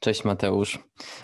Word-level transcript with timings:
Cześć 0.00 0.24
Mateusz. 0.24 0.78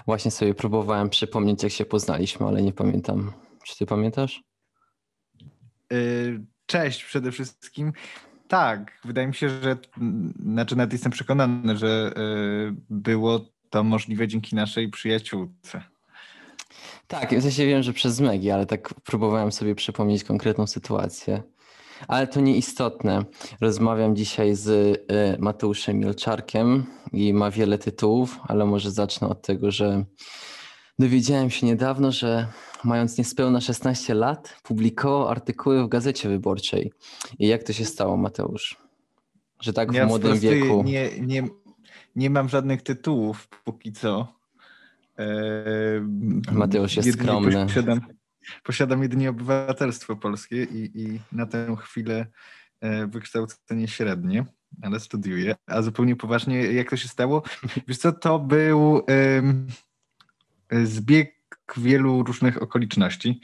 Właśnie 0.06 0.30
sobie 0.30 0.54
próbowałem 0.54 1.10
przypomnieć, 1.10 1.62
jak 1.62 1.72
się 1.72 1.84
poznaliśmy, 1.84 2.46
ale 2.46 2.62
nie 2.62 2.72
pamiętam. 2.72 3.32
Czy 3.64 3.76
ty 3.78 3.86
pamiętasz? 3.86 4.42
Y, 5.92 6.44
cześć 6.66 7.04
przede 7.04 7.32
wszystkim. 7.32 7.92
Tak, 8.48 9.00
wydaje 9.04 9.26
mi 9.26 9.34
się, 9.34 9.48
że 9.48 9.76
znaczy 10.42 10.76
nawet 10.76 10.92
jestem 10.92 11.12
przekonany, 11.12 11.76
że 11.76 12.12
y, 12.16 12.74
było 12.90 13.40
to 13.70 13.84
możliwe 13.84 14.28
dzięki 14.28 14.56
naszej 14.56 14.88
przyjaciółce. 14.90 15.82
Tak, 17.06 17.34
w 17.38 17.42
sensie 17.42 17.66
wiem, 17.66 17.82
że 17.82 17.92
przez 17.92 18.20
Megi, 18.20 18.50
ale 18.50 18.66
tak 18.66 18.94
próbowałem 18.94 19.52
sobie 19.52 19.74
przypomnieć 19.74 20.24
konkretną 20.24 20.66
sytuację. 20.66 21.42
Ale 22.08 22.26
to 22.26 22.40
nieistotne. 22.40 23.24
Rozmawiam 23.60 24.16
dzisiaj 24.16 24.54
z 24.54 24.68
y, 24.68 25.36
Mateuszem 25.38 25.98
Milczarkiem 25.98 26.84
i 27.12 27.34
ma 27.34 27.50
wiele 27.50 27.78
tytułów, 27.78 28.38
ale 28.48 28.64
może 28.64 28.90
zacznę 28.90 29.28
od 29.28 29.42
tego, 29.42 29.70
że 29.70 30.04
dowiedziałem 30.98 31.50
się 31.50 31.66
niedawno, 31.66 32.12
że 32.12 32.46
mając 32.84 33.18
niespełna 33.18 33.60
16 33.60 34.14
lat, 34.14 34.60
publikował 34.62 35.28
artykuły 35.28 35.84
w 35.84 35.88
Gazecie 35.88 36.28
Wyborczej. 36.28 36.92
I 37.38 37.48
jak 37.48 37.62
to 37.62 37.72
się 37.72 37.84
stało, 37.84 38.16
Mateusz? 38.16 38.76
Że 39.60 39.72
tak 39.72 39.92
w 39.92 39.94
ja 39.94 40.06
młodym 40.06 40.38
wieku. 40.38 40.82
Nie, 40.82 41.10
nie, 41.20 41.48
nie 42.16 42.30
mam 42.30 42.48
żadnych 42.48 42.82
tytułów 42.82 43.48
póki 43.64 43.92
co. 43.92 44.36
Eee, 45.18 45.26
Mateusz 46.52 46.96
jest 46.96 47.12
skromny. 47.12 47.66
Posiadam, 47.66 48.00
posiadam 48.62 49.02
jedynie 49.02 49.30
obywatelstwo 49.30 50.16
polskie 50.16 50.64
i, 50.64 51.02
i 51.02 51.20
na 51.32 51.46
tę 51.46 51.76
chwilę 51.80 52.26
e, 52.80 53.06
wykształcenie 53.06 53.88
średnie, 53.88 54.44
ale 54.82 55.00
studiuję. 55.00 55.54
A 55.66 55.82
zupełnie 55.82 56.16
poważnie, 56.16 56.62
jak 56.62 56.90
to 56.90 56.96
się 56.96 57.08
stało? 57.08 57.42
Wiesz 57.88 57.98
co, 57.98 58.12
to 58.12 58.38
był 58.38 59.06
zbieg 60.84 61.36
wielu 61.76 62.22
różnych 62.22 62.62
okoliczności. 62.62 63.40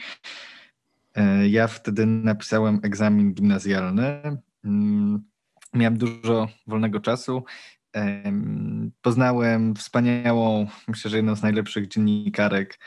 E, 1.15 1.49
ja 1.49 1.67
wtedy 1.67 2.07
napisałem 2.07 2.81
egzamin 2.83 3.35
gimnazjalny. 3.35 4.37
Mm, 4.65 5.23
miałem 5.75 5.99
dużo 5.99 6.49
wolnego 6.67 7.01
czasu. 7.01 7.45
Poznałem 9.03 9.75
wspaniałą, 9.75 10.67
myślę, 10.89 11.11
że 11.11 11.17
jedną 11.17 11.37
z 11.37 11.43
najlepszych 11.43 11.89
dziennikarek 11.89 12.79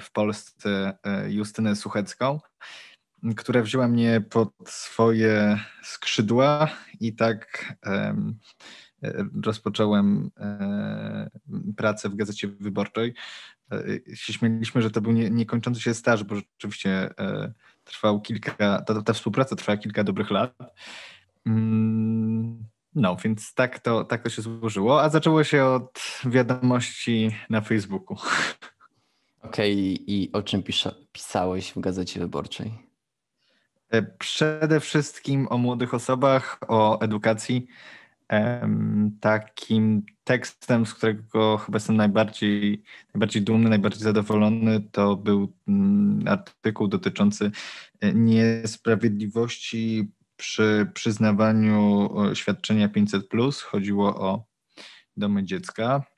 w 0.00 0.12
Polsce, 0.12 0.98
e, 1.04 1.32
Justynę 1.32 1.76
Suchecką, 1.76 2.40
która 3.36 3.62
wzięła 3.62 3.88
mnie 3.88 4.20
pod 4.30 4.52
swoje 4.66 5.60
skrzydła 5.82 6.68
i 7.00 7.14
tak 7.14 7.74
rozpocząłem 9.44 10.30
pracę 11.76 12.08
w 12.08 12.16
Gazecie 12.16 12.48
Wyborczej. 12.48 13.14
E, 13.72 14.16
się 14.16 14.32
śmieliśmy, 14.32 14.82
że 14.82 14.90
to 14.90 15.00
był 15.00 15.12
nie, 15.12 15.30
niekończący 15.30 15.80
się 15.80 15.94
staż, 15.94 16.24
bo 16.24 16.34
rzeczywiście 16.34 17.10
e, 17.18 17.52
trwał 17.84 18.20
kilka, 18.20 18.82
ta, 18.82 19.02
ta 19.02 19.12
współpraca 19.12 19.56
trwała 19.56 19.76
kilka 19.76 20.04
dobrych 20.04 20.30
lat. 20.30 20.54
Mm, 21.46 22.64
no, 22.94 23.16
więc 23.24 23.54
tak 23.54 23.78
to, 23.78 24.04
tak 24.04 24.22
to 24.22 24.30
się 24.30 24.42
złożyło, 24.42 25.02
a 25.02 25.08
zaczęło 25.08 25.44
się 25.44 25.64
od 25.64 26.20
wiadomości 26.24 27.36
na 27.50 27.60
Facebooku. 27.60 28.16
Okej, 29.46 29.94
okay, 29.94 30.04
i 30.06 30.30
o 30.32 30.42
czym 30.42 30.62
pisałeś 31.12 31.70
w 31.70 31.80
Gazecie 31.80 32.20
Wyborczej? 32.20 32.72
E, 33.90 34.02
przede 34.02 34.80
wszystkim 34.80 35.46
o 35.50 35.58
młodych 35.58 35.94
osobach, 35.94 36.58
o 36.68 37.00
edukacji, 37.00 37.66
takim 39.20 40.02
tekstem, 40.24 40.86
z 40.86 40.94
którego 40.94 41.56
chyba 41.56 41.76
jestem 41.76 41.96
najbardziej, 41.96 42.82
najbardziej 43.14 43.42
dumny, 43.42 43.70
najbardziej 43.70 44.02
zadowolony, 44.02 44.80
to 44.92 45.16
był 45.16 45.52
mm, 45.68 46.28
artykuł 46.28 46.88
dotyczący 46.88 47.50
e, 48.00 48.12
niesprawiedliwości 48.12 50.12
przy 50.36 50.90
przyznawaniu 50.94 52.10
świadczenia 52.34 52.88
500. 52.88 53.26
Chodziło 53.64 54.20
o 54.20 54.44
domy 55.16 55.44
dziecka. 55.44 56.15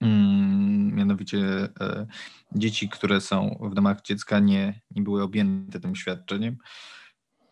Mm, 0.00 0.94
mianowicie 0.94 1.38
e, 1.80 2.06
dzieci, 2.52 2.88
które 2.88 3.20
są 3.20 3.58
w 3.70 3.74
domach 3.74 4.02
dziecka, 4.02 4.38
nie, 4.38 4.80
nie 4.90 5.02
były 5.02 5.22
objęte 5.22 5.80
tym 5.80 5.96
świadczeniem 5.96 6.56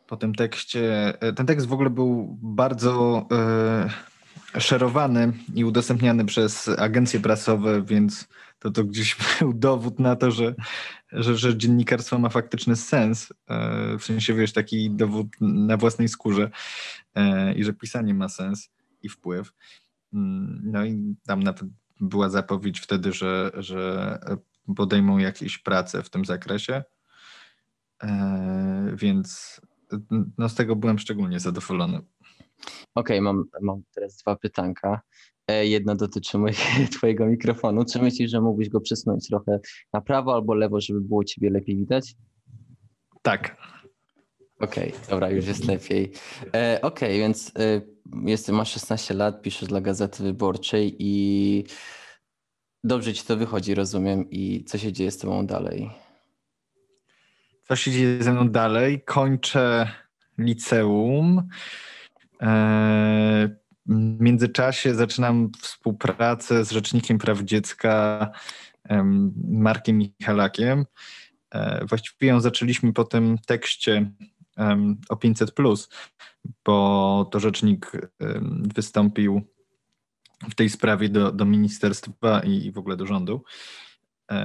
po 0.06 0.16
tym 0.16 0.34
tekście. 0.34 1.14
E, 1.22 1.32
ten 1.32 1.46
tekst 1.46 1.66
w 1.66 1.72
ogóle 1.72 1.90
był 1.90 2.38
bardzo 2.42 3.26
e, 3.32 4.60
szerowany 4.60 5.32
i 5.54 5.64
udostępniany 5.64 6.24
przez 6.24 6.68
agencje 6.68 7.20
prasowe, 7.20 7.82
więc 7.82 8.28
to, 8.58 8.70
to 8.70 8.84
gdzieś 8.84 9.16
był 9.40 9.54
dowód 9.54 9.98
na 9.98 10.16
to, 10.16 10.30
że, 10.30 10.54
że, 11.12 11.36
że 11.36 11.56
dziennikarstwo 11.56 12.18
ma 12.18 12.28
faktyczny 12.28 12.76
sens. 12.76 13.32
W 13.98 14.04
sensie, 14.04 14.34
wiesz, 14.34 14.52
taki 14.52 14.90
dowód 14.90 15.26
na 15.40 15.76
własnej 15.76 16.08
skórze 16.08 16.50
i 17.56 17.64
że 17.64 17.72
pisanie 17.72 18.14
ma 18.14 18.28
sens 18.28 18.70
i 19.02 19.08
wpływ. 19.08 19.52
Mm, 20.12 20.60
no 20.64 20.84
i 20.84 21.16
tam 21.26 21.42
nawet 21.42 21.62
była 22.00 22.28
zapowiedź 22.28 22.80
wtedy, 22.80 23.12
że, 23.12 23.50
że 23.54 24.18
podejmą 24.76 25.18
jakieś 25.18 25.58
prace 25.58 26.02
w 26.02 26.10
tym 26.10 26.24
zakresie. 26.24 26.84
E, 28.02 28.92
więc 28.94 29.60
no 30.38 30.48
z 30.48 30.54
tego 30.54 30.76
byłem 30.76 30.98
szczególnie 30.98 31.40
zadowolony. 31.40 31.96
Okej, 31.96 33.18
okay, 33.18 33.20
mam, 33.20 33.44
mam 33.62 33.82
teraz 33.94 34.16
dwa 34.16 34.36
pytanka. 34.36 35.00
E, 35.48 35.66
jedno 35.66 35.96
dotyczy 35.96 36.38
mojego, 36.38 36.60
twojego 36.96 37.26
mikrofonu. 37.26 37.84
Czy 37.84 38.02
myślisz, 38.02 38.30
że 38.30 38.40
mógłbyś 38.40 38.68
go 38.68 38.80
przesunąć 38.80 39.26
trochę 39.28 39.60
na 39.92 40.00
prawo 40.00 40.34
albo 40.34 40.54
lewo, 40.54 40.80
żeby 40.80 41.00
było 41.00 41.24
ciebie 41.24 41.50
lepiej 41.50 41.76
widać? 41.76 42.14
Tak. 43.22 43.56
Okej, 44.60 44.88
okay, 44.88 45.06
dobra, 45.10 45.30
już 45.30 45.46
jest 45.46 45.64
lepiej. 45.64 46.12
E, 46.54 46.78
Okej, 46.82 47.08
okay, 47.08 47.18
więc 47.18 47.52
e, 47.58 47.80
jest, 48.24 48.48
masz 48.48 48.72
16 48.72 49.14
lat, 49.14 49.42
piszesz 49.42 49.68
dla 49.68 49.80
Gazety 49.80 50.22
Wyborczej 50.22 50.96
i 50.98 51.64
dobrze 52.84 53.14
ci 53.14 53.24
to 53.24 53.36
wychodzi, 53.36 53.74
rozumiem. 53.74 54.30
I 54.30 54.64
co 54.64 54.78
się 54.78 54.92
dzieje 54.92 55.10
z 55.10 55.18
tobą 55.18 55.46
dalej? 55.46 55.90
co 57.68 57.76
się 57.76 57.90
dzieje 57.90 58.22
ze 58.22 58.32
mną 58.32 58.48
dalej. 58.48 59.02
Kończę 59.04 59.90
liceum. 60.38 61.48
E, 62.42 63.56
w 63.86 64.20
międzyczasie 64.20 64.94
zaczynam 64.94 65.50
współpracę 65.60 66.64
z 66.64 66.70
Rzecznikiem 66.70 67.18
Praw 67.18 67.40
Dziecka 67.40 68.30
Markiem 69.48 69.98
Michalakiem. 69.98 70.84
E, 71.50 71.84
właściwie 71.84 72.28
ją 72.28 72.40
zaczęliśmy 72.40 72.92
po 72.92 73.04
tym 73.04 73.38
tekście 73.46 74.10
o 75.08 75.16
500, 75.16 75.52
bo 76.64 77.28
to 77.32 77.40
rzecznik 77.40 77.92
wystąpił 78.74 79.42
w 80.50 80.54
tej 80.54 80.70
sprawie 80.70 81.08
do, 81.08 81.32
do 81.32 81.44
ministerstwa 81.44 82.40
i 82.40 82.72
w 82.72 82.78
ogóle 82.78 82.96
do 82.96 83.06
rządu. 83.06 83.44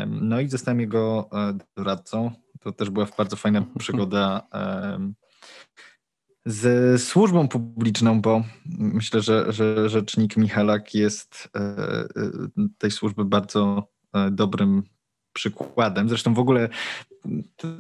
No 0.07 0.39
i 0.39 0.49
zostałem 0.49 0.79
jego 0.79 1.29
e, 1.33 1.57
doradcą. 1.77 2.31
To 2.59 2.72
też 2.72 2.89
była 2.89 3.07
bardzo 3.17 3.35
fajna 3.35 3.66
przygoda 3.79 4.47
ze 6.45 6.99
służbą 6.99 7.47
publiczną, 7.47 8.22
bo 8.22 8.43
myślę, 8.66 9.22
że, 9.22 9.53
że 9.53 9.89
rzecznik 9.89 10.38
Michalak 10.38 10.93
jest 10.93 11.49
e, 11.55 11.59
e, 11.59 12.07
tej 12.78 12.91
służby 12.91 13.25
bardzo 13.25 13.88
dobrym 14.31 14.83
przykładem. 15.33 16.09
Zresztą 16.09 16.33
w 16.33 16.39
ogóle 16.39 16.69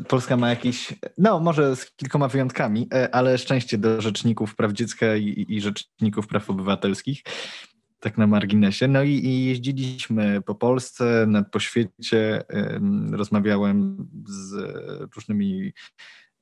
Polska 0.07 0.37
ma 0.37 0.49
jakiś, 0.49 0.93
no 1.17 1.39
może 1.39 1.75
z 1.75 1.91
kilkoma 1.91 2.27
wyjątkami, 2.27 2.89
ale 3.11 3.37
szczęście 3.37 3.77
do 3.77 4.01
rzeczników 4.01 4.55
praw 4.55 4.71
dziecka 4.71 5.15
i, 5.15 5.45
i 5.49 5.61
rzeczników 5.61 6.27
praw 6.27 6.49
obywatelskich 6.49 7.23
tak 8.01 8.17
na 8.17 8.27
marginesie. 8.27 8.87
No 8.87 9.03
i, 9.03 9.11
i, 9.11 9.45
jeździliśmy 9.45 10.41
po 10.41 10.55
Polsce, 10.55 11.25
nad 11.27 11.51
po 11.51 11.59
świecie. 11.59 12.43
Rozmawiałem 13.11 14.07
z 14.27 14.53
różnymi 15.15 15.73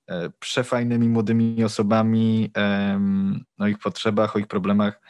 e, 0.07 0.29
przefajnymi 0.39 1.09
młodymi 1.09 1.63
osobami 1.63 2.51
o 3.59 3.67
ich 3.67 3.79
potrzebach, 3.79 4.35
o 4.35 4.39
ich 4.39 4.47
problemach. 4.47 5.01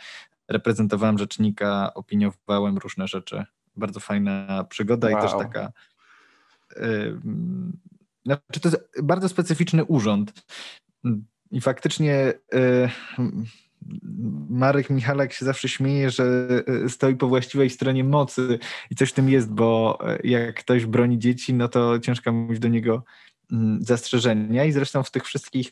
Reprezentowałem 0.48 1.18
rzecznika, 1.18 1.94
opiniowałem 1.94 2.78
różne 2.78 3.08
rzeczy. 3.08 3.46
Bardzo 3.76 4.00
fajna 4.00 4.66
przygoda 4.70 5.10
wow. 5.10 5.20
i 5.20 5.22
też 5.22 5.32
taka. 5.32 5.72
Znaczy 8.26 8.60
to 8.62 8.70
jest 8.70 8.90
bardzo 9.04 9.30
specyficzny 9.30 9.86
urząd. 9.86 10.46
I 11.52 11.62
faktycznie 11.62 12.34
e, 12.54 12.90
Marek 14.50 14.90
Michalak 14.90 15.34
się 15.34 15.46
zawsze 15.46 15.70
śmieje, 15.70 16.10
że 16.10 16.50
e, 16.86 16.90
stoi 16.90 17.16
po 17.16 17.28
właściwej 17.28 17.70
stronie 17.70 18.04
mocy 18.04 18.60
i 18.90 18.96
coś 18.96 19.10
w 19.10 19.14
tym 19.14 19.30
jest, 19.30 19.52
bo 19.52 20.00
e, 20.02 20.20
jak 20.24 20.56
ktoś 20.56 20.86
broni 20.86 21.20
dzieci, 21.20 21.54
no 21.54 21.68
to 21.68 22.00
ciężko 22.00 22.32
mieć 22.32 22.60
do 22.60 22.68
niego 22.68 23.04
mm, 23.52 23.84
zastrzeżenia 23.84 24.66
i 24.66 24.72
zresztą 24.72 25.04
w 25.04 25.12
tych 25.12 25.26
wszystkich 25.26 25.72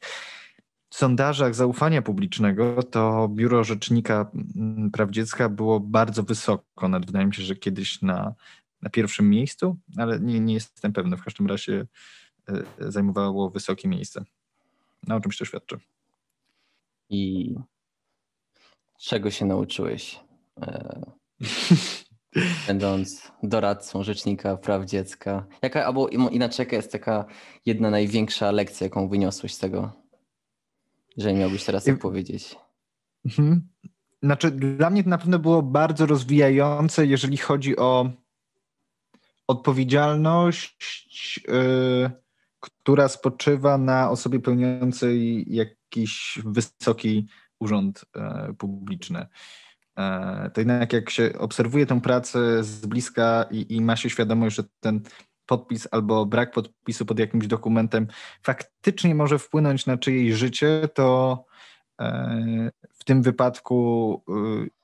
sondażach 0.97 1.55
zaufania 1.55 2.01
publicznego 2.01 2.83
to 2.83 3.27
Biuro 3.27 3.63
Rzecznika 3.63 4.31
mm, 4.55 4.91
Praw 4.91 5.09
Dziecka 5.09 5.49
było 5.49 5.79
bardzo 5.79 6.23
wysoko. 6.23 6.87
Nawet 6.89 7.05
wydaje 7.05 7.25
mi 7.25 7.35
się, 7.35 7.43
że 7.43 7.55
kiedyś 7.55 8.01
na, 8.01 8.33
na 8.81 8.89
pierwszym 8.89 9.29
miejscu, 9.29 9.77
ale 9.97 10.19
nie, 10.19 10.39
nie 10.39 10.53
jestem 10.53 10.93
pewny. 10.93 11.17
W 11.17 11.23
każdym 11.23 11.47
razie 11.47 11.85
e, 12.49 12.91
zajmowało 12.91 13.49
wysokie 13.49 13.87
miejsce. 13.87 14.23
Na 15.07 15.15
o 15.15 15.19
czymś 15.19 15.37
to 15.37 15.45
świadczy. 15.45 15.79
I 17.09 17.55
czego 18.99 19.31
się 19.31 19.45
nauczyłeś, 19.45 20.19
e, 20.61 21.01
będąc 22.67 23.31
doradcą 23.43 24.03
Rzecznika 24.03 24.57
Praw 24.57 24.85
Dziecka? 24.85 25.45
Jaka, 25.61 25.85
albo 25.85 26.07
inaczej, 26.07 26.63
jaka 26.65 26.75
jest 26.75 26.91
taka 26.91 27.25
jedna 27.65 27.89
największa 27.89 28.51
lekcja, 28.51 28.85
jaką 28.85 29.09
wyniosłeś 29.09 29.53
z 29.53 29.59
tego? 29.59 30.06
Jeżeli 31.17 31.35
miałbyś 31.35 31.63
teraz 31.63 31.83
tak 31.83 31.99
powiedzieć. 31.99 32.55
Mhm. 33.25 33.69
Znaczy, 34.23 34.51
dla 34.51 34.89
mnie 34.89 35.03
to 35.03 35.09
na 35.09 35.17
pewno 35.17 35.39
było 35.39 35.63
bardzo 35.63 36.05
rozwijające, 36.05 37.05
jeżeli 37.05 37.37
chodzi 37.37 37.77
o 37.77 38.09
odpowiedzialność, 39.47 41.43
yy, 41.47 42.11
która 42.59 43.07
spoczywa 43.07 43.77
na 43.77 44.09
osobie 44.09 44.39
pełniącej 44.39 45.45
jakiś 45.55 46.39
wysoki 46.45 47.27
urząd 47.59 48.05
yy, 48.15 48.53
publiczny. 48.53 49.27
Yy, 49.97 50.49
to 50.53 50.61
jednak 50.61 50.93
jak 50.93 51.09
się 51.09 51.33
obserwuje 51.37 51.85
tę 51.85 52.01
pracę 52.01 52.63
z 52.63 52.85
bliska 52.85 53.45
i, 53.51 53.75
i 53.75 53.81
ma 53.81 53.95
się 53.95 54.09
świadomość, 54.09 54.55
że 54.55 54.63
ten 54.79 55.01
podpis 55.47 55.87
albo 55.91 56.25
brak 56.25 56.51
podpisu 56.51 57.05
pod 57.05 57.19
jakimś 57.19 57.47
dokumentem 57.47 58.07
faktycznie 58.43 59.15
może 59.15 59.39
wpłynąć 59.39 59.85
na 59.85 59.97
czyjeś 59.97 60.35
życie, 60.35 60.89
to 60.93 61.45
e, 62.01 62.71
w 62.93 63.03
tym 63.03 63.21
wypadku 63.21 64.23
e, 64.29 64.33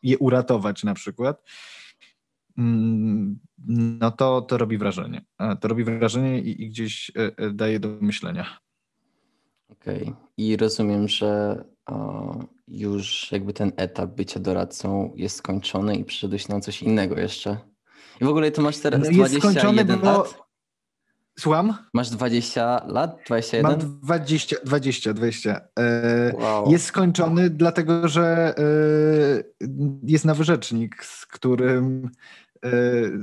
je 0.03 0.17
uratować 0.17 0.83
na 0.83 0.93
przykład, 0.93 1.43
mm, 2.57 3.39
no 3.99 4.11
to, 4.11 4.41
to 4.41 4.57
robi 4.57 4.77
wrażenie. 4.77 5.25
To 5.61 5.67
robi 5.67 5.83
wrażenie 5.83 6.39
i, 6.39 6.63
i 6.63 6.69
gdzieś 6.69 7.11
e, 7.15 7.51
daje 7.51 7.79
do 7.79 7.87
myślenia. 8.01 8.57
Okej. 9.69 10.01
Okay. 10.01 10.15
I 10.37 10.57
rozumiem, 10.57 11.07
że 11.07 11.63
o, 11.85 12.35
już 12.67 13.31
jakby 13.31 13.53
ten 13.53 13.71
etap 13.77 14.09
bycia 14.09 14.39
doradcą 14.39 15.13
jest 15.15 15.35
skończony 15.35 15.95
i 15.95 16.05
przyszedłeś 16.05 16.47
na 16.47 16.59
coś 16.59 16.83
innego 16.83 17.19
jeszcze. 17.19 17.57
I 18.21 18.25
w 18.25 18.27
ogóle 18.27 18.51
to 18.51 18.61
masz 18.61 18.77
teraz 18.77 19.01
no 19.03 19.11
21 19.11 20.01
lat? 20.01 20.42
Słucham? 21.39 21.73
Masz 21.93 22.09
20 22.09 22.85
lat? 22.87 23.19
21? 23.25 23.71
Mam 23.71 23.99
20, 23.99 24.55
20, 24.65 25.13
20. 25.13 25.61
E, 25.79 26.33
wow. 26.35 26.71
Jest 26.71 26.85
skończony, 26.85 27.49
dlatego 27.49 28.07
że 28.07 28.55
e, 28.57 28.63
jest 30.03 30.25
nowy 30.25 30.43
rzecznik, 30.43 31.05
z 31.05 31.25
którym 31.25 32.09
e, 32.65 32.71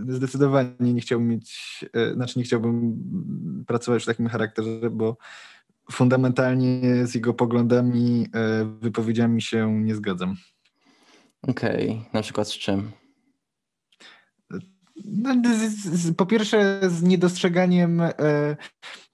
zdecydowanie 0.09 0.75
nie 0.81 1.01
chciałbym 1.01 1.29
mieć, 1.29 1.85
e, 1.93 2.15
znaczy 2.15 2.39
nie 2.39 2.45
chciałbym 2.45 2.97
pracować 3.67 4.03
w 4.03 4.07
takim 4.07 4.29
charakterze, 4.29 4.91
bo 4.91 5.17
fundamentalnie 5.93 7.07
z 7.07 7.15
jego 7.15 7.35
poglądami, 7.35 8.27
wypowiedziami 8.81 9.43
się 9.43 9.81
nie 9.83 9.95
zgadzam. 9.95 10.37
Okej, 11.43 11.91
okay. 11.91 12.05
na 12.13 12.23
przykład 12.23 12.49
z 12.49 12.59
czym? 12.59 12.91
No, 15.05 15.35
po 16.17 16.27
pierwsze, 16.27 16.81
z 16.89 17.03
niedostrzeganiem 17.03 18.01
e, 18.01 18.13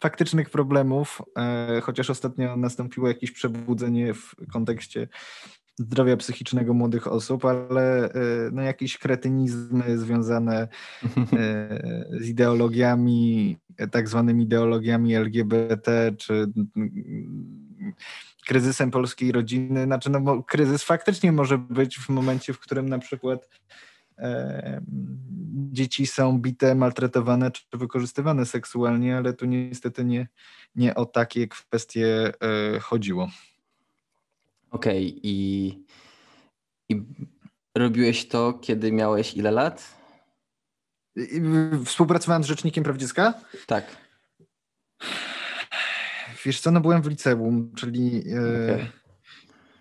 faktycznych 0.01 0.51
problemów, 0.51 1.23
e, 1.39 1.81
chociaż 1.81 2.11
ostatnio 2.11 2.57
nastąpiło 2.57 3.09
jakieś 3.09 3.33
przebudzenie 3.33 4.15
w 4.15 4.35
kontekście 4.53 5.09
zdrowia 5.79 6.17
psychicznego 6.17 6.75
młodych 6.75 7.07
osób, 7.07 7.45
ale 7.45 8.05
e, 8.05 8.11
no, 8.53 8.63
jakieś 8.63 8.99
kretynizmy 8.99 9.99
związane 9.99 10.69
e, 11.33 12.09
z 12.23 12.29
ideologiami, 12.29 13.57
tak 13.91 14.09
zwanymi 14.09 14.45
ideologiami 14.45 15.15
LGBT, 15.15 16.13
czy 16.19 16.53
kryzysem 18.47 18.91
polskiej 18.91 19.33
rodziny. 19.33 19.85
Znaczy, 19.85 20.11
no, 20.11 20.21
bo 20.21 20.43
kryzys 20.43 20.83
faktycznie 20.83 21.33
może 21.33 21.59
być 21.59 21.99
w 21.99 22.09
momencie, 22.09 22.53
w 22.53 22.59
którym 22.61 22.89
na 22.89 22.99
przykład 22.99 23.49
dzieci 25.73 26.07
są 26.07 26.39
bite, 26.39 26.75
maltretowane 26.75 27.51
czy 27.51 27.63
wykorzystywane 27.73 28.47
seksualnie, 28.47 29.17
ale 29.17 29.33
tu 29.33 29.47
niestety 29.47 30.05
nie, 30.05 30.29
nie 30.75 30.95
o 30.95 31.07
takie 31.07 31.49
kwestie 31.49 32.33
e, 32.41 32.81
chodziło. 32.81 33.29
Okej, 34.71 35.09
okay. 35.09 35.21
I, 35.23 35.69
i 36.89 37.03
robiłeś 37.77 38.29
to, 38.29 38.53
kiedy 38.53 38.93
miałeś 38.93 39.35
ile 39.35 39.51
lat? 39.51 39.97
Współpracowałem 41.85 42.45
z 42.45 42.47
Rzecznikiem 42.47 42.85
Praw 42.85 42.97
Dziecka? 42.97 43.35
Tak. 43.67 43.97
Wiesz 46.45 46.61
co, 46.61 46.71
no 46.71 46.81
byłem 46.81 47.03
w 47.03 47.07
liceum, 47.07 47.73
czyli 47.77 48.23
e, 48.33 48.75
okay. 48.75 48.87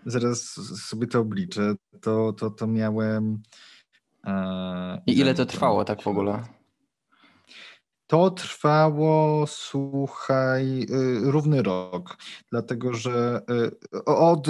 zaraz 0.06 0.42
sobie 0.88 1.08
to 1.08 1.20
obliczę. 1.20 1.76
To, 2.02 2.34
to, 2.34 2.50
to 2.50 2.68
miałem 2.68 3.42
i 5.08 5.20
ile 5.20 5.34
to 5.34 5.46
trwało 5.46 5.86
tak 5.86 6.02
w 6.02 6.08
ogóle? 6.08 6.44
To 8.08 8.32
trwało, 8.32 9.48
słuchaj, 9.48 10.82
y, 10.82 11.32
równy 11.32 11.64
rok, 11.64 12.18
dlatego 12.52 12.94
że 12.94 13.42
y, 13.94 14.06
od, 14.06 14.48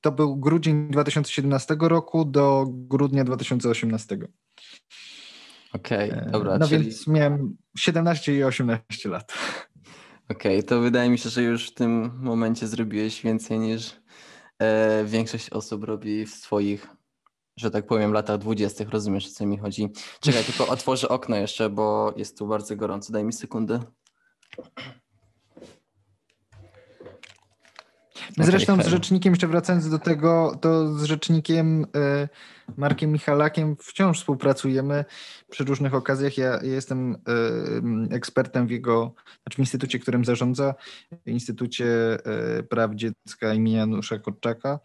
to 0.00 0.12
był 0.12 0.36
grudzień 0.36 0.90
2017 0.90 1.76
roku 1.80 2.24
do 2.24 2.66
grudnia 2.68 3.24
2018. 3.24 4.18
Okej, 5.72 6.10
okay, 6.10 6.22
e, 6.22 6.30
dobra. 6.30 6.58
No 6.58 6.68
czyli... 6.68 6.84
więc 6.84 7.06
miałem 7.06 7.56
17 7.78 8.36
i 8.36 8.44
18 8.44 9.08
lat. 9.08 9.32
Okej, 10.30 10.58
okay, 10.58 10.62
to 10.62 10.80
wydaje 10.80 11.10
mi 11.10 11.18
się, 11.18 11.28
że 11.28 11.42
już 11.42 11.70
w 11.70 11.74
tym 11.74 12.10
momencie 12.18 12.66
zrobiłeś 12.66 13.22
więcej 13.22 13.58
niż 13.58 13.96
e, 14.58 15.04
większość 15.04 15.50
osób 15.50 15.84
robi 15.84 16.26
w 16.26 16.30
swoich 16.30 16.99
że 17.56 17.70
tak 17.70 17.86
powiem, 17.86 18.12
latach 18.12 18.38
dwudziestych. 18.38 18.88
Rozumiesz, 18.88 19.26
o 19.26 19.30
co 19.30 19.46
mi 19.46 19.58
chodzi. 19.58 19.88
Czekaj, 20.20 20.44
tylko 20.44 20.68
otworzę 20.74 21.08
okno 21.08 21.36
jeszcze, 21.36 21.70
bo 21.70 22.14
jest 22.16 22.38
tu 22.38 22.46
bardzo 22.46 22.76
gorąco. 22.76 23.12
Daj 23.12 23.24
mi 23.24 23.32
sekundę. 23.32 23.80
Zresztą 28.38 28.72
okay, 28.74 28.84
z 28.84 28.88
rzecznikiem, 28.88 29.32
jeszcze 29.32 29.46
wracając 29.46 29.90
do 29.90 29.98
tego, 29.98 30.58
to 30.60 30.98
z 30.98 31.04
rzecznikiem 31.04 31.82
y, 31.84 31.86
Markiem 32.76 33.12
Michalakiem 33.12 33.76
wciąż 33.76 34.18
współpracujemy 34.18 35.04
przy 35.50 35.64
różnych 35.64 35.94
okazjach. 35.94 36.38
Ja, 36.38 36.46
ja 36.46 36.72
jestem 36.72 37.14
y, 38.10 38.14
ekspertem 38.14 38.66
w 38.66 38.70
jego, 38.70 39.14
znaczy 39.42 39.56
w 39.56 39.58
instytucie, 39.58 39.98
którym 39.98 40.24
zarządza, 40.24 40.74
Instytucie 41.26 42.18
y, 42.58 42.62
Praw 42.62 42.94
Dziecka 42.94 43.54
imienia 43.54 43.78
Janusza 43.78 44.18
Korczaka. 44.18 44.78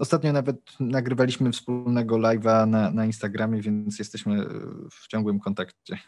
Ostatnio 0.00 0.32
nawet 0.32 0.56
nagrywaliśmy 0.80 1.52
wspólnego 1.52 2.16
live'a 2.16 2.68
na, 2.68 2.90
na 2.90 3.06
Instagramie, 3.06 3.62
więc 3.62 3.98
jesteśmy 3.98 4.46
w 4.90 5.08
ciągłym 5.08 5.40
kontakcie. 5.40 5.98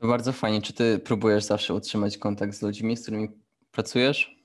To 0.00 0.06
bardzo 0.06 0.32
fajnie. 0.32 0.62
Czy 0.62 0.72
ty 0.72 0.98
próbujesz 0.98 1.44
zawsze 1.44 1.74
utrzymać 1.74 2.18
kontakt 2.18 2.54
z 2.54 2.62
ludźmi, 2.62 2.96
z 2.96 3.02
którymi 3.02 3.28
pracujesz? 3.70 4.36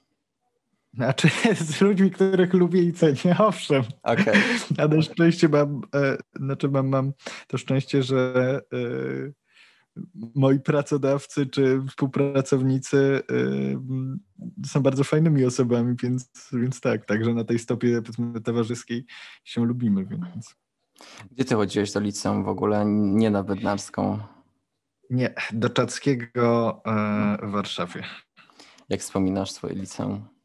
Znaczy 0.94 1.30
z 1.56 1.82
ludźmi, 1.82 2.12
których 2.12 2.54
lubię 2.54 2.82
i 2.82 2.94
cenię, 2.94 3.36
owszem. 3.40 3.84
Okay. 4.04 4.36
A 4.78 4.88
na 4.88 5.02
szczęście 5.02 5.50
mam, 5.50 5.82
e, 5.96 6.18
znaczy 6.36 6.70
mam, 6.70 6.88
mam 6.88 7.14
to 7.48 7.58
szczęście, 7.58 8.04
że 8.04 8.62
e, 8.74 8.78
moi 10.36 10.60
pracodawcy 10.60 11.46
czy 11.46 11.82
współpracownicy 11.90 13.22
y, 13.32 13.78
są 14.66 14.82
bardzo 14.82 15.04
fajnymi 15.04 15.46
osobami, 15.46 15.96
więc, 16.04 16.50
więc 16.54 16.82
tak, 16.82 17.06
także 17.06 17.34
na 17.34 17.44
tej 17.44 17.60
stopie 17.60 18.02
powiedzmy 18.02 18.42
towarzyskiej 18.42 19.06
się 19.44 19.66
lubimy. 19.66 20.06
Więc. 20.06 20.56
Gdzie 21.32 21.46
ty 21.46 21.56
chodziłeś 21.56 21.92
do 21.92 22.00
liceum 22.00 22.44
w 22.44 22.48
ogóle? 22.48 22.86
Nie 22.86 23.30
na 23.30 23.44
Bednarską? 23.44 24.20
Nie, 25.10 25.34
do 25.54 25.70
Czackiego 25.70 26.82
e, 26.86 27.48
w 27.48 27.52
Warszawie. 27.52 28.04
Jak 28.90 29.00
wspominasz 29.00 29.52
swoje 29.52 29.76
liceum? 29.76 30.37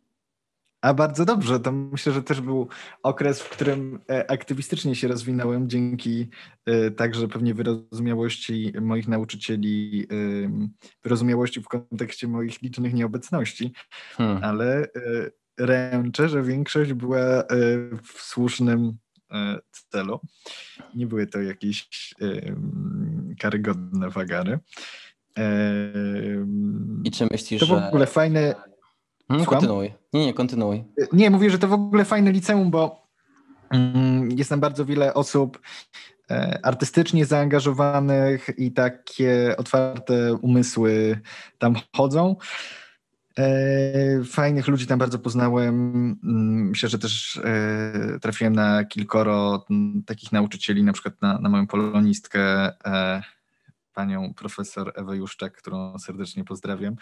A 0.82 0.94
bardzo 0.94 1.24
dobrze. 1.24 1.60
To 1.60 1.72
myślę, 1.72 2.12
że 2.12 2.22
też 2.22 2.40
był 2.40 2.68
okres, 3.02 3.42
w 3.42 3.48
którym 3.48 4.00
e, 4.10 4.30
aktywistycznie 4.30 4.94
się 4.94 5.08
rozwinąłem 5.08 5.68
dzięki 5.68 6.28
e, 6.66 6.90
także 6.90 7.28
pewnie 7.28 7.54
wyrozumiałości 7.54 8.72
moich 8.80 9.08
nauczycieli, 9.08 10.06
wyrozumiałości 11.02 11.60
w 11.60 11.68
kontekście 11.68 12.28
moich 12.28 12.62
licznych 12.62 12.94
nieobecności, 12.94 13.72
hmm. 14.16 14.44
ale 14.44 14.82
e, 14.82 14.88
ręczę, 15.58 16.28
że 16.28 16.42
większość 16.42 16.92
była 16.92 17.44
w 18.02 18.22
słusznym 18.22 18.98
celu. 19.88 20.20
Nie 20.94 21.06
były 21.06 21.26
to 21.26 21.40
jakieś 21.40 21.88
karygodne 23.40 24.10
wagary. 24.10 24.58
I 27.04 27.10
czy 27.10 27.26
myślisz, 27.30 27.60
to 27.60 27.66
w 27.66 27.72
ogóle 27.72 28.06
fajne 28.06 28.54
Hmm, 28.54 28.71
Słucham? 29.28 29.46
kontynuuj. 29.46 29.92
Nie, 30.12 30.26
nie, 30.26 30.34
kontynuuj. 30.34 30.84
Nie, 31.12 31.30
mówię, 31.30 31.50
że 31.50 31.58
to 31.58 31.68
w 31.68 31.72
ogóle 31.72 32.04
fajne 32.04 32.32
liceum, 32.32 32.70
bo 32.70 33.06
mm, 33.70 34.30
jest 34.30 34.50
tam 34.50 34.60
bardzo 34.60 34.84
wiele 34.84 35.14
osób 35.14 35.60
e, 36.30 36.60
artystycznie 36.62 37.26
zaangażowanych 37.26 38.50
i 38.58 38.72
takie 38.72 39.54
otwarte 39.56 40.34
umysły 40.34 41.20
tam 41.58 41.74
chodzą. 41.96 42.36
E, 43.38 44.24
Fajnych 44.24 44.68
ludzi 44.68 44.86
tam 44.86 44.98
bardzo 44.98 45.18
poznałem. 45.18 45.94
Mm, 46.24 46.68
Myślę, 46.68 46.88
że 46.88 46.98
też 46.98 47.40
e, 47.44 48.18
trafiłem 48.20 48.52
na 48.52 48.84
kilkoro 48.84 49.66
takich 50.06 50.32
nauczycieli, 50.32 50.84
na 50.84 50.92
przykład 50.92 51.22
na, 51.22 51.38
na 51.38 51.48
moją 51.48 51.66
polonistkę, 51.66 52.72
panią 53.92 54.34
profesor 54.34 54.92
Ewę 54.94 55.16
Juszczak, 55.16 55.56
którą 55.56 55.98
serdecznie 55.98 56.44
pozdrawiam, 56.44 56.96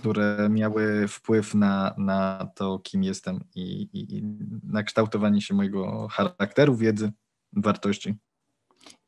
które 0.00 0.48
miały 0.50 1.08
wpływ 1.08 1.54
na, 1.54 1.94
na 1.98 2.48
to, 2.54 2.78
kim 2.78 3.02
jestem 3.02 3.44
i, 3.54 3.88
i, 3.92 4.16
i 4.16 4.22
na 4.62 4.82
kształtowanie 4.82 5.40
się 5.40 5.54
mojego 5.54 6.08
charakteru, 6.08 6.76
wiedzy, 6.76 7.12
wartości. 7.52 8.14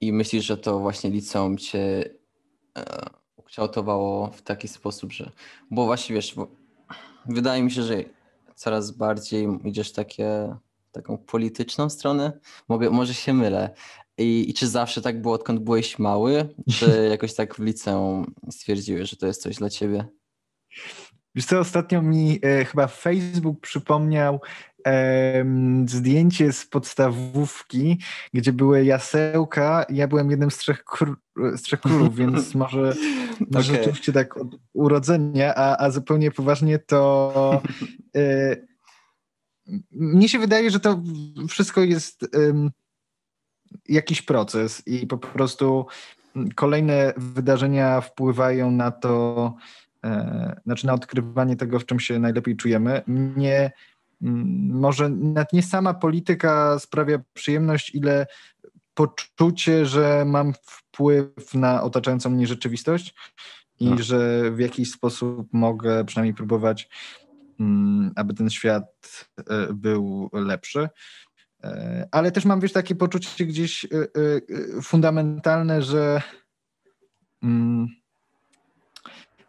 I 0.00 0.12
myślisz, 0.12 0.44
że 0.44 0.56
to 0.56 0.78
właśnie 0.78 1.11
liceum 1.11 1.58
cię 1.58 2.11
e, 2.78 3.11
ukształtowało 3.37 4.30
w 4.30 4.42
taki 4.42 4.68
sposób, 4.68 5.12
że. 5.12 5.30
Bo 5.70 5.85
właśnie 5.85 6.14
wiesz, 6.14 6.35
bo 6.35 6.49
wydaje 7.26 7.62
mi 7.62 7.70
się, 7.70 7.82
że 7.82 8.04
coraz 8.54 8.90
bardziej 8.90 9.49
idziesz 9.64 9.92
takie, 9.92 10.56
taką 10.92 11.18
polityczną 11.18 11.90
stronę. 11.90 12.32
Mogę, 12.68 12.90
może 12.90 13.14
się 13.14 13.35
mylę. 13.35 13.75
I, 14.19 14.51
I 14.51 14.55
czy 14.55 14.69
zawsze 14.69 15.03
tak 15.03 15.23
było, 15.23 15.35
odkąd 15.35 15.61
byłeś 15.61 15.99
mały? 15.99 16.49
Czy 16.71 16.87
jakoś 17.11 17.35
tak 17.35 17.55
w 17.55 17.59
liceum 17.59 18.35
stwierdziłeś, 18.51 19.11
że 19.11 19.17
to 19.17 19.27
jest 19.27 19.43
coś 19.43 19.57
dla 19.57 19.71
ciebie? 19.71 20.05
Wiesz 21.35 21.47
co, 21.47 21.59
ostatnio 21.59 22.03
mi 22.03 22.39
e, 22.43 22.65
chyba 22.65 22.87
Facebook 22.87 23.61
przypomniał 23.61 24.41
em, 24.85 25.89
zdjęcie 25.89 26.53
z 26.53 26.67
podstawówki, 26.67 27.99
gdzie 28.35 28.53
były 28.53 28.85
jasełka. 28.85 29.87
Ja 29.89 30.09
byłem 30.09 30.31
jednym 30.31 30.51
z 30.51 30.57
trzech, 30.57 30.85
kró- 30.85 31.57
z 31.57 31.63
trzech 31.63 31.81
królów, 31.81 32.17
więc 32.21 32.55
może, 32.55 32.95
może 33.51 33.73
Okej. 33.73 33.85
rzeczywiście 33.85 34.13
tak 34.13 34.37
od 34.37 34.49
urodzenia, 34.73 35.55
a, 35.55 35.85
a 35.85 35.91
zupełnie 35.91 36.31
poważnie 36.31 36.79
to 36.79 37.63
e, 38.17 38.57
mnie 39.91 40.29
się 40.29 40.39
wydaje, 40.39 40.71
że 40.71 40.81
to 40.81 41.03
wszystko 41.49 41.81
jest 41.81 42.29
em, 42.35 42.71
jakiś 43.89 44.23
proces 44.23 44.83
i 44.87 45.07
po 45.07 45.19
prostu 45.19 45.87
kolejne 46.55 47.13
wydarzenia 47.17 48.01
wpływają 48.01 48.71
na 48.71 48.91
to, 48.91 49.55
e, 50.05 50.61
znaczy 50.65 50.87
na 50.87 50.95
odkrywanie 50.95 51.57
tego, 51.57 51.79
w 51.79 51.87
czym 51.87 52.01
się 52.01 52.19
najlepiej 52.19 52.57
czujemy. 52.57 53.03
Mnie 53.07 53.73
mm, 54.23 54.71
może 54.73 55.09
nawet 55.09 55.53
nie 55.53 55.63
sama 55.63 55.95
polityka 55.95 56.79
sprawia 56.79 57.19
przyjemność, 57.35 57.95
ile 57.95 58.27
poczucie, 58.95 59.87
że 59.87 60.25
mam 60.27 60.53
wpływ 60.63 61.55
na 61.55 61.83
otaczającą 61.83 62.31
mnie 62.31 62.47
rzeczywistość 62.47 63.15
i 63.81 63.85
Hmm. 63.85 64.03
że 64.03 64.51
w 64.51 64.59
jakiś 64.59 64.91
sposób 64.91 65.49
mogę 65.53 66.05
przynajmniej 66.05 66.35
próbować, 66.35 66.89
mm, 67.61 68.13
aby 68.17 68.35
ten 68.35 68.51
świat 68.51 68.85
e, 69.39 69.73
był 69.73 70.31
lepszy. 70.33 70.89
E, 71.65 72.09
Ale 72.11 72.33
też 72.33 72.45
mam, 72.45 72.61
wiesz, 72.61 72.73
takie 72.73 72.95
poczucie 72.95 73.47
gdzieś 73.47 73.85
e, 73.85 73.88
e, 73.88 74.83
fundamentalne, 74.83 75.83
że, 75.83 76.23
mm, 77.43 77.88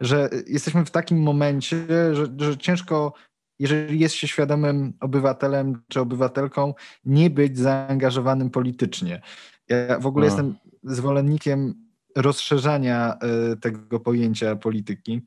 że 0.02 0.30
jesteśmy 0.48 0.86
w 0.86 0.92
takim 0.92 1.22
momencie, 1.22 1.86
że, 2.16 2.28
że 2.38 2.58
ciężko, 2.58 3.14
jeżeli 3.60 4.00
jest 4.00 4.16
się 4.16 4.28
świadomym 4.28 4.94
obywatelem 5.00 5.82
czy 5.88 6.00
obywatelką, 6.00 6.74
nie 7.06 7.30
być 7.30 7.58
zaangażowanym 7.58 8.50
politycznie. 8.50 9.22
Ja 9.70 10.00
w 10.00 10.08
ogóle 10.08 10.26
A. 10.26 10.28
jestem 10.28 10.56
zwolennikiem 10.84 11.90
rozszerzania 12.16 13.18
tego 13.62 14.00
pojęcia 14.00 14.56
polityki. 14.56 15.22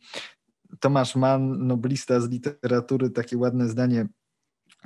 Tomasz 0.81 1.17
Mann, 1.17 1.67
noblista 1.67 2.21
z 2.21 2.29
literatury, 2.29 3.11
takie 3.11 3.39
ładne 3.39 3.69
zdanie 3.69 4.07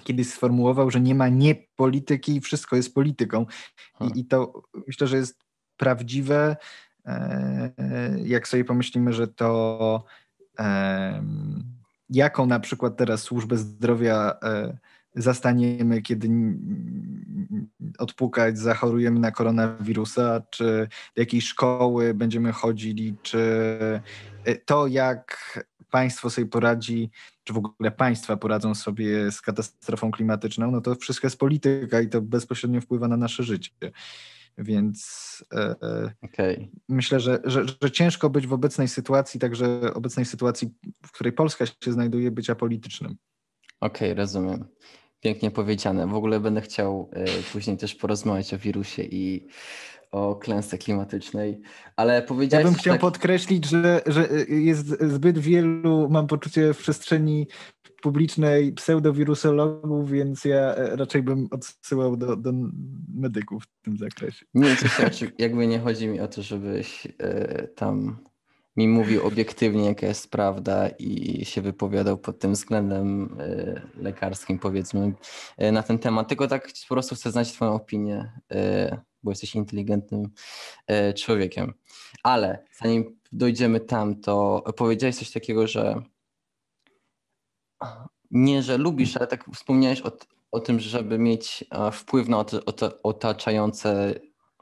kiedyś 0.04 0.28
sformułował, 0.28 0.90
że 0.90 1.00
nie 1.00 1.14
ma 1.14 1.28
niepolityki, 1.28 2.40
wszystko 2.40 2.76
jest 2.76 2.94
polityką. 2.94 3.46
Hmm. 3.98 4.16
I, 4.16 4.20
I 4.20 4.24
to 4.24 4.62
myślę, 4.86 5.06
że 5.06 5.16
jest 5.16 5.38
prawdziwe, 5.76 6.56
e, 7.06 7.72
jak 8.24 8.48
sobie 8.48 8.64
pomyślimy, 8.64 9.12
że 9.12 9.28
to 9.28 10.04
jaką 12.10 12.46
na 12.46 12.60
przykład 12.60 12.96
teraz 12.96 13.22
służbę 13.22 13.56
zdrowia 13.56 14.38
e, 14.42 14.78
zastaniemy, 15.14 16.02
kiedy 16.02 16.28
odpukać, 17.98 18.58
zachorujemy 18.58 19.20
na 19.20 19.30
koronawirusa, 19.30 20.42
czy 20.50 20.88
do 21.16 21.22
jakiej 21.22 21.40
szkoły 21.40 22.14
będziemy 22.14 22.52
chodzili, 22.52 23.16
czy 23.22 23.40
e, 24.44 24.56
to, 24.56 24.86
jak 24.86 25.66
państwo 25.90 26.30
sobie 26.30 26.46
poradzi, 26.46 27.10
czy 27.46 27.52
w 27.52 27.56
ogóle 27.56 27.90
państwa 27.90 28.36
poradzą 28.36 28.74
sobie 28.74 29.32
z 29.32 29.40
katastrofą 29.40 30.10
klimatyczną, 30.10 30.70
no 30.70 30.80
to 30.80 30.94
wszystko 30.94 31.26
jest 31.26 31.38
polityka 31.38 32.00
i 32.00 32.08
to 32.08 32.22
bezpośrednio 32.22 32.80
wpływa 32.80 33.08
na 33.08 33.16
nasze 33.16 33.42
życie. 33.42 33.70
Więc 34.58 35.44
e, 35.52 35.74
e, 35.82 36.12
Okej. 36.22 36.70
myślę, 36.88 37.20
że, 37.20 37.38
że, 37.44 37.64
że 37.82 37.90
ciężko 37.90 38.30
być 38.30 38.46
w 38.46 38.52
obecnej 38.52 38.88
sytuacji, 38.88 39.40
także 39.40 39.94
obecnej 39.94 40.26
sytuacji, 40.26 40.74
w 41.06 41.12
której 41.12 41.32
Polska 41.32 41.66
się 41.66 41.92
znajduje, 41.92 42.30
bycia 42.30 42.54
politycznym. 42.54 43.16
Okej, 43.80 44.14
rozumiem. 44.14 44.64
Pięknie 45.26 45.50
powiedziane. 45.50 46.06
W 46.06 46.14
ogóle 46.14 46.40
będę 46.40 46.60
chciał 46.60 47.10
e, 47.12 47.24
później 47.52 47.76
też 47.76 47.94
porozmawiać 47.94 48.54
o 48.54 48.58
wirusie 48.58 49.02
i 49.02 49.46
o 50.10 50.36
klęsce 50.36 50.78
klimatycznej, 50.78 51.60
ale 51.96 52.14
Ja 52.14 52.22
powiedziałeś 52.22 52.64
bym 52.64 52.74
coś 52.74 52.82
chciał 52.82 52.94
tak- 52.94 53.00
podkreślić, 53.00 53.66
że, 53.66 54.00
że 54.06 54.28
jest 54.48 54.86
zbyt 55.02 55.38
wielu, 55.38 56.08
mam 56.10 56.26
poczucie, 56.26 56.74
w 56.74 56.78
przestrzeni 56.78 57.46
publicznej 58.02 58.72
pseudowirusologów, 58.72 60.10
więc 60.10 60.44
ja 60.44 60.74
e, 60.74 60.96
raczej 60.96 61.22
bym 61.22 61.48
odsyłał 61.50 62.16
do, 62.16 62.36
do 62.36 62.52
medyków 63.14 63.64
w 63.64 63.82
tym 63.84 63.96
zakresie. 63.96 64.46
Nie, 64.54 64.76
coś, 64.76 65.24
jakby 65.38 65.66
nie 65.66 65.78
chodzi 65.78 66.08
mi 66.08 66.20
o 66.20 66.28
to, 66.28 66.42
żebyś 66.42 67.08
e, 67.18 67.68
tam 67.68 68.16
mi 68.76 68.88
mówił 68.88 69.26
obiektywnie, 69.26 69.84
jaka 69.84 70.06
jest 70.06 70.30
prawda 70.30 70.88
i 70.88 71.44
się 71.44 71.62
wypowiadał 71.62 72.18
pod 72.18 72.38
tym 72.38 72.52
względem 72.52 73.36
e, 73.40 73.80
lekarskim, 74.02 74.58
powiedzmy, 74.58 75.12
e, 75.56 75.72
na 75.72 75.82
ten 75.82 75.98
temat, 75.98 76.28
tylko 76.28 76.48
tak 76.48 76.68
po 76.88 76.94
prostu 76.94 77.14
chcę 77.14 77.30
znać 77.30 77.52
Twoją 77.52 77.74
opinię, 77.74 78.32
e, 78.52 79.00
bo 79.22 79.30
jesteś 79.30 79.54
inteligentnym 79.54 80.30
człowiekiem. 81.16 81.72
Ale 82.22 82.64
zanim 82.82 83.18
dojdziemy 83.32 83.80
tam, 83.80 84.20
to 84.20 84.64
powiedziałeś 84.76 85.16
coś 85.16 85.30
takiego, 85.30 85.66
że 85.66 86.02
nie, 88.30 88.62
że 88.62 88.78
lubisz, 88.78 89.16
ale 89.16 89.26
tak 89.26 89.44
wspomniałeś 89.54 90.02
o, 90.02 90.12
o 90.52 90.60
tym, 90.60 90.80
żeby 90.80 91.18
mieć 91.18 91.64
wpływ 91.92 92.28
na 92.28 92.36
ot- 92.36 92.64
ot- 92.64 92.98
otaczające, 93.02 94.14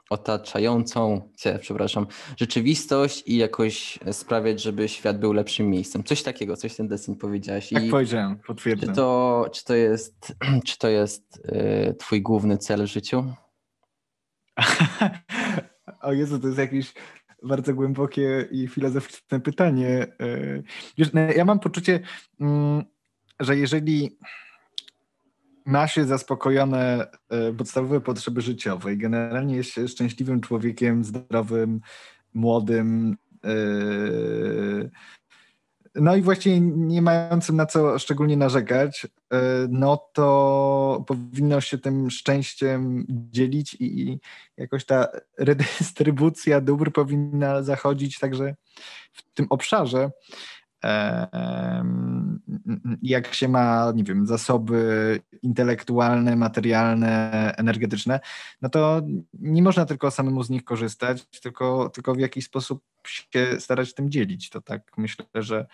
otaczającą 0.09 1.29
cię, 1.37 1.59
przepraszam, 1.61 2.07
rzeczywistość 2.37 3.23
i 3.25 3.37
jakoś 3.37 3.99
sprawiać, 4.11 4.61
żeby 4.61 4.89
świat 4.89 5.19
był 5.19 5.33
lepszym 5.33 5.69
miejscem. 5.69 6.03
Coś 6.03 6.23
takiego, 6.23 6.57
coś 6.57 6.75
ten 6.75 6.87
deseń 6.87 7.15
powiedziałeś. 7.15 7.69
Tak 7.69 7.83
I 7.83 7.89
powiedziałem, 7.89 8.37
czy 8.37 8.43
potwierdzam. 8.47 8.95
to, 8.95 9.45
czy 9.53 9.65
to 9.65 9.75
jest, 9.75 10.35
czy 10.65 10.77
to 10.77 10.87
jest 10.87 11.41
e, 11.45 11.93
twój 11.93 12.21
główny 12.21 12.57
cel 12.57 12.83
w 12.83 12.87
życiu? 12.87 13.33
o 16.01 16.13
Jezu, 16.13 16.39
to 16.39 16.47
jest 16.47 16.59
jakieś 16.59 16.93
bardzo 17.43 17.73
głębokie 17.73 18.47
i 18.51 18.67
filozoficzne 18.67 19.39
pytanie. 19.39 19.89
E, 19.89 20.63
Wiesz, 20.97 21.13
no, 21.13 21.21
ja 21.21 21.45
mam 21.45 21.59
poczucie, 21.59 21.99
mm, 22.39 22.83
że 23.39 23.57
jeżeli 23.57 24.17
się 25.87 26.05
zaspokojone 26.05 27.07
e, 27.29 27.53
podstawowe 27.53 28.01
potrzeby 28.01 28.41
życiowe 28.41 28.93
i 28.93 28.97
generalnie 28.97 29.55
jest 29.55 29.71
się 29.71 29.87
szczęśliwym 29.87 30.41
człowiekiem, 30.41 31.03
zdrowym, 31.03 31.81
młodym, 32.33 33.17
e, 33.45 33.49
no 35.95 36.15
i 36.15 36.21
właściwie 36.21 36.59
nie 36.61 37.01
mającym 37.01 37.55
na 37.55 37.65
co 37.65 37.99
szczególnie 37.99 38.37
narzekać, 38.37 39.07
e, 39.33 39.39
no 39.69 40.09
to 40.13 41.03
powinno 41.07 41.61
się 41.61 41.77
tym 41.77 42.09
szczęściem 42.09 43.05
dzielić 43.09 43.73
i, 43.73 44.01
i 44.01 44.19
jakoś 44.57 44.85
ta 44.85 45.07
redystrybucja 45.37 46.61
dóbr 46.61 46.91
powinna 46.91 47.63
zachodzić 47.63 48.19
także 48.19 48.55
w 49.13 49.33
tym 49.33 49.45
obszarze. 49.49 50.11
Jak 53.01 53.33
się 53.33 53.47
ma, 53.47 53.91
nie 53.95 54.03
wiem, 54.03 54.27
zasoby 54.27 55.19
intelektualne, 55.41 56.35
materialne, 56.35 57.31
energetyczne, 57.57 58.19
no 58.61 58.69
to 58.69 59.01
nie 59.33 59.63
można 59.63 59.85
tylko 59.85 60.11
samemu 60.11 60.43
z 60.43 60.49
nich 60.49 60.63
korzystać, 60.63 61.25
tylko, 61.25 61.89
tylko 61.89 62.15
w 62.15 62.19
jakiś 62.19 62.45
sposób 62.45 62.83
się 63.07 63.59
starać 63.59 63.93
tym 63.93 64.11
dzielić. 64.11 64.49
To 64.49 64.61
tak 64.61 64.97
myślę, 64.97 65.25
że, 65.35 65.65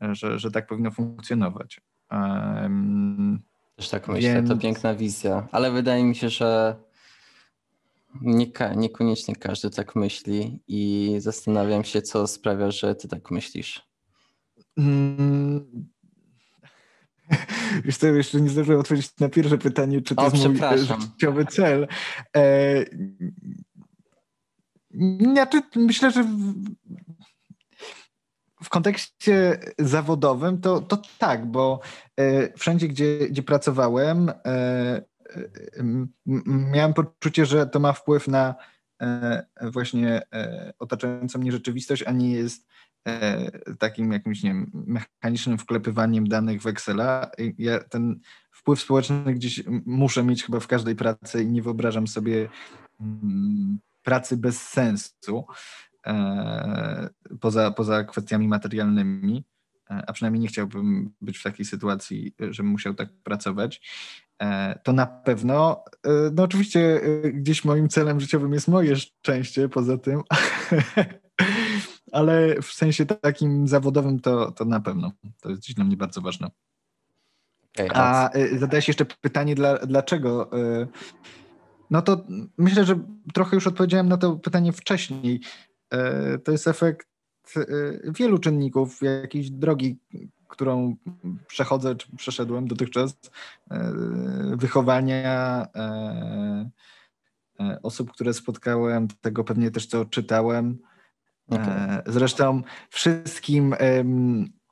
że, 0.00 0.38
że 0.38 0.50
tak 0.50 0.66
powinno 0.66 0.90
funkcjonować. 0.90 1.80
Też 3.76 3.88
tak 3.88 4.08
myślę, 4.08 4.34
więc... 4.34 4.48
to 4.48 4.56
piękna 4.56 4.94
wizja, 4.94 5.48
ale 5.52 5.70
wydaje 5.70 6.04
mi 6.04 6.14
się, 6.14 6.28
że 6.28 6.76
nie 8.20 8.46
niekoniecznie 8.76 9.36
każdy 9.36 9.70
tak 9.70 9.96
myśli 9.96 10.60
i 10.68 11.14
zastanawiam 11.18 11.84
się, 11.84 12.02
co 12.02 12.26
sprawia, 12.26 12.70
że 12.70 12.94
ty 12.94 13.08
tak 13.08 13.30
myślisz. 13.30 13.87
Mm. 14.78 15.88
Wiesz 17.84 17.96
co, 17.96 18.06
jeszcze 18.06 18.40
nie 18.40 18.50
zdążyłem 18.50 18.80
odpowiedzieć 18.80 19.18
na 19.20 19.28
pierwsze 19.28 19.58
pytanie, 19.58 20.02
czy 20.02 20.14
to 20.14 20.22
o, 20.22 20.24
jest 20.24 20.48
mój 20.48 20.58
życiowy 21.00 21.46
cel. 21.46 21.88
E, 22.36 22.84
znaczy, 25.20 25.62
myślę, 25.76 26.10
że 26.10 26.24
w, 26.24 26.54
w 28.62 28.68
kontekście 28.68 29.60
zawodowym 29.78 30.60
to, 30.60 30.80
to 30.80 31.02
tak, 31.18 31.46
bo 31.46 31.80
e, 32.16 32.52
wszędzie, 32.58 32.88
gdzie, 32.88 33.18
gdzie 33.18 33.42
pracowałem, 33.42 34.32
e, 34.46 35.02
miałem 36.46 36.94
poczucie, 36.94 37.46
że 37.46 37.66
to 37.66 37.80
ma 37.80 37.92
wpływ 37.92 38.28
na 38.28 38.54
właśnie 39.62 40.22
otaczającą 40.78 41.38
mnie 41.38 41.52
rzeczywistość, 41.52 42.02
a 42.02 42.12
nie 42.12 42.30
jest 42.30 42.66
takim 43.78 44.12
jakimś 44.12 44.42
nie 44.42 44.50
wiem, 44.50 44.70
mechanicznym 44.74 45.58
wklepywaniem 45.58 46.28
danych 46.28 46.62
w 46.62 46.66
Excela. 46.66 47.30
Ja 47.58 47.80
ten 47.80 48.20
wpływ 48.52 48.80
społeczny 48.80 49.34
gdzieś 49.34 49.62
muszę 49.86 50.24
mieć 50.24 50.44
chyba 50.44 50.60
w 50.60 50.66
każdej 50.66 50.96
pracy 50.96 51.42
i 51.42 51.46
nie 51.46 51.62
wyobrażam 51.62 52.06
sobie 52.06 52.48
mm, 53.00 53.78
pracy 54.02 54.36
bez 54.36 54.68
sensu 54.68 55.46
e, 56.06 57.08
poza, 57.40 57.70
poza 57.70 58.04
kwestiami 58.04 58.48
materialnymi, 58.48 59.44
e, 59.90 60.02
a 60.06 60.12
przynajmniej 60.12 60.40
nie 60.40 60.48
chciałbym 60.48 61.10
być 61.20 61.38
w 61.38 61.42
takiej 61.42 61.66
sytuacji, 61.66 62.34
żebym 62.50 62.72
musiał 62.72 62.94
tak 62.94 63.08
pracować. 63.24 63.80
E, 64.42 64.78
to 64.84 64.92
na 64.92 65.06
pewno, 65.06 65.84
no 66.32 66.42
oczywiście 66.42 67.00
gdzieś 67.32 67.64
moim 67.64 67.88
celem 67.88 68.20
życiowym 68.20 68.52
jest 68.52 68.68
moje 68.68 68.96
szczęście 68.96 69.68
poza 69.68 69.98
tym, 69.98 70.22
ale 72.12 72.62
w 72.62 72.66
sensie 72.66 73.06
takim 73.06 73.68
zawodowym 73.68 74.20
to, 74.20 74.52
to 74.52 74.64
na 74.64 74.80
pewno. 74.80 75.12
To 75.40 75.50
jest 75.50 75.62
dziś 75.62 75.74
dla 75.74 75.84
mnie 75.84 75.96
bardzo 75.96 76.20
ważne. 76.20 76.50
Okay, 77.74 77.90
a 77.94 78.30
zadałeś 78.58 78.88
jeszcze 78.88 79.04
pytanie, 79.04 79.54
dla, 79.54 79.78
dlaczego 79.78 80.50
no 81.90 82.02
to 82.02 82.24
myślę, 82.58 82.84
że 82.84 82.98
trochę 83.34 83.56
już 83.56 83.66
odpowiedziałem 83.66 84.08
na 84.08 84.16
to 84.16 84.36
pytanie 84.36 84.72
wcześniej. 84.72 85.40
E, 85.90 86.38
to 86.38 86.52
jest 86.52 86.68
efekt 86.68 87.08
e, 87.56 87.62
wielu 88.04 88.38
czynników, 88.38 89.02
jakiejś 89.02 89.50
drogi, 89.50 89.98
którą 90.48 90.96
przechodzę, 91.46 91.96
czy 91.96 92.16
przeszedłem 92.16 92.68
dotychczas, 92.68 93.16
e, 93.70 93.92
wychowania 94.56 95.66
osób, 97.82 98.12
które 98.12 98.34
spotkałem, 98.34 99.08
tego 99.20 99.44
pewnie 99.44 99.70
też 99.70 99.86
co 99.86 100.04
czytałem. 100.04 100.78
Okay. 101.50 102.02
Zresztą 102.06 102.62
wszystkim 102.90 103.74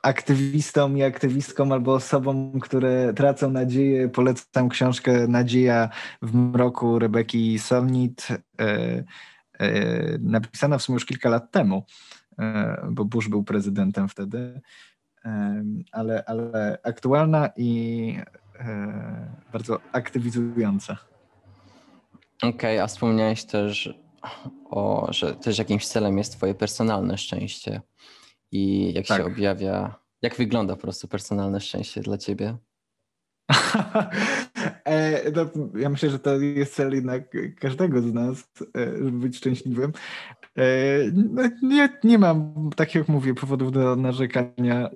aktywistom 0.07 0.99
i 0.99 1.03
aktywistkom 1.03 1.73
albo 1.73 1.95
osobom, 1.95 2.61
które 2.61 3.15
tracą 3.15 3.51
nadzieję, 3.51 4.09
polecam 4.09 4.69
książkę 4.69 5.29
Nadzieja 5.29 5.89
w 6.23 6.35
mroku 6.35 6.99
Rebeki 6.99 7.59
Solnit, 7.59 8.29
e, 8.31 9.05
e, 9.59 10.19
napisana 10.19 10.79
w 10.79 10.83
sumie 10.83 10.95
już 10.95 11.07
kilka 11.07 11.29
lat 11.29 11.51
temu, 11.51 11.85
e, 12.39 12.87
bo 12.91 13.05
Bush 13.05 13.29
był 13.29 13.45
prezydentem 13.45 14.09
wtedy, 14.09 14.61
ale, 15.93 16.25
ale 16.27 16.79
aktualna 16.83 17.49
i 17.57 18.19
bardzo 19.53 19.81
aktywizująca. 19.93 20.97
Okej, 22.37 22.51
okay, 22.51 22.83
a 22.83 22.87
wspomniałeś 22.87 23.45
też 23.45 23.95
o, 24.71 25.09
że 25.11 25.35
też 25.35 25.59
jakimś 25.59 25.87
celem 25.87 26.19
jest 26.19 26.33
twoje 26.33 26.55
personalne 26.55 27.19
szczęście 27.19 27.81
i 28.53 28.93
jak 28.95 29.07
tak. 29.07 29.19
się 29.19 29.27
objawia, 29.27 29.95
jak 30.23 30.37
wygląda 30.37 30.77
po 30.77 30.83
prostu 30.83 31.09
personalne 31.09 31.61
szczęście 31.61 32.01
dla 32.01 32.19
ciebie? 32.19 32.57
e, 34.85 35.31
no, 35.31 35.51
ja 35.79 35.89
myślę, 35.89 36.11
że 36.11 36.19
to 36.19 36.41
jest 36.41 36.75
cel 36.75 36.95
jednak 36.95 37.37
każdego 37.61 38.03
z 38.03 38.13
nas, 38.13 38.49
e, 38.77 38.97
żeby 38.97 39.19
być 39.19 39.37
szczęśliwym. 39.37 39.93
E, 40.59 40.65
no, 41.15 41.43
nie, 41.63 41.89
nie 42.05 42.19
mam, 42.19 42.55
tak 42.77 42.95
jak 42.95 43.09
mówię, 43.09 43.35
powodów 43.35 43.73
do 43.73 43.97
narzekania. 43.97 44.91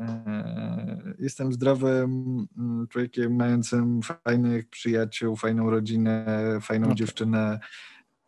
E, 0.00 0.04
e, 0.04 1.14
jestem 1.18 1.52
zdrowym 1.52 2.46
mm, 2.58 2.88
człowiekiem, 2.88 3.36
mającym 3.36 4.00
fajnych 4.02 4.68
przyjaciół, 4.68 5.36
fajną 5.36 5.70
rodzinę, 5.70 6.26
fajną 6.60 6.86
okay. 6.86 6.96
dziewczynę. 6.96 7.58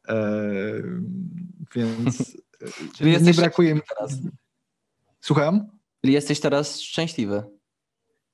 E, 0.09 0.33
więc 1.75 2.37
Czyli 2.97 3.23
nie 3.23 3.35
brakuje 3.35 3.75
mi 3.75 3.81
teraz. 3.89 4.19
Słucham? 5.21 5.67
Czyli 6.01 6.15
jesteś 6.15 6.41
teraz 6.41 6.81
szczęśliwy. 6.81 7.43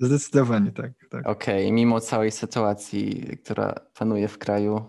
Zdecydowanie 0.01 0.73
tak. 0.73 0.93
tak. 1.11 1.27
Okej, 1.27 1.65
okay. 1.65 1.73
mimo 1.73 2.01
całej 2.01 2.31
sytuacji, 2.31 3.37
która 3.45 3.75
panuje 3.95 4.29
w 4.29 4.39
kraju, 4.39 4.85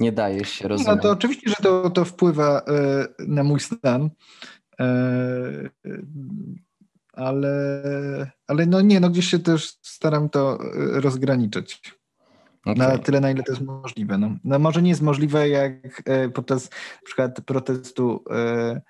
nie 0.00 0.12
dajesz 0.12 0.48
się 0.48 0.68
rozumieć. 0.68 0.96
No 0.96 1.02
to 1.02 1.10
oczywiście, 1.10 1.50
że 1.50 1.56
to, 1.62 1.90
to 1.90 2.04
wpływa 2.04 2.58
e, 2.60 3.06
na 3.18 3.44
mój 3.44 3.60
stan, 3.60 4.10
e, 4.80 5.70
ale, 7.12 8.30
ale 8.46 8.66
no 8.66 8.80
nie, 8.80 9.00
no 9.00 9.10
gdzieś 9.10 9.26
się 9.26 9.38
też 9.38 9.78
staram 9.82 10.28
to 10.28 10.58
e, 10.60 11.00
rozgraniczyć. 11.00 12.00
Okay. 12.64 12.88
Na 12.88 12.98
tyle, 12.98 13.20
na 13.20 13.30
ile 13.30 13.42
to 13.42 13.52
jest 13.52 13.64
możliwe. 13.64 14.18
No. 14.18 14.36
no 14.44 14.58
może 14.58 14.82
nie 14.82 14.90
jest 14.90 15.02
możliwe 15.02 15.48
jak 15.48 16.02
e, 16.04 16.28
podczas 16.28 16.70
przykład 17.04 17.40
protestu 17.40 18.24
e, 18.30 18.80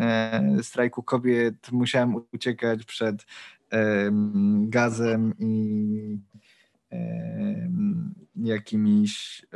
e, 0.00 0.62
strajku 0.62 1.02
kobiet 1.02 1.72
musiałem 1.72 2.14
uciekać 2.32 2.84
przed 2.84 3.26
gazem 4.62 5.34
i 5.38 6.18
jakimiś 8.36 9.46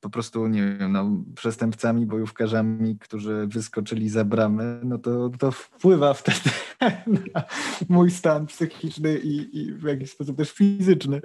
po 0.00 0.10
prostu, 0.10 0.46
nie 0.46 0.76
wiem, 0.80 0.92
no, 0.92 1.24
przestępcami, 1.34 2.06
bojówkarzami, 2.06 2.98
którzy 2.98 3.46
wyskoczyli 3.46 4.08
za 4.08 4.24
bramę, 4.24 4.80
no 4.84 4.98
to, 4.98 5.30
to 5.38 5.50
wpływa 5.50 6.14
wtedy 6.14 6.50
na 7.34 7.44
mój 7.88 8.10
stan 8.10 8.46
psychiczny 8.46 9.18
i, 9.18 9.58
i 9.58 9.74
w 9.74 9.82
jakiś 9.82 10.10
sposób 10.10 10.36
też 10.36 10.52
fizyczny. 10.52 11.20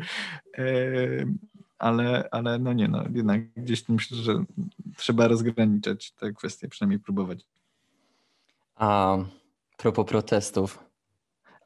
Ale, 1.78 2.30
ale 2.32 2.60
no 2.60 2.74
nie, 2.74 2.88
no 2.88 3.04
jednak 3.14 3.54
gdzieś 3.54 3.90
myślę, 3.90 4.18
że 4.18 4.44
trzeba 4.98 5.28
rozgraniczać 5.28 6.12
te 6.12 6.34
kwestie, 6.34 6.68
przynajmniej 6.68 7.00
próbować. 7.00 7.46
A 8.76 9.18
propos 9.78 10.06
protestów, 10.06 10.84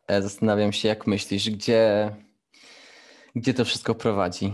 e, 0.07 0.21
zastanawiam 0.21 0.73
się, 0.73 0.87
jak 0.87 1.07
myślisz, 1.07 1.49
gdzie, 1.49 2.15
gdzie 3.35 3.53
to 3.53 3.65
wszystko 3.65 3.95
prowadzi? 3.95 4.53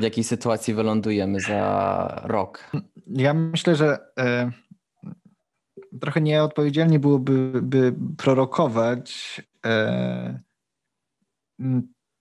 W 0.00 0.02
jakiej 0.02 0.24
sytuacji 0.24 0.74
wylądujemy 0.74 1.40
za 1.40 2.22
rok? 2.24 2.70
Ja 3.06 3.34
myślę, 3.34 3.76
że 3.76 3.98
e, 4.18 4.50
trochę 6.00 6.20
nieodpowiedzialnie 6.20 6.98
byłoby 6.98 7.62
by 7.62 7.94
prorokować 8.16 9.42
e, 9.66 10.40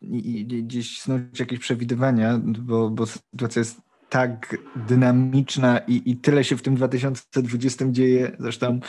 i, 0.02 0.46
gdzieś 0.46 1.02
snuć 1.02 1.40
jakieś 1.40 1.60
przewidywania, 1.60 2.40
bo, 2.44 2.90
bo 2.90 3.06
sytuacja 3.06 3.60
jest 3.60 3.82
tak 4.10 4.58
dynamiczna 4.76 5.80
i, 5.80 6.12
i 6.12 6.18
tyle 6.18 6.44
się 6.44 6.58
w 6.58 6.62
tym 6.62 6.76
2020 6.76 7.86
dzieje. 7.90 8.36
Zresztą 8.40 8.80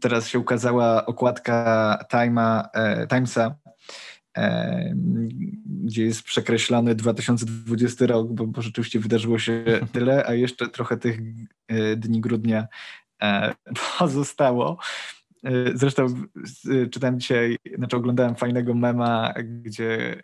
teraz 0.00 0.28
się 0.28 0.38
ukazała 0.38 1.06
okładka 1.06 1.98
Time'a, 2.12 2.68
e, 2.72 3.06
Timesa 3.06 3.54
gdzie 5.64 6.04
jest 6.04 6.22
przekreślany 6.22 6.94
2020 6.94 8.06
rok, 8.06 8.32
bo, 8.32 8.46
bo 8.46 8.62
rzeczywiście 8.62 9.00
wydarzyło 9.00 9.38
się 9.38 9.64
tyle, 9.92 10.26
a 10.26 10.34
jeszcze 10.34 10.68
trochę 10.68 10.96
tych 10.96 11.18
e, 11.68 11.96
dni 11.96 12.20
grudnia 12.20 12.66
e, 13.22 13.54
pozostało. 13.98 14.78
E, 15.44 15.50
zresztą 15.74 16.06
czytałem 16.90 17.20
dzisiaj, 17.20 17.56
znaczy 17.76 17.96
oglądałem 17.96 18.34
fajnego 18.34 18.74
mema, 18.74 19.34
gdzie 19.44 20.20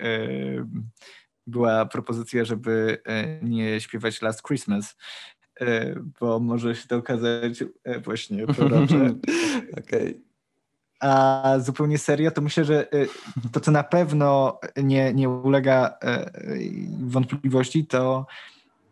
była 1.47 1.87
propozycja, 1.87 2.45
żeby 2.45 3.03
nie 3.43 3.81
śpiewać 3.81 4.23
Last 4.23 4.43
Christmas, 4.47 4.97
bo 6.21 6.41
może 6.41 6.77
się 6.77 6.89
to 6.89 6.97
okazać 6.97 7.65
właśnie 8.05 8.47
prorocze. 8.47 9.15
Okej. 9.79 10.11
Okay. 10.11 10.26
A 11.01 11.55
zupełnie 11.59 11.99
serio, 11.99 12.31
to 12.31 12.43
myślę, 12.43 12.65
że 12.65 12.95
y, 12.95 13.09
to, 13.53 13.61
co 13.61 13.71
na 13.71 13.85
pewno 13.85 14.61
nie, 14.77 15.15
nie 15.15 15.29
ulega 15.29 15.99
e, 16.03 16.31
wątpliwości, 17.01 17.87
to 17.87 18.27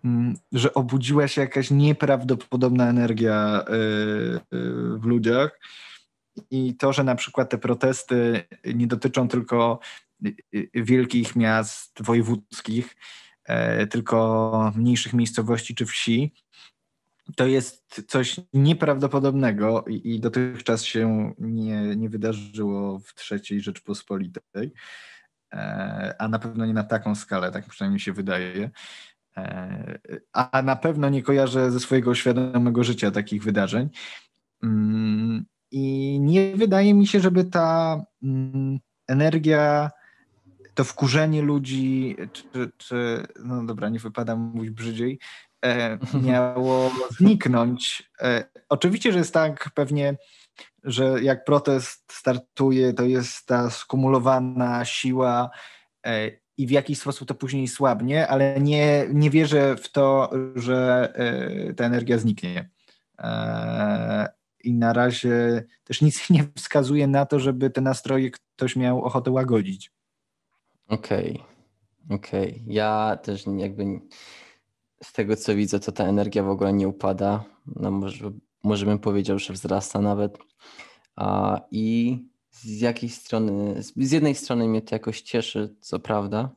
mm, 0.05 0.35
że 0.53 0.75
obudziła 0.75 1.29
się 1.29 1.41
jakaś 1.41 1.71
nieprawdopodobna 1.71 2.89
energia 2.89 3.35
e, 3.35 3.65
e, 3.65 4.41
w 4.99 5.05
ludziach. 5.05 5.61
I 6.51 6.77
to, 6.77 6.93
że 6.93 7.05
na 7.05 7.15
przykład 7.15 7.51
te 7.51 7.59
protesty 7.59 8.45
nie 8.75 8.87
dotyczą 8.87 9.29
tylko 9.29 9.79
wielkich 10.75 11.37
miast 11.37 12.03
wojewódzkich, 12.03 12.97
tylko 13.91 14.73
mniejszych 14.77 15.13
miejscowości 15.13 15.75
czy 15.75 15.87
wsi, 15.87 16.33
to 17.37 17.47
jest 17.47 18.03
coś 18.09 18.41
nieprawdopodobnego 18.53 19.85
i, 19.89 20.21
dotychczas 20.21 20.85
się 20.85 21.35
nie, 21.39 21.97
nie 21.97 22.09
wydarzyło 22.09 22.99
w 22.99 23.33
III 23.33 23.61
Rzeczpospolitej, 23.61 24.73
e, 25.53 26.15
a 26.19 26.29
na 26.29 26.39
pewno 26.39 26.67
nie 26.67 26.73
na 26.73 26.85
taką 26.85 27.15
skalę, 27.15 27.53
tak 27.53 27.67
przynajmniej 27.67 28.01
się 28.01 28.13
wydaje. 28.13 28.71
E, 29.37 29.99
a 30.33 30.63
na 30.63 30.77
pewno 30.77 31.09
nie 31.09 31.23
kojarzę 31.23 31.71
ze 31.71 31.81
swojego 31.81 32.15
świadomego 32.15 32.85
życia 32.85 33.11
takich 33.11 33.43
wydarzeń. 33.45 33.89
Mm, 34.63 35.45
I 35.71 36.19
nie 36.21 36.57
wydaje 36.57 36.95
mi 36.95 37.07
się, 37.07 37.21
żeby 37.21 37.45
ta 37.45 38.01
mm, 38.23 38.79
energia, 39.09 39.91
to 40.75 40.85
wkurzenie 40.85 41.43
ludzi, 41.43 42.17
czy, 42.33 42.73
czy 42.77 43.27
no 43.45 43.65
dobra, 43.65 43.89
nie 43.89 43.99
wypada 43.99 44.37
mówić 44.37 44.71
brzydziej, 44.71 45.19
miało 46.23 46.91
zniknąć. 47.11 48.11
E, 48.21 48.45
oczywiście, 48.69 49.13
że 49.13 49.19
jest 49.19 49.35
tak 49.35 49.71
pewnie, 49.75 50.17
że 50.85 51.23
jak 51.23 51.45
protest 51.45 52.13
startuje, 52.13 52.93
to 52.93 53.03
jest 53.03 53.47
ta 53.47 53.71
skumulowana 53.71 54.85
siła 54.85 55.51
e, 56.07 56.31
i 56.57 56.67
w 56.67 56.71
jakiś 56.71 56.99
sposób 56.99 57.29
to 57.29 57.35
później 57.35 57.69
słabnie, 57.69 58.29
ale 58.29 58.61
nie, 58.61 59.07
nie 59.13 59.31
wierzę 59.31 59.77
w 59.77 59.93
to, 59.93 60.31
że 60.55 61.13
ta 61.77 61.85
energia 61.85 62.19
zniknie. 62.19 62.71
I 64.65 64.75
na 64.75 64.93
razie 64.93 65.65
też 65.85 66.03
nic 66.03 66.25
nie 66.31 66.45
wskazuje 66.57 67.07
na 67.07 67.27
to, 67.27 67.41
żeby 67.41 67.71
te 67.71 67.81
nastroje 67.81 68.31
ktoś 68.31 68.77
miał 68.77 69.05
ochotę 69.05 69.31
łagodzić. 69.31 69.93
Okej, 70.89 71.31
okay. 72.05 72.17
okej. 72.17 72.51
Okay. 72.51 72.65
Ja 72.67 73.19
też 73.23 73.45
jakby 73.57 73.85
z 75.05 75.13
tego 75.13 75.37
co 75.37 75.55
widzę, 75.55 75.81
to 75.81 75.93
ta 75.93 76.05
energia 76.05 76.43
w 76.43 76.49
ogóle 76.49 76.73
nie 76.73 76.89
upada. 76.89 77.45
No 77.67 77.91
może, 77.91 78.31
może 78.63 78.87
bym 78.87 78.99
powiedział, 78.99 79.39
że 79.39 79.53
wzrasta 79.53 80.01
nawet. 80.01 80.39
A, 81.17 81.61
I 81.71 82.19
z 82.51 82.81
jakiej 82.81 83.09
strony, 83.09 83.83
z 83.83 84.13
jednej 84.13 84.35
strony 84.35 84.69
mnie 84.69 84.83
to 84.83 84.95
jakoś 84.95 85.21
cieszy, 85.21 85.77
co 85.81 85.99
prawda, 85.99 86.51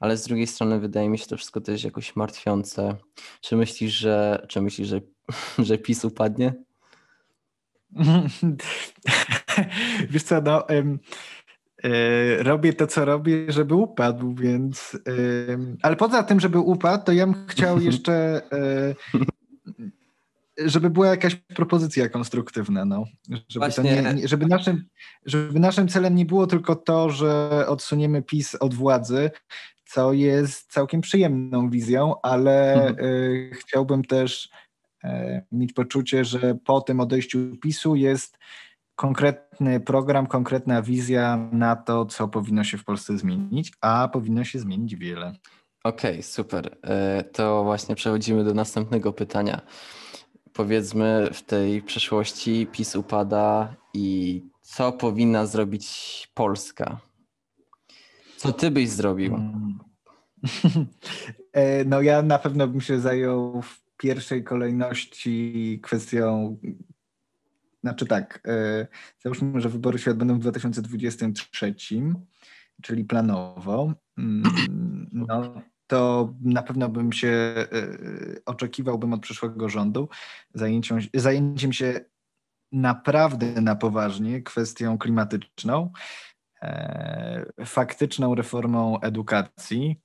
ale 0.00 0.16
z 0.16 0.24
drugiej 0.24 0.46
strony 0.46 0.80
wydaje 0.80 1.08
mi 1.08 1.18
się 1.18 1.26
to 1.26 1.36
wszystko 1.36 1.60
też 1.60 1.84
jakoś 1.84 2.16
martwiące. 2.16 2.96
Czy 3.40 3.56
myślisz, 3.56 3.92
że, 3.92 4.46
czy 4.48 4.60
myślisz, 4.60 4.88
że, 4.88 5.00
że 5.68 5.78
PiS 5.78 6.04
upadnie? 6.04 6.54
Wiesz 10.10 10.22
co, 10.22 10.40
no, 10.40 10.66
robię 12.38 12.72
to, 12.72 12.86
co 12.86 13.04
robię, 13.04 13.52
żeby 13.52 13.74
upadł, 13.74 14.34
więc. 14.34 14.98
Ale 15.82 15.96
poza 15.96 16.22
tym, 16.22 16.40
żeby 16.40 16.58
upadł, 16.58 17.04
to 17.04 17.12
ja 17.12 17.26
bym 17.26 17.46
chciał 17.46 17.80
jeszcze. 17.88 18.42
E, 18.52 18.94
żeby 20.58 20.90
była 20.90 21.06
jakaś 21.06 21.34
propozycja 21.34 22.08
konstruktywna, 22.08 22.84
no. 22.84 23.04
Żeby, 23.48 23.66
nie, 23.82 24.02
nie, 24.14 24.28
żeby, 24.28 24.46
naszym, 24.46 24.84
żeby 25.26 25.60
naszym 25.60 25.88
celem 25.88 26.14
nie 26.14 26.26
było 26.26 26.46
tylko 26.46 26.76
to, 26.76 27.10
że 27.10 27.50
odsuniemy 27.68 28.22
PiS 28.22 28.54
od 28.54 28.74
władzy, 28.74 29.30
co 29.84 30.12
jest 30.12 30.72
całkiem 30.72 31.00
przyjemną 31.00 31.70
wizją, 31.70 32.14
ale 32.22 32.74
mhm. 32.74 32.96
E, 32.98 33.54
chciałbym 33.54 34.04
też 34.04 34.50
mieć 35.52 35.72
poczucie, 35.72 36.24
że 36.24 36.54
po 36.64 36.80
tym 36.80 37.00
odejściu 37.00 37.38
PiSu 37.62 37.96
jest 37.96 38.38
konkretny 39.02 39.80
program, 39.80 40.26
konkretna 40.26 40.82
wizja 40.82 41.48
na 41.52 41.76
to, 41.76 42.06
co 42.06 42.28
powinno 42.28 42.64
się 42.64 42.78
w 42.78 42.84
Polsce 42.84 43.18
zmienić, 43.18 43.72
a 43.80 44.08
powinno 44.08 44.44
się 44.44 44.58
zmienić 44.58 44.96
wiele. 44.96 45.32
Okej, 45.84 46.10
okay, 46.10 46.22
super. 46.22 46.78
E, 46.82 47.24
to 47.24 47.64
właśnie 47.64 47.94
przechodzimy 47.94 48.44
do 48.44 48.54
następnego 48.54 49.12
pytania. 49.12 49.60
Powiedzmy, 50.52 51.28
w 51.32 51.42
tej 51.42 51.82
przeszłości 51.82 52.66
PiS 52.72 52.96
upada 52.96 53.76
i 53.94 54.42
co 54.62 54.92
powinna 54.92 55.46
zrobić 55.46 55.86
Polska? 56.34 57.00
Co 58.36 58.52
ty 58.52 58.70
byś 58.70 58.88
zrobił? 58.88 59.32
Hmm. 59.36 59.78
E, 61.52 61.84
no 61.84 62.02
ja 62.02 62.22
na 62.22 62.38
pewno 62.38 62.68
bym 62.68 62.80
się 62.80 63.00
zajął 63.00 63.62
w 63.62 63.82
pierwszej 63.96 64.44
kolejności 64.44 65.80
kwestią 65.82 66.56
znaczy 67.82 68.06
tak, 68.06 68.40
e, 68.46 68.86
załóżmy, 69.18 69.60
że 69.60 69.68
wybory 69.68 69.98
się 69.98 70.10
odbędą 70.10 70.34
w 70.34 70.38
2023, 70.38 71.74
czyli 72.82 73.04
planowo. 73.04 73.94
Mm, 74.18 74.42
no, 75.12 75.62
to 75.86 76.34
na 76.40 76.62
pewno 76.62 76.88
bym 76.88 77.12
się 77.12 77.28
e, 77.28 77.66
oczekiwałbym 78.46 79.12
od 79.12 79.20
przyszłego 79.20 79.68
rządu 79.68 80.08
zajęciem, 80.54 80.98
zajęciem 81.14 81.72
się 81.72 82.00
naprawdę 82.72 83.60
na 83.60 83.76
poważnie 83.76 84.42
kwestią 84.42 84.98
klimatyczną, 84.98 85.92
e, 86.62 87.64
faktyczną 87.64 88.34
reformą 88.34 89.00
edukacji, 89.00 90.00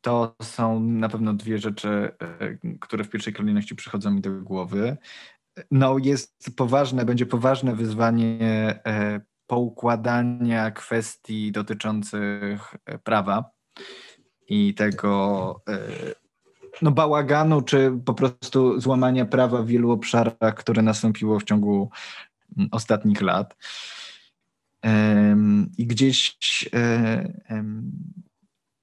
to 0.00 0.36
są 0.42 0.80
na 0.80 1.08
pewno 1.08 1.34
dwie 1.34 1.58
rzeczy, 1.58 1.88
e, 1.88 2.78
które 2.80 3.04
w 3.04 3.10
pierwszej 3.10 3.32
kolejności 3.32 3.74
przychodzą 3.74 4.10
mi 4.10 4.20
do 4.20 4.30
głowy. 4.30 4.96
No 5.70 5.98
jest 5.98 6.56
poważne, 6.56 7.04
będzie 7.04 7.26
poważne 7.26 7.74
wyzwanie 7.74 8.38
e, 8.86 9.20
poukładania 9.46 10.70
kwestii 10.70 11.52
dotyczących 11.52 12.74
e, 12.86 12.98
prawa 12.98 13.50
i 14.48 14.74
tego 14.74 15.62
no, 16.82 16.90
bałaganu, 16.90 17.62
czy 17.62 17.92
po 18.04 18.14
prostu 18.14 18.80
złamania 18.80 19.26
prawa 19.26 19.62
w 19.62 19.66
wielu 19.66 19.90
obszarach, 19.90 20.54
które 20.54 20.82
nastąpiło 20.82 21.40
w 21.40 21.44
ciągu 21.44 21.90
ostatnich 22.70 23.20
lat. 23.20 23.56
I 25.78 25.86
gdzieś 25.86 26.38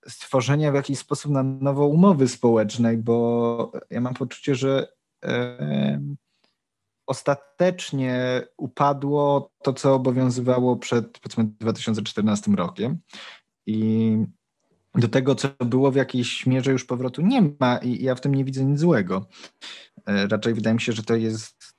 stworzenia 0.08 0.72
w 0.72 0.76
jakiś 0.76 1.00
sposób 1.00 1.32
na 1.32 1.44
nowo 1.44 1.88
umowy 1.88 2.28
społecznej, 2.28 2.98
bo 2.98 3.72
ja 3.90 4.02
mam 4.02 4.14
poczucie, 4.14 4.56
że 4.56 4.88
e, 5.26 6.02
ostatecznie 7.08 8.42
upadło 8.58 9.52
to, 9.64 9.74
co 9.74 9.96
obowiązywało 9.96 10.76
przed 10.76 11.20
powiedzmy 11.20 11.44
2014 11.60 12.52
rokiem 12.52 12.98
i 13.66 14.18
do 14.96 15.08
tego, 15.08 15.36
co 15.36 15.50
było 15.66 15.92
w 15.92 15.96
jakiejś 15.96 16.46
mierze 16.46 16.72
już 16.72 16.86
powrotu 16.86 17.22
nie 17.22 17.54
ma 17.60 17.78
i 17.78 18.04
ja 18.04 18.16
w 18.16 18.22
tym 18.22 18.36
nie 18.36 18.46
widzę 18.46 18.66
nic 18.66 18.80
złego. 18.80 19.26
E, 20.06 20.28
raczej 20.28 20.54
wydaje 20.54 20.74
mi 20.74 20.82
się, 20.82 20.92
że 20.94 21.04
to 21.04 21.16
jest 21.16 21.76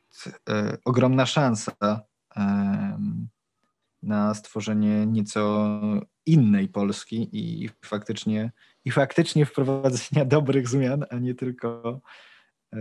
e, 0.49 0.77
ogromna 0.85 1.27
szansa 1.27 1.73
na 4.03 4.35
stworzenie 4.35 5.07
nieco 5.07 5.71
innej 6.27 6.69
Polski 6.69 7.29
i 7.33 7.71
faktycznie, 7.85 8.53
i 8.85 8.91
faktycznie 8.91 9.47
wprowadzenia 9.47 10.25
dobrych 10.25 10.69
zmian, 10.69 11.05
a 11.11 11.19
nie 11.19 11.35
tylko 11.35 12.01
e, 12.73 12.79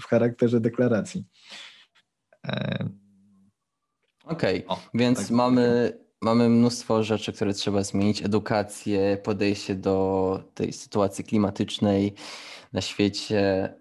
w 0.00 0.04
charakterze 0.08 0.60
deklaracji. 0.60 1.24
E, 2.46 2.88
Okej, 4.24 4.66
okay. 4.66 4.84
więc 4.94 5.18
tak 5.18 5.30
mamy, 5.30 5.98
mamy 6.20 6.48
mnóstwo 6.48 7.02
rzeczy, 7.02 7.32
które 7.32 7.52
trzeba 7.52 7.82
zmienić. 7.82 8.22
Edukację, 8.22 9.18
podejście 9.22 9.74
do 9.74 10.44
tej 10.54 10.72
sytuacji 10.72 11.24
klimatycznej 11.24 12.14
na 12.72 12.80
świecie, 12.80 13.74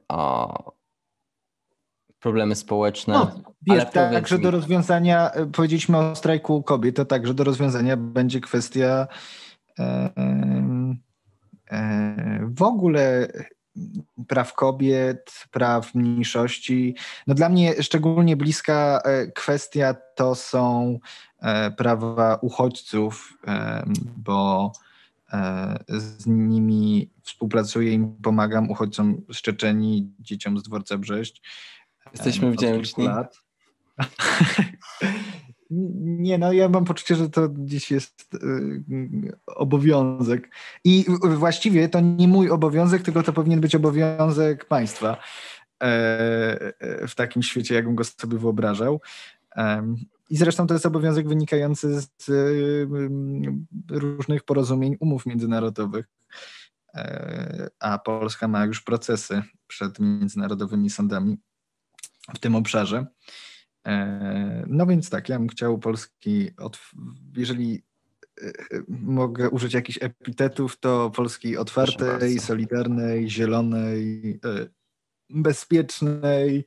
problemy 2.24 2.56
społeczne. 2.56 3.14
No, 3.14 3.32
wiesz, 3.62 3.84
także 3.94 4.40
do 4.40 4.52
rozwiązania, 4.52 5.32
e, 5.32 5.46
powiedzieliśmy 5.46 5.98
o 5.98 6.16
strajku 6.16 6.64
kobiet, 6.64 6.96
to 6.96 7.06
także 7.06 7.34
do 7.34 7.44
rozwiązania 7.44 7.98
będzie 7.98 8.42
kwestia 8.42 9.08
e, 9.80 10.10
e, 11.72 12.40
w 12.56 12.62
ogóle 12.62 13.28
praw 14.28 14.54
kobiet, 14.54 15.34
praw 15.52 15.96
mniejszości. 15.96 16.96
No 17.28 17.34
dla 17.34 17.50
mnie 17.50 17.84
szczególnie 17.84 18.38
bliska 18.38 19.02
e, 19.04 19.28
kwestia 19.28 19.96
to 20.16 20.36
są 20.36 21.00
e, 21.42 21.72
prawa 21.72 22.36
uchodźców, 22.42 23.38
bo 24.18 24.72
z 25.88 26.28
nimi 26.28 27.10
współpracuję 27.24 27.94
i 27.94 28.08
pomagam 28.24 28.72
uchodźcom 28.72 29.22
z 29.34 29.42
Czeczeni, 29.42 30.12
dzieciom 30.20 30.60
z 30.60 30.64
dworca 30.64 30.98
Brześć. 30.98 31.42
Jesteśmy 32.14 32.52
wdzięczni. 32.52 33.08
Nie, 36.06 36.38
no 36.38 36.54
ja 36.54 36.70
mam 36.70 36.86
poczucie, 36.86 37.16
że 37.16 37.30
to 37.30 37.50
dziś 37.58 37.92
jest 37.92 38.34
y, 38.34 38.40
obowiązek. 39.46 40.50
I 40.84 41.06
właściwie 41.22 41.90
to 41.90 42.00
nie 42.00 42.28
mój 42.28 42.50
obowiązek, 42.50 43.02
tylko 43.02 43.24
to 43.24 43.34
powinien 43.34 43.62
być 43.62 43.76
obowiązek 43.76 44.66
państwa. 44.66 45.18
w 47.08 47.16
takim 47.16 47.44
świecie, 47.44 47.76
jakbym 47.76 47.96
go 47.96 48.04
sobie 48.04 48.38
wyobrażał. 48.38 49.02
I 50.30 50.38
zresztą 50.38 50.68
to 50.68 50.74
jest 50.74 50.86
obowiązek 50.86 51.28
wynikający 51.28 52.02
z 52.02 52.30
różnych 53.90 54.44
porozumień, 54.44 54.98
umów 55.00 55.26
międzynarodowych, 55.26 56.06
a 57.80 58.00
Polska 58.00 58.48
ma 58.48 58.66
już 58.66 58.82
procesy 58.82 59.42
przed 59.68 60.00
międzynarodowymi 60.00 60.90
sądami 60.90 61.38
w 62.36 62.40
tym 62.40 62.56
obszarze. 62.56 63.06
No 64.68 64.86
więc 64.86 65.10
tak, 65.10 65.30
ja 65.30 65.40
bym 65.40 65.48
chciał 65.48 65.80
Polski, 65.80 66.50
jeżeli 67.38 67.84
mogę 68.88 69.50
użyć 69.50 69.74
jakichś 69.74 70.00
epitetów, 70.02 70.80
to 70.80 71.10
Polski 71.10 71.58
otwartej, 71.58 72.40
solidarnej, 72.40 73.30
zielonej, 73.30 74.40
e, 74.46 74.68
bezpiecznej. 75.30 76.66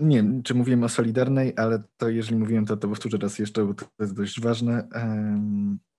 Nie 0.00 0.16
wiem, 0.16 0.42
czy 0.42 0.54
mówiłem 0.54 0.84
o 0.84 0.88
solidarnej, 0.88 1.52
ale 1.56 1.82
to 1.96 2.08
jeżeli 2.08 2.36
mówiłem, 2.36 2.66
to, 2.66 2.76
to 2.76 2.88
powtórzę 2.88 3.18
raz 3.18 3.38
jeszcze, 3.38 3.64
bo 3.64 3.74
to 3.74 3.86
jest 4.00 4.14
dość 4.14 4.40
ważne. 4.40 4.88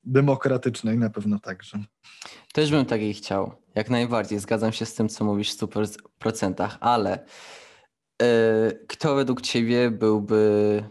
Demokratycznej 0.04 0.98
na 0.98 1.10
pewno 1.10 1.40
także. 1.40 1.84
Też 2.54 2.72
bym 2.72 2.86
takiej 2.86 3.14
chciał. 3.14 3.52
Jak 3.76 3.90
najbardziej. 3.90 4.40
Zgadzam 4.40 4.72
się 4.72 4.86
z 4.86 4.94
tym, 4.94 5.10
co 5.10 5.26
mówisz 5.26 5.54
w 5.54 5.58
100%, 5.58 6.78
ale 6.80 7.26
kto 8.88 9.15
według 9.15 9.41
Ciebie 9.41 9.91
byłby 9.91 10.84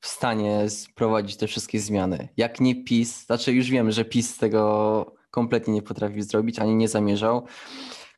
w 0.00 0.06
stanie 0.06 0.70
sprowadzić 0.70 1.36
te 1.36 1.46
wszystkie 1.46 1.80
zmiany. 1.80 2.28
Jak 2.36 2.60
nie 2.60 2.84
PiS, 2.84 3.26
znaczy 3.26 3.52
już 3.52 3.70
wiemy, 3.70 3.92
że 3.92 4.04
PiS 4.04 4.38
tego 4.38 5.14
kompletnie 5.30 5.74
nie 5.74 5.82
potrafi 5.82 6.22
zrobić, 6.22 6.58
ani 6.58 6.74
nie 6.74 6.88
zamierzał. 6.88 7.46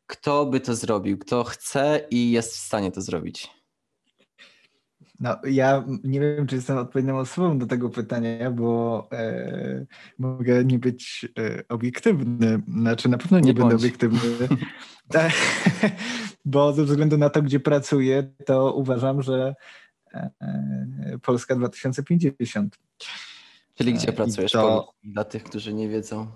Kto 0.06 0.46
by 0.46 0.60
to 0.60 0.74
zrobił? 0.74 1.18
Kto 1.18 1.44
chce 1.44 2.06
i 2.10 2.30
jest 2.30 2.52
w 2.54 2.60
stanie 2.60 2.92
to 2.92 3.00
zrobić? 3.00 3.50
No, 5.20 5.36
ja 5.44 5.84
nie 6.04 6.20
wiem, 6.20 6.46
czy 6.46 6.56
jestem 6.56 6.78
odpowiednią 6.78 7.18
osobą 7.18 7.58
do 7.58 7.66
tego 7.66 7.90
pytania, 7.90 8.50
bo 8.50 9.08
e, 9.12 9.86
mogę 10.18 10.64
nie 10.64 10.78
być 10.78 11.28
e, 11.38 11.68
obiektywny. 11.68 12.62
Znaczy, 12.68 13.08
na 13.08 13.18
pewno 13.18 13.38
nie, 13.38 13.46
nie 13.46 13.54
będę 13.54 13.70
bądź. 13.70 13.82
obiektywny. 13.82 14.20
bo 16.44 16.72
ze 16.72 16.84
względu 16.84 17.18
na 17.18 17.30
to, 17.30 17.42
gdzie 17.42 17.60
pracuję, 17.60 18.32
to 18.46 18.74
uważam, 18.74 19.22
że 19.22 19.54
E, 20.16 21.18
Polska 21.22 21.56
2050. 21.56 22.78
Czyli 23.74 23.94
gdzie 23.94 24.08
e, 24.08 24.12
pracujesz? 24.12 24.52
To... 24.52 24.92
Dla 25.04 25.24
tych, 25.24 25.44
którzy 25.44 25.74
nie 25.74 25.88
wiedzą. 25.88 26.26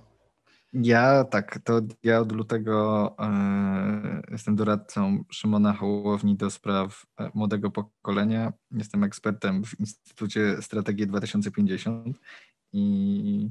Ja 0.73 1.25
tak, 1.25 1.59
to 1.65 1.81
ja 2.03 2.21
od 2.21 2.33
lutego 2.33 3.17
e, 3.19 4.23
jestem 4.31 4.57
doradcą 4.57 5.25
Szymona 5.31 5.73
Hołowni 5.73 6.37
do 6.37 6.51
spraw 6.51 7.07
e, 7.21 7.31
młodego 7.35 7.71
pokolenia. 7.71 8.53
Jestem 8.71 9.05
ekspertem 9.05 9.65
w 9.65 9.81
Instytucie 9.81 10.63
Strategii 10.63 11.07
2050 11.07 12.19
i 12.73 13.51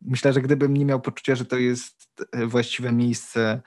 myślę, 0.00 0.32
że 0.32 0.40
gdybym 0.40 0.76
nie 0.76 0.84
miał 0.84 1.00
poczucia, 1.00 1.34
że 1.34 1.44
to 1.44 1.56
jest 1.56 2.24
właściwe 2.46 2.92
miejsce 2.92 3.62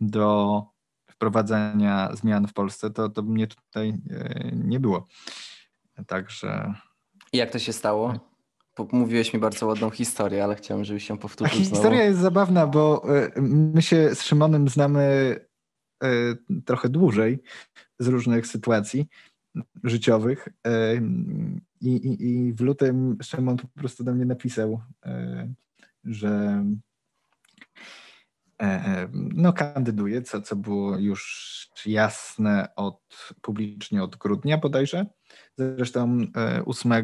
do 0.00 0.62
wprowadzania 1.10 2.10
zmian 2.16 2.46
w 2.46 2.52
Polsce, 2.52 2.90
to, 2.90 3.08
to 3.08 3.22
mnie 3.22 3.46
tutaj 3.46 3.88
e, 4.10 4.50
nie 4.52 4.80
było. 4.80 5.06
Także. 6.06 6.74
I 7.32 7.36
jak 7.36 7.50
to 7.50 7.58
się 7.58 7.72
stało? 7.72 8.37
Mówiłeś 8.92 9.34
mi 9.34 9.40
bardzo 9.40 9.66
ładną 9.66 9.90
historię, 9.90 10.44
ale 10.44 10.56
chciałem, 10.56 10.84
żebyś 10.84 11.06
się 11.06 11.18
powtórzył. 11.18 11.56
Znowu. 11.56 11.74
Historia 11.74 12.04
jest 12.04 12.20
zabawna, 12.20 12.66
bo 12.66 13.04
e, 13.18 13.40
my 13.40 13.82
się 13.82 14.14
z 14.14 14.22
Szymonem 14.22 14.68
znamy 14.68 15.00
e, 16.02 16.08
trochę 16.64 16.88
dłużej 16.88 17.42
z 17.98 18.06
różnych 18.06 18.46
sytuacji 18.46 19.08
życiowych. 19.84 20.48
I, 21.80 21.90
i, 21.90 22.26
i 22.28 22.52
w 22.52 22.60
lutym 22.60 23.18
Szymon 23.22 23.56
po 23.56 23.68
prostu 23.68 24.04
do 24.04 24.14
mnie 24.14 24.24
napisał, 24.24 24.80
że 26.04 26.64
E, 28.62 28.64
e, 28.64 29.08
no, 29.12 29.52
kandyduje, 29.52 30.22
co, 30.22 30.42
co 30.42 30.56
było 30.56 30.98
już 30.98 31.48
jasne 31.86 32.68
od, 32.76 33.00
publicznie 33.40 34.02
od 34.02 34.16
grudnia 34.16 34.58
bodajże. 34.58 35.06
Zresztą 35.56 36.18
8 36.66 36.92
e, 36.92 37.02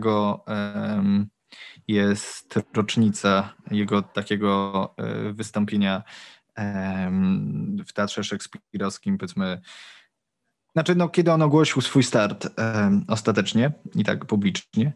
jest 1.89 2.61
rocznica 2.75 3.55
jego 3.71 4.03
takiego 4.03 4.95
wystąpienia 5.33 6.03
w 7.87 7.93
Teatrze 7.95 8.25
Szekspirowskim, 8.25 9.19
powiedzmy, 9.19 9.61
znaczy, 10.73 10.95
no, 10.95 11.09
kiedy 11.09 11.33
on 11.33 11.43
ogłosił 11.43 11.83
swój 11.83 12.03
start 12.03 12.49
ostatecznie 13.09 13.73
i 13.95 14.05
tak 14.05 14.25
publicznie. 14.25 14.93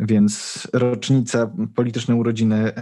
Więc 0.00 0.68
rocznica, 0.72 1.52
polityczne 1.74 2.16
urodziny 2.16 2.72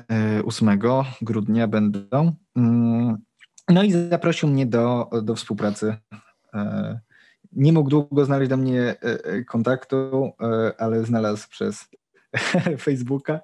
8 0.44 0.68
e, 0.68 0.79
grudnia 1.22 1.68
będą. 1.68 2.35
Mm, 2.57 3.16
no 3.68 3.83
i 3.83 3.92
zaprosił 3.92 4.48
mnie 4.48 4.66
do, 4.66 5.11
do 5.22 5.35
współpracy. 5.35 5.96
E, 6.55 7.00
nie 7.53 7.72
mógł 7.72 7.90
długo 7.90 8.24
znaleźć 8.24 8.50
do 8.50 8.57
mnie 8.57 9.00
e, 9.00 9.44
kontaktu, 9.44 10.33
ale 10.79 11.05
znalazł 11.05 11.48
przez 11.48 11.88
Facebooka 12.79 13.40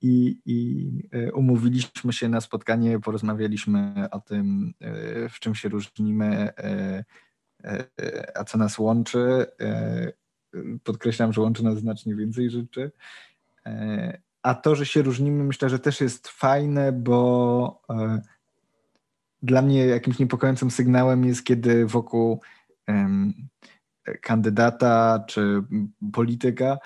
i, 0.00 0.38
i 0.46 0.90
umówiliśmy 1.34 2.12
się 2.12 2.28
na 2.28 2.40
spotkanie, 2.40 3.00
porozmawialiśmy 3.00 4.08
o 4.10 4.20
tym, 4.20 4.74
w 5.30 5.40
czym 5.40 5.54
się 5.54 5.68
różnimy, 5.68 6.52
a 8.34 8.44
co 8.44 8.58
nas 8.58 8.78
łączy 8.78 9.46
podkreślam, 10.84 11.32
że 11.32 11.40
łączy 11.40 11.64
nas 11.64 11.78
znacznie 11.78 12.14
więcej 12.14 12.50
rzeczy. 12.50 12.92
E, 13.66 14.18
a 14.42 14.54
to, 14.54 14.74
że 14.74 14.86
się 14.86 15.02
różnimy, 15.02 15.44
myślę, 15.44 15.68
że 15.68 15.78
też 15.78 16.00
jest 16.00 16.28
fajne, 16.28 16.92
bo 16.92 17.82
e, 17.90 18.20
dla 19.42 19.62
mnie 19.62 19.86
jakimś 19.86 20.18
niepokojącym 20.18 20.70
sygnałem 20.70 21.24
jest, 21.24 21.44
kiedy 21.44 21.86
wokół 21.86 22.40
kandydata 24.20 25.24
czy 25.28 25.62
polityka 26.12 26.78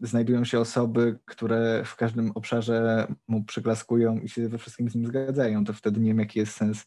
znajdują 0.00 0.44
się 0.44 0.60
osoby, 0.60 1.18
które 1.24 1.82
w 1.84 1.96
każdym 1.96 2.30
obszarze 2.34 3.06
mu 3.28 3.44
przyklaskują 3.44 4.18
i 4.18 4.28
się 4.28 4.48
we 4.48 4.58
wszystkim 4.58 4.90
z 4.90 4.94
nim 4.94 5.06
zgadzają. 5.06 5.64
To 5.64 5.72
wtedy 5.72 6.00
nie 6.00 6.08
wiem, 6.08 6.18
jaki 6.18 6.38
jest 6.38 6.52
sens 6.52 6.86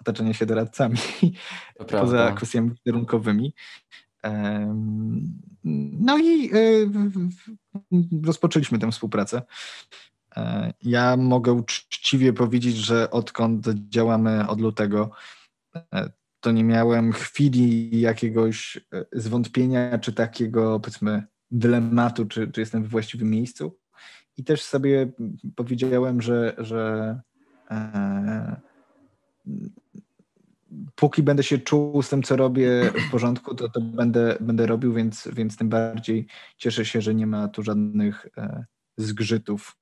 otaczania 0.00 0.34
się 0.34 0.46
doradcami 0.46 0.98
poza 2.00 2.32
kwestiami 2.32 2.70
wizerunkowymi. 2.70 3.54
No 6.00 6.18
i 6.18 6.50
y, 6.54 6.90
rozpoczęliśmy 8.24 8.78
tę 8.78 8.90
współpracę. 8.90 9.42
E, 10.36 10.72
ja 10.82 11.16
mogę 11.16 11.52
uczciwie 11.52 12.32
powiedzieć, 12.32 12.76
że 12.76 13.10
odkąd 13.10 13.66
działamy 13.88 14.48
od 14.48 14.60
lutego, 14.60 15.10
e, 15.76 16.10
to 16.40 16.52
nie 16.52 16.64
miałem 16.64 17.12
chwili 17.12 18.00
jakiegoś 18.00 18.76
e, 18.76 19.04
zwątpienia, 19.12 19.98
czy 19.98 20.12
takiego, 20.12 20.80
powiedzmy, 20.80 21.22
dylematu, 21.50 22.26
czy, 22.26 22.48
czy 22.52 22.60
jestem 22.60 22.84
w 22.84 22.88
właściwym 22.88 23.30
miejscu. 23.30 23.76
I 24.36 24.44
też 24.44 24.62
sobie 24.62 25.12
powiedziałem, 25.56 26.22
że, 26.22 26.54
że 26.58 27.20
póki 30.94 31.22
będę 31.22 31.42
się 31.42 31.58
czuł 31.58 32.02
z 32.02 32.08
tym, 32.08 32.22
co 32.22 32.36
robię 32.36 32.92
w 33.08 33.10
porządku, 33.10 33.54
to, 33.54 33.68
to 33.68 33.80
będę, 33.80 34.36
będę 34.40 34.66
robił, 34.66 34.92
więc, 34.92 35.28
więc 35.32 35.56
tym 35.56 35.68
bardziej 35.68 36.26
cieszę 36.56 36.84
się, 36.84 37.00
że 37.00 37.14
nie 37.14 37.26
ma 37.26 37.48
tu 37.48 37.62
żadnych 37.62 38.26
e, 38.36 38.64
zgrzytów. 38.96 39.76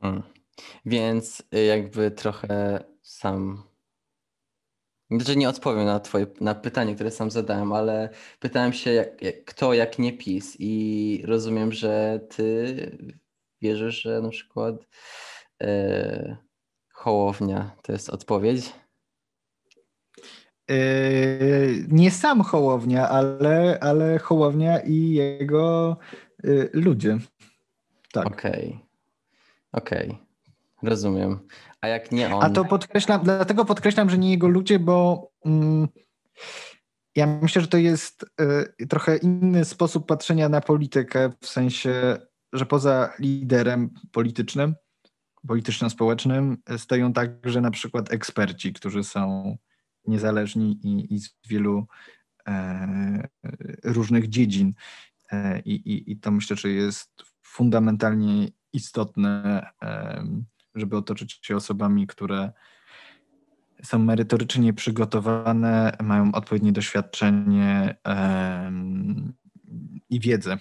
Hmm. 0.00 0.22
Więc 0.86 1.42
y, 1.54 1.64
jakby 1.64 2.10
trochę 2.10 2.84
sam. 3.02 3.69
Znaczy 5.10 5.36
nie 5.36 5.48
odpowiem 5.48 5.84
na 5.84 6.00
twoje 6.00 6.26
na 6.40 6.54
pytanie, 6.54 6.94
które 6.94 7.10
sam 7.10 7.30
zadałem, 7.30 7.72
ale 7.72 8.08
pytałem 8.40 8.72
się, 8.72 8.92
jak, 8.92 9.22
jak, 9.22 9.44
kto 9.44 9.74
jak 9.74 9.98
nie 9.98 10.12
PiS 10.12 10.56
i 10.58 11.22
rozumiem, 11.26 11.72
że 11.72 12.20
ty 12.36 12.76
wierzysz, 13.62 14.02
że 14.02 14.20
na 14.20 14.28
przykład 14.28 14.74
e, 15.62 16.36
Hołownia 16.92 17.70
to 17.82 17.92
jest 17.92 18.10
odpowiedź. 18.10 18.72
Yy, 20.68 21.86
nie 21.88 22.10
sam 22.10 22.42
Hołownia, 22.42 23.08
ale, 23.08 23.78
ale 23.80 24.18
Hołownia 24.18 24.80
i 24.80 25.10
jego 25.10 25.96
yy, 26.44 26.70
ludzie. 26.72 27.18
Tak. 28.12 28.26
Okej. 28.26 28.52
Okay. 28.52 28.78
Okej. 29.72 30.08
Okay. 30.08 30.30
Rozumiem. 30.82 31.38
A 31.80 31.88
jak 31.88 32.12
nie 32.12 32.34
on. 32.34 32.44
A 32.44 32.50
to 32.50 32.64
podkreślam, 32.64 33.20
dlatego 33.24 33.64
podkreślam, 33.64 34.10
że 34.10 34.18
nie 34.18 34.30
jego 34.30 34.48
ludzie, 34.48 34.78
bo 34.78 35.30
mm, 35.44 35.88
ja 37.16 37.26
myślę, 37.26 37.62
że 37.62 37.68
to 37.68 37.76
jest 37.76 38.26
y, 38.80 38.86
trochę 38.86 39.16
inny 39.16 39.64
sposób 39.64 40.06
patrzenia 40.06 40.48
na 40.48 40.60
politykę, 40.60 41.32
w 41.40 41.46
sensie, 41.46 42.16
że 42.52 42.66
poza 42.66 43.12
liderem 43.18 43.90
politycznym, 44.12 44.74
polityczno-społecznym 45.48 46.56
stoją 46.76 47.12
także 47.12 47.60
na 47.60 47.70
przykład 47.70 48.12
eksperci, 48.12 48.72
którzy 48.72 49.04
są 49.04 49.56
niezależni 50.06 50.80
i, 50.82 51.14
i 51.14 51.18
z 51.18 51.36
wielu 51.48 51.86
e, 52.48 53.28
różnych 53.84 54.28
dziedzin. 54.28 54.74
E, 55.32 55.60
I, 55.60 56.12
i, 56.12 56.16
to 56.16 56.30
myślę, 56.30 56.56
że 56.56 56.68
jest 56.68 57.10
fundamentalnie 57.42 58.48
istotne, 58.72 59.66
e, 59.82 60.24
żeby 60.74 60.96
otoczyć 60.96 61.38
się 61.42 61.56
osobami, 61.56 62.06
które 62.06 62.52
są 63.82 63.98
merytorycznie 63.98 64.72
przygotowane, 64.72 65.96
mają 66.02 66.32
odpowiednie 66.32 66.72
doświadczenie 66.72 67.96
i 70.10 70.20
wiedzę. 70.20 70.58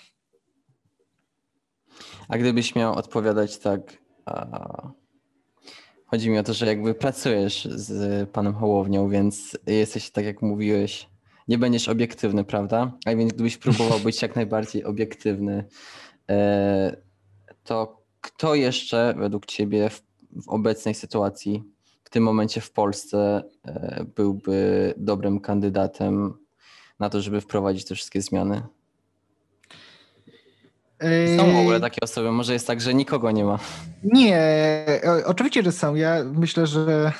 A 2.27 2.37
gdybyś 2.37 2.75
miał 2.75 2.93
odpowiadać 2.93 3.59
tak, 3.59 3.97
chodzi 6.05 6.29
mi 6.29 6.39
o 6.39 6.43
to, 6.43 6.53
że 6.53 6.65
jakby 6.65 6.95
pracujesz 6.95 7.65
z 7.65 8.29
panem 8.29 8.53
Hołownią, 8.53 9.09
więc 9.09 9.57
jesteś, 9.67 10.11
tak 10.11 10.25
jak 10.25 10.41
mówiłeś, 10.41 11.09
nie 11.47 11.57
będziesz 11.57 11.89
obiektywny, 11.89 12.43
prawda? 12.43 12.91
A 13.05 13.15
więc 13.15 13.33
gdybyś 13.33 13.57
próbował 13.57 13.99
być 14.05 14.21
jak 14.21 14.35
najbardziej 14.35 14.83
obiektywny, 14.83 15.65
e, 16.29 16.97
to 17.63 17.98
kto 18.21 18.55
jeszcze 18.55 19.13
według 19.17 19.45
ciebie 19.45 19.89
w, 19.89 20.01
w 20.45 20.49
obecnej 20.49 20.95
sytuacji, 20.95 21.63
w 22.03 22.09
tym 22.09 22.23
momencie 22.23 22.61
w 22.61 22.71
Polsce 22.71 23.43
e, 23.65 24.05
byłby 24.15 24.93
dobrym 24.97 25.39
kandydatem 25.39 26.33
na 26.99 27.09
to, 27.09 27.21
żeby 27.21 27.41
wprowadzić 27.41 27.85
te 27.85 27.95
wszystkie 27.95 28.21
zmiany? 28.21 28.63
Są 31.37 31.51
w 31.51 31.59
ogóle 31.59 31.79
takie 31.79 32.01
osoby, 32.01 32.31
może 32.31 32.53
jest 32.53 32.67
tak, 32.67 32.81
że 32.81 32.93
nikogo 32.93 33.31
nie 33.31 33.45
ma. 33.45 33.59
Nie, 34.03 34.85
oczywiście, 35.25 35.63
że 35.63 35.71
są. 35.71 35.95
Ja 35.95 36.23
myślę, 36.23 36.67
że 36.67 37.11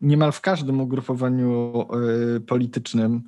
niemal 0.00 0.32
w 0.32 0.40
każdym 0.40 0.80
ugrupowaniu 0.80 1.72
yy, 1.92 2.40
politycznym 2.40 3.22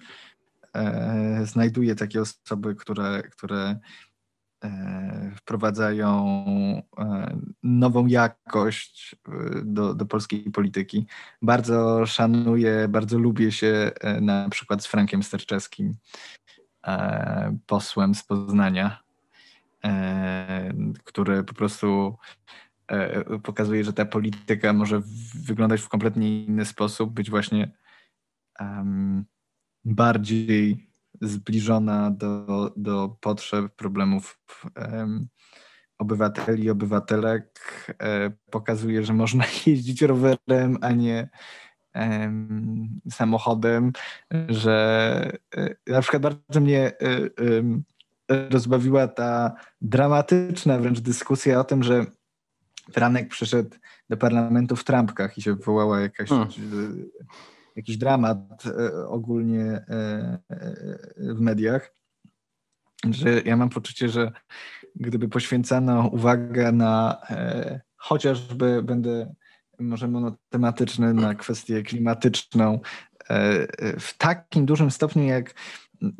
yy, 0.74 1.46
znajduje 1.46 1.94
takie 1.94 2.20
osoby, 2.20 2.74
które, 2.74 3.22
które 3.22 3.78
wprowadzają 5.36 6.36
nową 7.62 8.06
jakość 8.06 9.16
do, 9.64 9.94
do 9.94 10.06
polskiej 10.06 10.50
polityki. 10.50 11.06
Bardzo 11.42 12.06
szanuję, 12.06 12.88
bardzo 12.88 13.18
lubię 13.18 13.52
się 13.52 13.90
na 14.20 14.48
przykład 14.48 14.82
z 14.82 14.86
Frankiem 14.86 15.22
Sterczewskim, 15.22 15.94
E, 16.86 17.58
posłem 17.66 18.14
z 18.14 18.22
Poznania, 18.24 19.02
e, 19.84 20.72
który 21.04 21.44
po 21.44 21.54
prostu 21.54 22.16
e, 22.88 23.38
pokazuje, 23.38 23.84
że 23.84 23.92
ta 23.92 24.04
polityka 24.04 24.72
może 24.72 25.02
wyglądać 25.34 25.80
w 25.80 25.88
kompletnie 25.88 26.44
inny 26.44 26.64
sposób, 26.64 27.14
być 27.14 27.30
właśnie 27.30 27.70
bardziej 29.84 30.85
zbliżona 31.20 32.10
do, 32.10 32.72
do 32.76 33.16
potrzeb, 33.20 33.76
problemów 33.76 34.40
obywateli 35.98 36.64
i 36.64 36.70
obywatelek. 36.70 37.60
Pokazuje, 38.50 39.04
że 39.04 39.12
można 39.12 39.44
jeździć 39.66 40.02
rowerem, 40.02 40.78
a 40.80 40.92
nie 40.92 41.28
samochodem, 43.10 43.92
że 44.48 45.32
e, 45.56 45.74
na 45.86 46.00
przykład 46.00 46.22
bardzo 46.22 46.60
mnie 46.60 46.92
e, 46.98 48.50
rozbawiła 48.50 49.08
ta 49.08 49.54
dramatyczna 49.80 50.78
wręcz 50.78 51.00
dyskusja 51.00 51.60
o 51.60 51.64
tym, 51.64 51.82
że 51.82 52.06
Franek 52.92 53.28
przyszedł 53.28 53.76
do 54.10 54.16
parlamentu 54.16 54.76
w 54.76 54.84
trampkach 54.84 55.38
i 55.38 55.42
się 55.42 55.54
wywołała 55.54 56.00
jakaś, 56.00 56.28
hmm. 56.28 56.48
Jakiś 57.76 57.96
dramat 57.96 58.66
e, 58.66 59.06
ogólnie 59.08 59.84
w 61.18 61.40
mediach. 61.40 61.94
Że 63.10 63.40
ja 63.40 63.56
mam 63.56 63.68
poczucie, 63.68 64.08
że 64.08 64.32
gdyby 64.94 65.28
poświęcano 65.28 66.08
uwagę 66.08 66.72
na 66.72 67.20
chociażby 67.96 68.82
będę 68.82 69.34
może 69.78 70.08
monotematyczny 70.08 71.14
na 71.14 71.34
kwestię 71.34 71.82
klimatyczną 71.82 72.80
e, 73.30 73.32
e, 73.32 74.00
w 74.00 74.18
takim 74.18 74.66
dużym 74.66 74.90
stopniu, 74.90 75.24
jak 75.24 75.54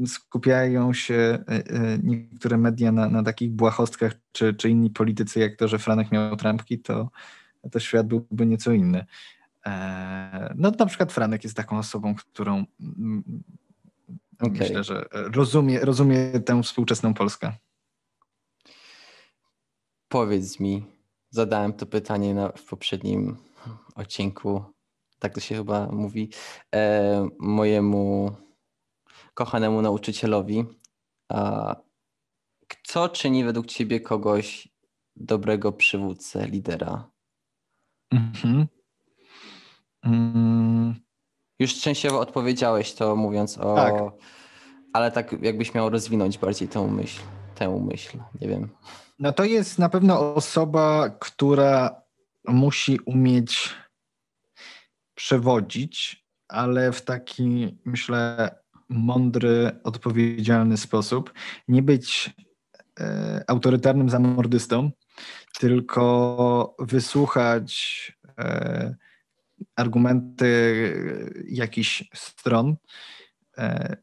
skupiają 0.07 0.92
się 0.92 1.38
e, 1.49 1.62
niektóre 2.03 2.59
media 2.59 2.92
na, 2.92 3.09
na 3.09 3.23
takich 3.23 3.51
błahostkach, 3.51 4.12
czy, 4.33 4.55
czy 4.55 4.71
inni 4.71 4.90
politycy, 4.90 5.40
jak 5.40 5.57
to, 5.57 5.69
że 5.69 5.79
Franek 5.79 6.12
miał 6.12 6.37
trampki, 6.37 6.79
to, 6.79 7.11
to 7.73 7.81
świat 7.81 8.07
byłby 8.07 8.47
nieco 8.47 8.73
inny. 8.73 9.07
No 10.55 10.72
na 10.79 10.87
przykład 10.87 11.12
Franek 11.12 11.44
jest 11.44 11.57
taką 11.57 11.79
osobą, 11.79 12.14
którą 12.14 12.64
okay. 14.40 14.59
myślę, 14.59 14.85
że 14.85 15.07
rozumie, 15.12 15.81
rozumie 15.81 16.40
tę 16.40 16.62
współczesną 16.62 17.14
Polskę. 17.14 17.52
Powiedz 20.09 20.61
mi, 20.61 20.85
zadałem 21.31 21.72
to 21.72 21.87
pytanie 21.87 22.35
na, 22.35 22.48
w 22.48 22.64
poprzednim 22.64 23.37
odcinku, 23.94 24.64
tak 25.18 25.35
to 25.35 25.40
się 25.40 25.55
chyba 25.55 25.87
mówi, 25.87 26.31
e, 26.74 27.29
mojemu 27.38 28.37
kochanemu 29.35 29.83
nauczycielowi. 29.83 30.64
A 31.29 31.76
co 32.85 33.09
czyni 33.09 33.44
według 33.44 33.66
ciebie 33.66 34.00
kogoś 34.00 34.68
dobrego 35.16 35.72
przywódcę, 35.72 36.46
lidera? 36.46 37.11
Mhm. 38.11 38.66
Mm. 40.07 40.95
Już 41.59 41.81
częściowo 41.81 42.21
odpowiedziałeś 42.21 42.95
to 42.95 43.16
mówiąc 43.16 43.59
o. 43.59 43.75
Tak. 43.75 43.95
Ale 44.92 45.12
tak 45.12 45.42
jakbyś 45.42 45.75
miał 45.75 45.90
rozwinąć 45.90 46.38
bardziej 46.38 46.69
tę 46.69 46.87
myśl, 46.87 47.21
tę 47.55 47.81
myśl, 47.81 48.19
nie 48.40 48.49
wiem. 48.49 48.69
No 49.19 49.33
to 49.33 49.45
jest 49.45 49.79
na 49.79 49.88
pewno 49.88 50.35
osoba, 50.35 51.11
która 51.21 52.03
musi 52.49 53.01
umieć 53.01 53.75
przewodzić, 55.14 56.27
ale 56.49 56.92
w 56.92 57.03
taki, 57.03 57.79
myślę, 57.85 58.51
mądry, 58.88 59.81
odpowiedzialny 59.85 60.77
sposób. 60.77 61.33
Nie 61.69 61.83
być 61.83 62.31
e, 63.01 63.45
autorytarnym 63.47 64.11
zamordystą, 64.11 64.90
tylko 65.59 66.77
wysłuchać 66.79 68.12
e, 68.38 68.95
argumenty 69.77 70.47
jakichś 71.49 72.05
stron, 72.14 72.77
e, 73.59 73.97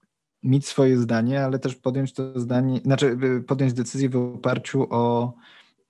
mieć 0.43 0.67
swoje 0.67 0.97
zdanie, 0.97 1.45
ale 1.45 1.59
też 1.59 1.75
podjąć 1.75 2.13
to 2.13 2.39
zdanie, 2.39 2.79
znaczy 2.79 3.17
podjąć 3.47 3.73
decyzję 3.73 4.09
w 4.09 4.15
oparciu 4.15 4.87
o 4.89 5.33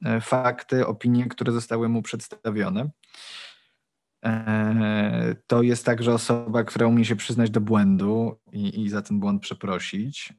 E, 0.04 0.22
fakty, 0.22 0.88
opinie, 0.88 1.26
które 1.26 1.52
zostały 1.52 1.90
mu 1.90 2.02
przedstawione. 2.02 2.90
E, 4.26 5.36
to 5.48 5.62
jest 5.62 5.86
także 5.86 6.14
osoba, 6.14 6.64
która 6.64 6.88
umie 6.88 7.06
się 7.06 7.16
przyznać 7.16 7.50
do 7.50 7.62
błędu 7.62 8.40
i, 8.52 8.82
i 8.82 8.90
za 8.90 9.02
ten 9.02 9.20
błąd 9.20 9.42
przeprosić. 9.42 10.34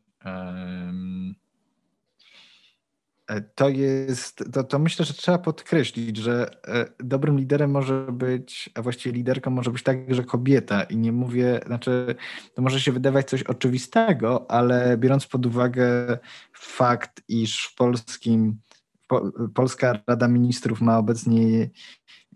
E, 3.27 3.41
to 3.41 3.69
jest, 3.69 4.45
to, 4.53 4.65
to 4.65 4.79
myślę, 4.79 5.05
że 5.05 5.15
trzeba 5.15 5.39
podkreślić, 5.39 6.17
że 6.17 6.51
dobrym 6.99 7.39
liderem 7.39 7.71
może 7.71 8.07
być, 8.13 8.71
a 8.75 8.83
właściwie 8.83 9.15
liderką 9.17 9.51
może 9.51 9.71
być 9.71 9.83
także 9.83 10.25
kobieta. 10.25 10.83
I 10.83 10.97
nie 10.97 11.13
mówię, 11.13 11.61
znaczy, 11.67 12.15
to 12.55 12.63
może 12.63 12.81
się 12.81 12.93
wydawać 12.93 13.29
coś 13.29 13.43
oczywistego, 13.43 14.51
ale 14.51 14.99
biorąc 14.99 15.27
pod 15.27 15.47
uwagę 15.47 16.19
fakt, 16.53 17.23
iż 17.29 17.65
w 17.65 17.75
polskim 17.75 18.59
Polska 19.55 19.99
Rada 20.07 20.29
Ministrów 20.29 20.81
ma 20.81 20.99
obecnie 20.99 21.71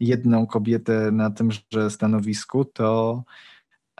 jedną 0.00 0.46
kobietę 0.46 1.10
na 1.12 1.30
tymże 1.30 1.90
stanowisku, 1.90 2.64
to 2.64 3.22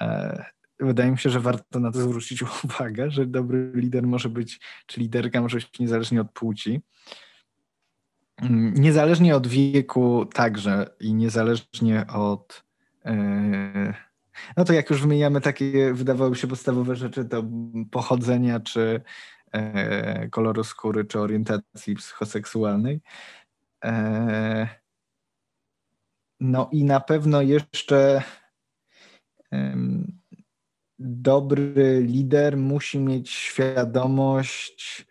e, 0.00 0.44
wydaje 0.80 1.10
mi 1.10 1.18
się, 1.18 1.30
że 1.30 1.40
warto 1.40 1.80
na 1.80 1.92
to 1.92 2.00
zwrócić 2.00 2.42
uwagę, 2.64 3.10
że 3.10 3.26
dobry 3.26 3.72
lider 3.74 4.06
może 4.06 4.28
być, 4.28 4.60
czy 4.86 5.00
liderka 5.00 5.40
może 5.40 5.56
być 5.56 5.78
niezależnie 5.78 6.20
od 6.20 6.32
płci. 6.32 6.82
Niezależnie 8.74 9.36
od 9.36 9.46
wieku 9.46 10.26
także 10.26 10.86
i 11.00 11.14
niezależnie 11.14 12.06
od. 12.06 12.64
E, 13.04 13.94
no 14.56 14.64
to 14.64 14.72
jak 14.72 14.90
już 14.90 15.02
wymieniamy 15.02 15.40
takie, 15.40 15.94
wydawałoby 15.94 16.36
się 16.36 16.46
podstawowe 16.46 16.96
rzeczy, 16.96 17.24
to 17.24 17.44
pochodzenia 17.90 18.60
czy 18.60 19.00
e, 19.52 20.28
koloru 20.28 20.64
skóry 20.64 21.04
czy 21.04 21.20
orientacji 21.20 21.94
psychoseksualnej. 21.94 23.00
E, 23.84 24.68
no 26.40 26.68
i 26.72 26.84
na 26.84 27.00
pewno 27.00 27.42
jeszcze 27.42 28.22
dobry 30.98 32.02
lider 32.06 32.56
musi 32.56 32.98
mieć 32.98 33.30
świadomość, 33.30 35.06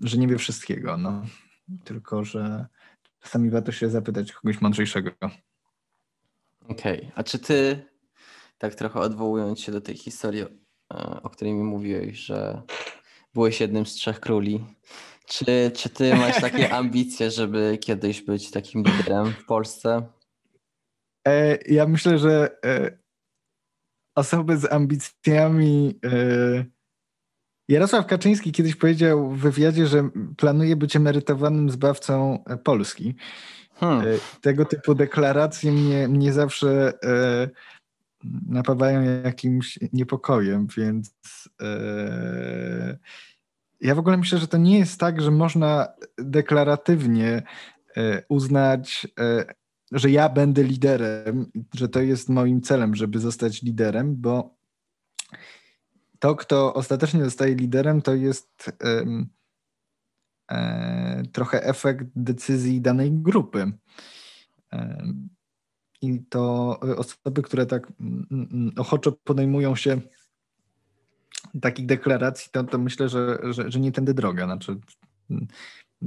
że 0.00 0.18
nie 0.18 0.28
wie 0.28 0.38
wszystkiego, 0.38 0.96
no. 0.96 1.22
tylko 1.84 2.24
że 2.24 2.66
czasami 3.20 3.50
warto 3.50 3.72
się 3.72 3.90
zapytać 3.90 4.32
kogoś 4.32 4.60
mądrzejszego. 4.60 5.10
Okej, 6.68 6.98
okay. 6.98 7.12
a 7.14 7.24
czy 7.24 7.38
ty, 7.38 7.86
tak 8.58 8.74
trochę 8.74 9.00
odwołując 9.00 9.60
się 9.60 9.72
do 9.72 9.80
tej 9.80 9.96
historii, 9.96 10.42
e, 10.42 10.46
o 11.22 11.30
której 11.30 11.54
mi 11.54 11.62
mówiłeś, 11.62 12.18
że 12.18 12.62
byłeś 13.34 13.60
jednym 13.60 13.86
z 13.86 13.92
trzech 13.92 14.20
króli, 14.20 14.64
czy, 15.26 15.70
czy 15.74 15.88
ty 15.88 16.14
masz 16.14 16.40
takie 16.40 16.72
ambicje, 16.80 17.30
żeby 17.30 17.78
kiedyś 17.80 18.22
być 18.22 18.50
takim 18.50 18.82
liderem 18.82 19.32
w 19.32 19.44
Polsce? 19.44 20.06
E, 21.28 21.58
ja 21.72 21.86
myślę, 21.86 22.18
że 22.18 22.56
e, 22.64 23.03
osoby 24.14 24.56
z 24.56 24.72
ambicjami. 24.72 26.00
Jarosław 27.68 28.06
Kaczyński 28.06 28.52
kiedyś 28.52 28.76
powiedział 28.76 29.30
w 29.30 29.38
wywiadzie, 29.38 29.86
że 29.86 30.10
planuje 30.36 30.76
być 30.76 30.96
emerytowanym 30.96 31.70
zbawcą 31.70 32.44
Polski. 32.64 33.14
Hmm. 33.74 34.04
Tego 34.40 34.64
typu 34.64 34.94
deklaracje 34.94 35.72
mnie, 35.72 36.08
mnie 36.08 36.32
zawsze 36.32 36.92
e, 37.04 37.48
napawają 38.48 39.22
jakimś 39.24 39.78
niepokojem, 39.92 40.66
więc 40.76 41.14
e, 41.62 42.98
ja 43.80 43.94
w 43.94 43.98
ogóle 43.98 44.16
myślę, 44.16 44.38
że 44.38 44.48
to 44.48 44.56
nie 44.56 44.78
jest 44.78 45.00
tak, 45.00 45.22
że 45.22 45.30
można 45.30 45.88
deklaratywnie 46.18 47.42
e, 47.96 48.22
uznać, 48.28 49.06
e, 49.20 49.54
że 49.94 50.10
ja 50.10 50.28
będę 50.28 50.62
liderem, 50.62 51.46
że 51.74 51.88
to 51.88 52.00
jest 52.00 52.28
moim 52.28 52.60
celem, 52.60 52.94
żeby 52.94 53.18
zostać 53.18 53.62
liderem, 53.62 54.16
bo 54.16 54.56
to, 56.18 56.36
kto 56.36 56.74
ostatecznie 56.74 57.24
zostaje 57.24 57.54
liderem, 57.54 58.02
to 58.02 58.14
jest 58.14 58.70
E, 60.50 61.22
trochę 61.32 61.64
efekt 61.64 62.06
decyzji 62.16 62.80
danej 62.80 63.12
grupy. 63.12 63.72
E, 64.72 65.06
I 66.02 66.20
to 66.28 66.80
osoby, 66.80 67.42
które 67.42 67.66
tak 67.66 67.92
ochoczo 68.76 69.12
podejmują 69.12 69.76
się 69.76 70.00
takich 71.60 71.86
deklaracji, 71.86 72.50
to, 72.52 72.64
to 72.64 72.78
myślę, 72.78 73.08
że, 73.08 73.38
że, 73.42 73.70
że 73.70 73.80
nie 73.80 73.92
tędy 73.92 74.14
droga. 74.14 74.44
Znaczy, 74.44 74.76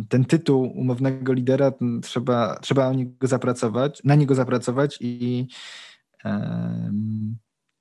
ten 0.10 0.26
tytuł 0.26 0.64
umownego 0.64 1.34
lidera 1.34 1.72
trzeba, 2.02 2.60
trzeba 2.62 2.88
o 2.88 2.94
niego 2.94 3.28
zapracować, 3.28 4.02
na 4.04 4.16
niego 4.16 4.36
zapracować 4.36 4.98
i 5.02 5.48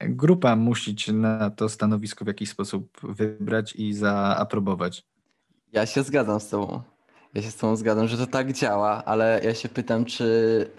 grupa 0.00 0.56
musi 0.56 0.96
na 1.12 1.50
to 1.50 1.68
stanowisko 1.68 2.24
w 2.24 2.28
jakiś 2.28 2.50
sposób 2.50 3.00
wybrać 3.02 3.76
i 3.76 3.94
zaaprobować. 3.94 5.06
Ja 5.72 5.86
się 5.86 6.02
zgadzam 6.02 6.40
z 6.40 6.48
tobą. 6.48 6.82
Ja 7.34 7.42
się 7.42 7.50
z 7.50 7.56
tobą 7.56 7.76
zgadzam, 7.76 8.08
że 8.08 8.16
to 8.16 8.26
tak 8.26 8.52
działa, 8.52 9.04
ale 9.04 9.40
ja 9.44 9.54
się 9.54 9.68
pytam, 9.68 10.04
czy, 10.04 10.70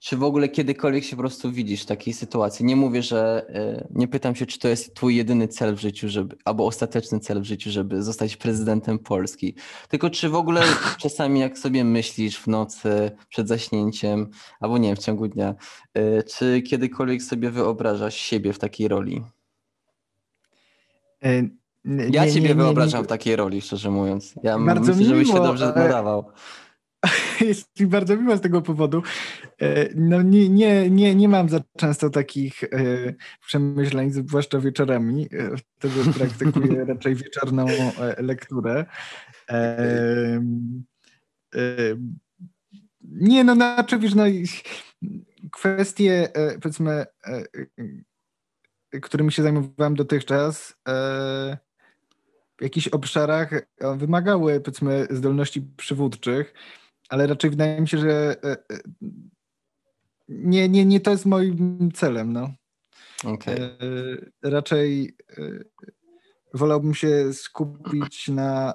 czy 0.00 0.16
w 0.16 0.22
ogóle 0.22 0.48
kiedykolwiek 0.48 1.04
się 1.04 1.16
po 1.16 1.22
prostu 1.22 1.52
widzisz 1.52 1.82
w 1.82 1.86
takiej 1.86 2.14
sytuacji? 2.14 2.64
Nie 2.64 2.76
mówię, 2.76 3.02
że 3.02 3.46
e, 3.48 3.88
nie 3.90 4.08
pytam 4.08 4.34
się, 4.34 4.46
czy 4.46 4.58
to 4.58 4.68
jest 4.68 4.94
twój 4.94 5.16
jedyny 5.16 5.48
cel 5.48 5.74
w 5.74 5.80
życiu, 5.80 6.08
żeby, 6.08 6.36
albo 6.44 6.66
ostateczny 6.66 7.20
cel 7.20 7.40
w 7.40 7.44
życiu, 7.44 7.70
żeby 7.70 8.02
zostać 8.02 8.36
prezydentem 8.36 8.98
Polski. 8.98 9.54
Tylko 9.88 10.10
czy 10.10 10.28
w 10.28 10.34
ogóle 10.34 10.62
czasami 11.02 11.40
jak 11.40 11.58
sobie 11.58 11.84
myślisz 11.84 12.38
w 12.38 12.46
nocy, 12.46 13.10
przed 13.28 13.48
zaśnięciem, 13.48 14.30
albo 14.60 14.78
nie 14.78 14.88
wiem, 14.88 14.96
w 14.96 15.04
ciągu 15.04 15.28
dnia, 15.28 15.54
e, 15.94 16.22
czy 16.22 16.62
kiedykolwiek 16.62 17.22
sobie 17.22 17.50
wyobrażasz 17.50 18.14
siebie 18.14 18.52
w 18.52 18.58
takiej 18.58 18.88
roli? 18.88 19.22
E, 21.24 21.42
nie, 21.84 22.08
ja 22.12 22.30
ciebie 22.30 22.48
nie, 22.48 22.54
wyobrażam 22.54 23.04
w 23.04 23.06
takiej 23.06 23.36
roli, 23.36 23.60
szczerze 23.60 23.90
mówiąc. 23.90 24.34
Ja 24.42 24.58
bardzo 24.58 24.92
myślę, 24.92 25.04
żebyś 25.04 25.28
się 25.28 25.34
dobrze 25.34 25.72
nadawał. 25.76 26.24
Jest 27.40 27.80
mi 27.80 27.86
bardzo 27.86 28.16
miło 28.16 28.36
z 28.36 28.40
tego 28.40 28.62
powodu. 28.62 29.02
E, 29.62 29.88
no 29.94 30.22
nie, 30.22 30.48
nie, 30.48 30.90
nie, 30.90 31.14
nie 31.14 31.28
mam 31.28 31.48
za 31.48 31.60
często 31.76 32.10
takich 32.10 32.64
e, 32.64 32.68
przemyśleń, 33.46 34.10
zwłaszcza 34.10 34.60
wieczorami. 34.60 35.28
E, 35.32 35.56
wtedy 35.56 36.12
praktykuję 36.18 36.84
raczej 36.94 37.14
wieczorną 37.14 37.66
lekturę. 38.18 38.86
Nie, 43.00 43.44
no 43.44 43.54
znaczy, 43.54 43.98
wiesz, 43.98 44.14
no 44.14 44.24
kwestie, 45.52 46.28
powiedzmy, 46.62 47.06
którymi 49.02 49.32
się 49.32 49.42
zajmowałem 49.42 49.94
dotychczas, 49.94 50.76
w 52.60 52.62
jakichś 52.62 52.88
obszarach 52.88 53.52
e, 53.52 53.64
wymagały, 53.96 54.60
powiedzmy, 54.60 55.06
zdolności 55.10 55.62
przywódczych, 55.76 56.54
ale 57.10 57.26
raczej 57.26 57.50
wydaje 57.50 57.80
mi 57.80 57.88
się, 57.88 57.98
że 57.98 58.36
e, 58.44 58.52
e, 58.52 58.56
nie, 60.28 60.68
nie, 60.68 60.84
nie 60.84 61.00
to 61.00 61.10
jest 61.10 61.26
moim 61.26 61.90
celem. 61.94 62.32
No. 62.32 62.50
Okay. 63.24 63.76
Raczej 64.42 65.16
wolałbym 66.54 66.94
się 66.94 67.32
skupić 67.32 68.28
na 68.28 68.74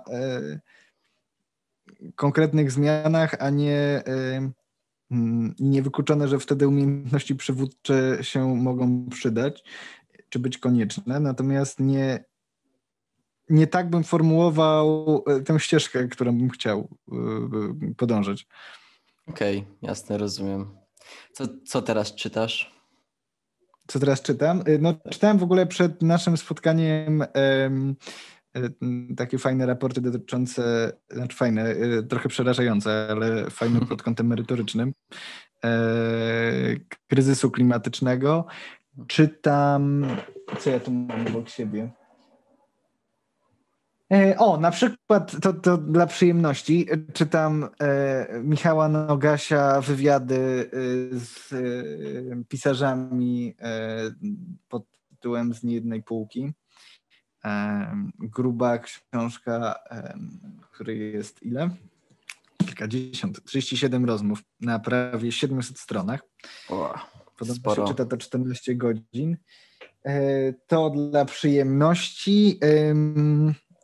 konkretnych 2.15 2.71
zmianach, 2.71 3.35
a 3.39 3.49
nie 3.49 4.03
niewykluczone, 5.59 6.27
że 6.27 6.39
wtedy 6.39 6.67
umiejętności 6.67 7.35
przywódcze 7.35 8.17
się 8.21 8.55
mogą 8.55 9.09
przydać 9.09 9.63
czy 10.29 10.39
być 10.39 10.57
konieczne. 10.57 11.19
Natomiast 11.19 11.79
nie, 11.79 12.23
nie 13.49 13.67
tak 13.67 13.89
bym 13.89 14.03
formułował 14.03 15.23
e, 15.27 15.41
tę 15.41 15.59
ścieżkę, 15.59 16.07
którą 16.07 16.37
bym 16.37 16.49
chciał 16.49 16.89
e, 17.11 17.15
podążać. 17.97 18.47
Okej, 19.27 19.57
okay, 19.57 19.71
jasne, 19.81 20.17
rozumiem. 20.17 20.77
Co, 21.33 21.43
co 21.65 21.81
teraz 21.81 22.15
czytasz? 22.15 22.75
Co 23.87 23.99
teraz 23.99 24.21
czytam? 24.21 24.63
E, 24.65 24.77
no, 24.77 24.93
czytałem 25.11 25.37
w 25.37 25.43
ogóle 25.43 25.65
przed 25.65 26.01
naszym 26.01 26.37
spotkaniem 26.37 27.23
um, 27.63 27.95
takie 29.17 29.37
fajne 29.37 29.65
raporty 29.65 30.01
dotyczące, 30.01 30.91
znaczy 31.09 31.37
fajne, 31.37 31.75
trochę 32.09 32.29
przerażające, 32.29 33.07
ale 33.09 33.49
fajne 33.49 33.79
pod 33.79 34.03
kątem 34.03 34.27
merytorycznym, 34.27 34.93
kryzysu 37.07 37.51
klimatycznego. 37.51 38.45
Czytam, 39.07 40.05
co 40.59 40.69
ja 40.69 40.79
tu 40.79 40.91
mam 40.91 41.27
obok 41.27 41.49
siebie? 41.49 41.91
E, 44.13 44.37
o, 44.37 44.57
na 44.57 44.71
przykład 44.71 45.41
to, 45.41 45.53
to 45.53 45.77
dla 45.77 46.07
przyjemności 46.07 46.87
czytam 47.13 47.69
e, 47.81 48.39
Michała 48.43 48.89
Nogasia 48.89 49.81
wywiady 49.81 50.69
e, 51.13 51.19
z 51.19 51.53
e, 51.53 52.43
pisarzami 52.49 53.55
e, 53.61 54.01
pod 54.69 54.83
tytułem 55.09 55.53
Z 55.53 55.63
niejednej 55.63 56.03
półki. 56.03 56.53
E, 57.45 58.07
gruba 58.19 58.77
książka, 58.77 59.75
której 60.71 61.13
jest 61.13 61.43
ile? 61.43 61.69
Kilkadziesiąt, 62.57 63.43
37 63.43 64.05
rozmów 64.05 64.43
na 64.61 64.79
prawie 64.79 65.31
700 65.31 65.79
stronach. 65.79 66.19
O, 66.69 66.93
Podobno 67.37 67.55
sporo. 67.55 67.87
się 67.87 67.93
czyta 67.93 68.05
to 68.05 68.17
14 68.17 68.75
godzin. 68.75 69.37
To 70.67 70.89
dla 70.89 71.25
przyjemności. 71.25 72.59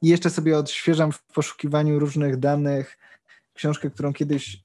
I 0.01 0.07
jeszcze 0.07 0.29
sobie 0.29 0.57
odświeżam 0.57 1.11
w 1.11 1.23
poszukiwaniu 1.23 1.99
różnych 1.99 2.37
danych 2.37 2.97
książkę, 3.53 3.89
którą 3.89 4.13
kiedyś 4.13 4.63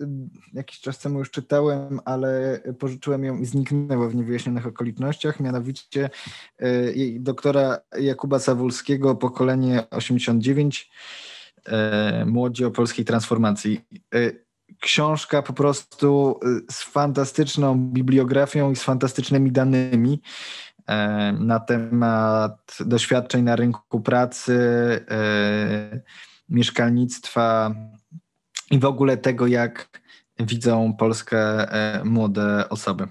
y, 0.00 0.06
jakiś 0.52 0.80
czas 0.80 0.98
temu 0.98 1.18
już 1.18 1.30
czytałem, 1.30 2.00
ale 2.04 2.60
pożyczyłem 2.78 3.24
ją 3.24 3.38
i 3.38 3.46
zniknęła 3.46 4.08
w 4.08 4.14
niewyjaśnionych 4.14 4.66
okolicznościach, 4.66 5.40
mianowicie 5.40 6.10
y, 6.62 7.16
doktora 7.20 7.78
Jakuba 8.00 8.38
Sawulskiego, 8.38 9.14
pokolenie 9.14 9.90
89, 9.90 10.90
y, 11.68 12.26
Młodzi 12.26 12.64
o 12.64 12.70
polskiej 12.70 13.04
transformacji. 13.04 13.80
Książka 14.80 15.42
po 15.42 15.52
prostu 15.52 16.40
z 16.70 16.82
fantastyczną 16.82 17.78
bibliografią 17.78 18.70
i 18.70 18.76
z 18.76 18.82
fantastycznymi 18.82 19.52
danymi. 19.52 20.20
E, 20.86 21.32
na 21.32 21.60
temat 21.60 22.78
doświadczeń 22.80 23.42
na 23.44 23.56
rynku 23.56 24.00
pracy, 24.00 24.54
e, 25.10 26.00
mieszkalnictwa 26.48 27.74
i 28.70 28.78
w 28.78 28.84
ogóle 28.84 29.16
tego, 29.16 29.46
jak 29.46 30.02
widzą 30.40 30.96
Polskę 30.96 31.38
e, 31.72 32.04
młode 32.04 32.68
osoby 32.68 33.08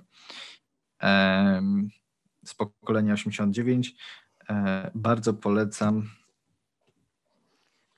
z 2.45 2.53
pokolenia 2.53 3.13
89. 3.13 3.95
Bardzo 4.95 5.33
polecam. 5.33 6.09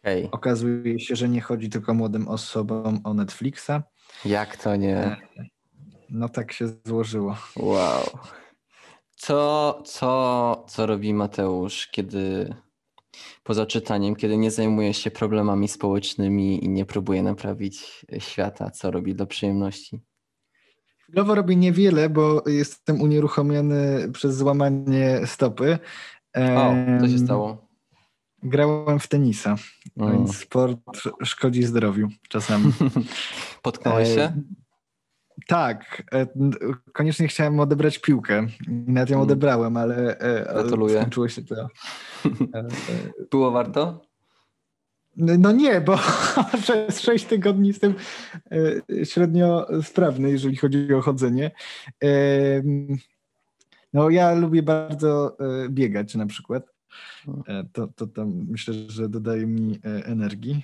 Okay. 0.02 0.30
Okazuje 0.32 1.00
się, 1.00 1.16
że 1.16 1.30
nie 1.30 1.42
chodzi 1.42 1.70
tylko 1.70 1.94
młodym 1.94 2.28
osobom 2.28 3.02
o 3.04 3.14
Netflixa. 3.14 3.72
Jak 4.26 4.58
to 4.58 4.76
nie? 4.76 5.18
No 6.10 6.30
tak 6.30 6.52
się 6.52 6.68
złożyło. 6.86 7.38
Wow. 7.56 8.04
Co, 9.26 9.82
co, 9.86 10.66
co 10.68 10.86
robi 10.86 11.14
Mateusz, 11.14 11.88
kiedy 11.88 12.56
poza 13.44 13.66
czytaniem, 13.66 14.16
kiedy 14.16 14.38
nie 14.38 14.52
zajmuje 14.52 14.94
się 14.94 15.12
problemami 15.12 15.68
społecznymi 15.68 16.66
i 16.66 16.70
nie 16.70 16.86
próbuje 16.86 17.24
naprawić 17.24 18.06
świata? 18.20 18.72
Co 18.72 18.92
robi 18.92 19.16
dla 19.16 19.26
przyjemności? 19.26 20.02
Chwilowo 21.04 21.36
robię 21.36 21.56
niewiele, 21.56 22.10
bo 22.10 22.44
jestem 22.46 23.02
unieruchomiony 23.02 24.12
przez 24.14 24.36
złamanie 24.36 25.22
stopy. 25.26 25.80
O, 26.36 26.74
co 27.00 27.08
się 27.08 27.20
stało? 27.20 27.68
Grałem 28.44 29.00
w 29.00 29.08
tenisa, 29.08 29.56
mm. 29.98 30.14
więc 30.14 30.38
sport 30.38 30.80
szkodzi 31.24 31.64
zdrowiu 31.64 32.08
czasami. 32.30 32.74
Potknąłeś 33.62 34.16
się? 34.16 34.34
E, 35.38 35.46
tak, 35.48 36.04
e, 36.14 36.28
koniecznie 36.94 37.28
chciałem 37.28 37.60
odebrać 37.60 38.00
piłkę. 38.00 38.48
Nawet 38.68 39.10
ją 39.10 39.18
mm. 39.18 39.24
odebrałem, 39.24 39.78
ale 39.78 40.18
e, 40.18 40.54
Gratuluję. 40.54 41.00
skończyło 41.00 41.30
się 41.30 41.42
to. 41.42 41.68
Było 43.32 43.52
warto? 43.52 44.02
No 45.18 45.52
nie, 45.52 45.82
bo 45.82 46.00
przez 46.64 47.00
6 47.00 47.26
tygodni 47.26 47.68
jestem 47.68 47.94
średnio 49.04 49.68
sprawny, 49.84 50.32
jeżeli 50.32 50.56
chodzi 50.56 50.94
o 50.94 51.02
chodzenie. 51.02 51.52
No 53.94 54.10
ja 54.10 54.34
lubię 54.34 54.64
bardzo 54.64 55.38
biegać 55.70 56.16
na 56.16 56.26
przykład. 56.26 56.74
E, 57.48 57.64
to, 57.74 57.88
to 57.88 58.08
tam 58.08 58.46
myślę, 58.50 58.74
że 58.88 59.10
dodaje 59.10 59.46
mi 59.46 59.80
e, 59.86 60.06
energii. 60.06 60.64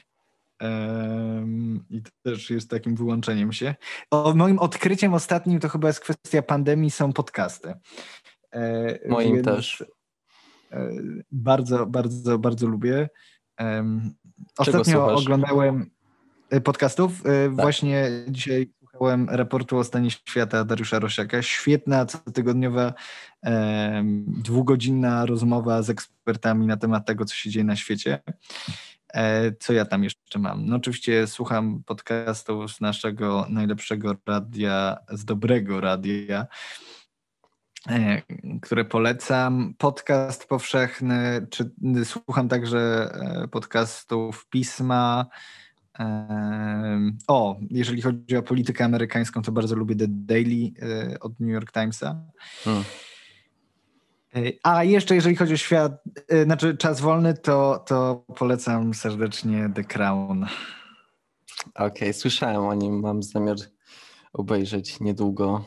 I 1.89 2.01
to 2.01 2.11
też 2.23 2.49
jest 2.49 2.69
takim 2.69 2.95
wyłączeniem 2.95 3.53
się. 3.53 3.75
O, 4.11 4.33
moim 4.35 4.59
odkryciem 4.59 5.13
ostatnim 5.13 5.59
to 5.59 5.69
chyba 5.69 5.87
jest 5.87 5.99
kwestia 5.99 6.41
pandemii, 6.41 6.91
są 6.91 7.13
podcasty. 7.13 7.73
E, 8.51 9.09
moim 9.09 9.35
Więc 9.35 9.45
też. 9.45 9.85
Bardzo, 11.31 11.85
bardzo, 11.85 12.39
bardzo 12.39 12.67
lubię. 12.67 13.09
Ostatnio 14.57 15.13
oglądałem 15.13 15.89
podcastów. 16.63 17.23
Tak. 17.23 17.55
Właśnie 17.55 18.09
dzisiaj 18.27 18.73
słuchałem 18.99 19.29
raportu 19.29 19.77
o 19.77 19.83
stanie 19.83 20.11
świata 20.11 20.65
Dariusza 20.65 20.99
Rosiaka. 20.99 21.41
Świetna, 21.41 22.05
cotygodniowa, 22.05 22.93
e, 23.45 24.03
dwugodzinna 24.27 25.25
rozmowa 25.25 25.81
z 25.81 25.89
ekspertami 25.89 26.67
na 26.67 26.77
temat 26.77 27.05
tego, 27.05 27.25
co 27.25 27.35
się 27.35 27.49
dzieje 27.49 27.63
na 27.63 27.75
świecie. 27.75 28.19
E, 29.13 29.51
co 29.51 29.73
ja 29.73 29.85
tam 29.85 30.03
jeszcze 30.03 30.39
mam? 30.39 30.65
No 30.65 30.75
oczywiście 30.75 31.27
słucham 31.27 31.83
podcastów 31.85 32.73
z 32.73 32.81
naszego 32.81 33.45
najlepszego 33.49 34.15
radia, 34.25 34.97
z 35.11 35.25
dobrego 35.25 35.81
radia, 35.81 36.47
e, 37.89 38.21
które 38.61 38.85
polecam. 38.85 39.73
Podcast 39.77 40.45
powszechny, 40.45 41.47
czy 41.49 41.71
słucham 42.03 42.49
także 42.49 42.79
e, 43.13 43.47
podcastów 43.47 44.47
Pisma, 44.49 45.25
o, 47.27 47.59
jeżeli 47.69 48.01
chodzi 48.01 48.37
o 48.37 48.43
politykę 48.43 48.85
amerykańską, 48.85 49.41
to 49.41 49.51
bardzo 49.51 49.75
lubię 49.75 49.95
The 49.95 50.05
Daily 50.07 50.71
od 51.19 51.39
New 51.39 51.49
York 51.49 51.71
Timesa. 51.71 52.15
Hmm. 52.63 52.83
E, 54.35 54.39
a 54.63 54.83
jeszcze 54.83 55.15
jeżeli 55.15 55.35
chodzi 55.35 55.53
o 55.53 55.57
świat, 55.57 56.03
e, 56.27 56.43
znaczy 56.43 56.77
czas 56.77 57.01
wolny, 57.01 57.33
to, 57.33 57.83
to 57.87 58.25
polecam 58.37 58.93
serdecznie 58.93 59.71
The 59.75 59.83
Crown. 59.83 60.45
Okej, 61.75 61.87
okay, 61.87 62.13
słyszałem 62.13 62.61
o 62.61 62.73
nim, 62.73 62.99
mam 62.99 63.23
zamiar 63.23 63.57
obejrzeć 64.33 64.99
niedługo. 64.99 65.65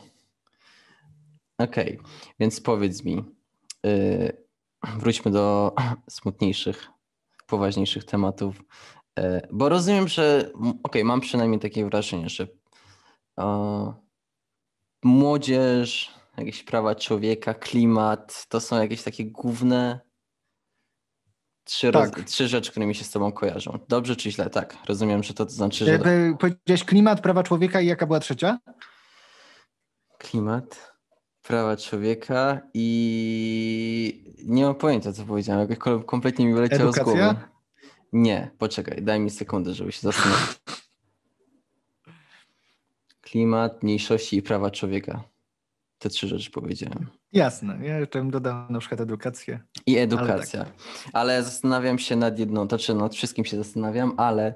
Okej, 1.57 1.99
okay, 1.99 2.11
więc 2.39 2.61
powiedz 2.61 3.03
mi, 3.03 3.23
yy, 3.83 4.37
wróćmy 4.97 5.31
do 5.31 5.75
smutniejszych, 6.09 6.87
poważniejszych 7.47 8.05
tematów. 8.05 8.63
E, 9.19 9.47
bo 9.51 9.69
rozumiem, 9.69 10.07
że 10.07 10.51
okej, 10.53 10.79
okay, 10.83 11.03
mam 11.03 11.21
przynajmniej 11.21 11.59
takie 11.59 11.85
wrażenie, 11.85 12.29
że 12.29 12.47
młodzież, 15.03 16.11
jakieś 16.37 16.63
prawa 16.63 16.95
człowieka, 16.95 17.53
klimat, 17.53 18.45
to 18.49 18.59
są 18.59 18.81
jakieś 18.81 19.03
takie 19.03 19.25
główne 19.25 19.99
trzy, 21.63 21.91
tak. 21.91 22.17
roz, 22.17 22.25
trzy 22.25 22.47
rzeczy, 22.47 22.71
które 22.71 22.85
mi 22.85 22.95
się 22.95 23.03
z 23.03 23.11
tobą 23.11 23.31
kojarzą. 23.31 23.79
Dobrze 23.87 24.15
czy 24.15 24.31
źle? 24.31 24.49
Tak, 24.49 24.77
rozumiem, 24.87 25.23
że 25.23 25.33
to, 25.33 25.45
to 25.45 25.51
znaczy, 25.51 25.85
że... 25.85 25.99
Powiedziałeś 26.39 26.83
klimat, 26.83 27.21
prawa 27.21 27.43
człowieka 27.43 27.81
i 27.81 27.87
jaka 27.87 28.07
była 28.07 28.19
trzecia? 28.19 28.59
Klimat, 30.17 30.93
prawa 31.41 31.77
człowieka 31.77 32.61
i 32.73 34.35
nie 34.45 34.63
mam 34.63 34.75
pojęcia, 34.75 35.13
co 35.13 35.25
powiedziałem. 35.25 35.69
Jakoś 35.69 36.05
kompletnie 36.05 36.45
mi 36.45 36.53
wyleciało 36.53 36.89
Edukacja? 36.89 37.03
z 37.03 37.33
głowy. 37.33 37.35
Nie, 38.13 38.51
poczekaj, 38.57 39.01
daj 39.01 39.19
mi 39.19 39.29
sekundę, 39.29 39.73
żeby 39.73 39.91
się 39.91 40.01
zastanowić. 40.01 40.45
Klimat, 43.21 43.83
mniejszości 43.83 44.37
i 44.37 44.41
prawa 44.41 44.71
człowieka. 44.71 45.32
Te 46.03 46.09
trzy 46.09 46.27
rzeczy 46.27 46.51
powiedziałem. 46.51 47.07
Jasne, 47.31 47.79
ja 47.81 47.99
jeszcze 47.99 48.19
bym 48.19 48.31
dodał 48.31 48.71
na 48.71 48.79
przykład 48.79 49.01
edukację. 49.01 49.59
I 49.85 49.97
edukacja. 49.97 50.59
Ale, 50.61 50.71
tak. 50.71 51.11
ale 51.13 51.43
zastanawiam 51.43 51.99
się 51.99 52.15
nad 52.15 52.39
jedną, 52.39 52.67
to 52.67 52.77
znaczy 52.77 52.93
nad 52.93 53.15
wszystkim 53.15 53.45
się 53.45 53.57
zastanawiam, 53.57 54.13
ale 54.17 54.55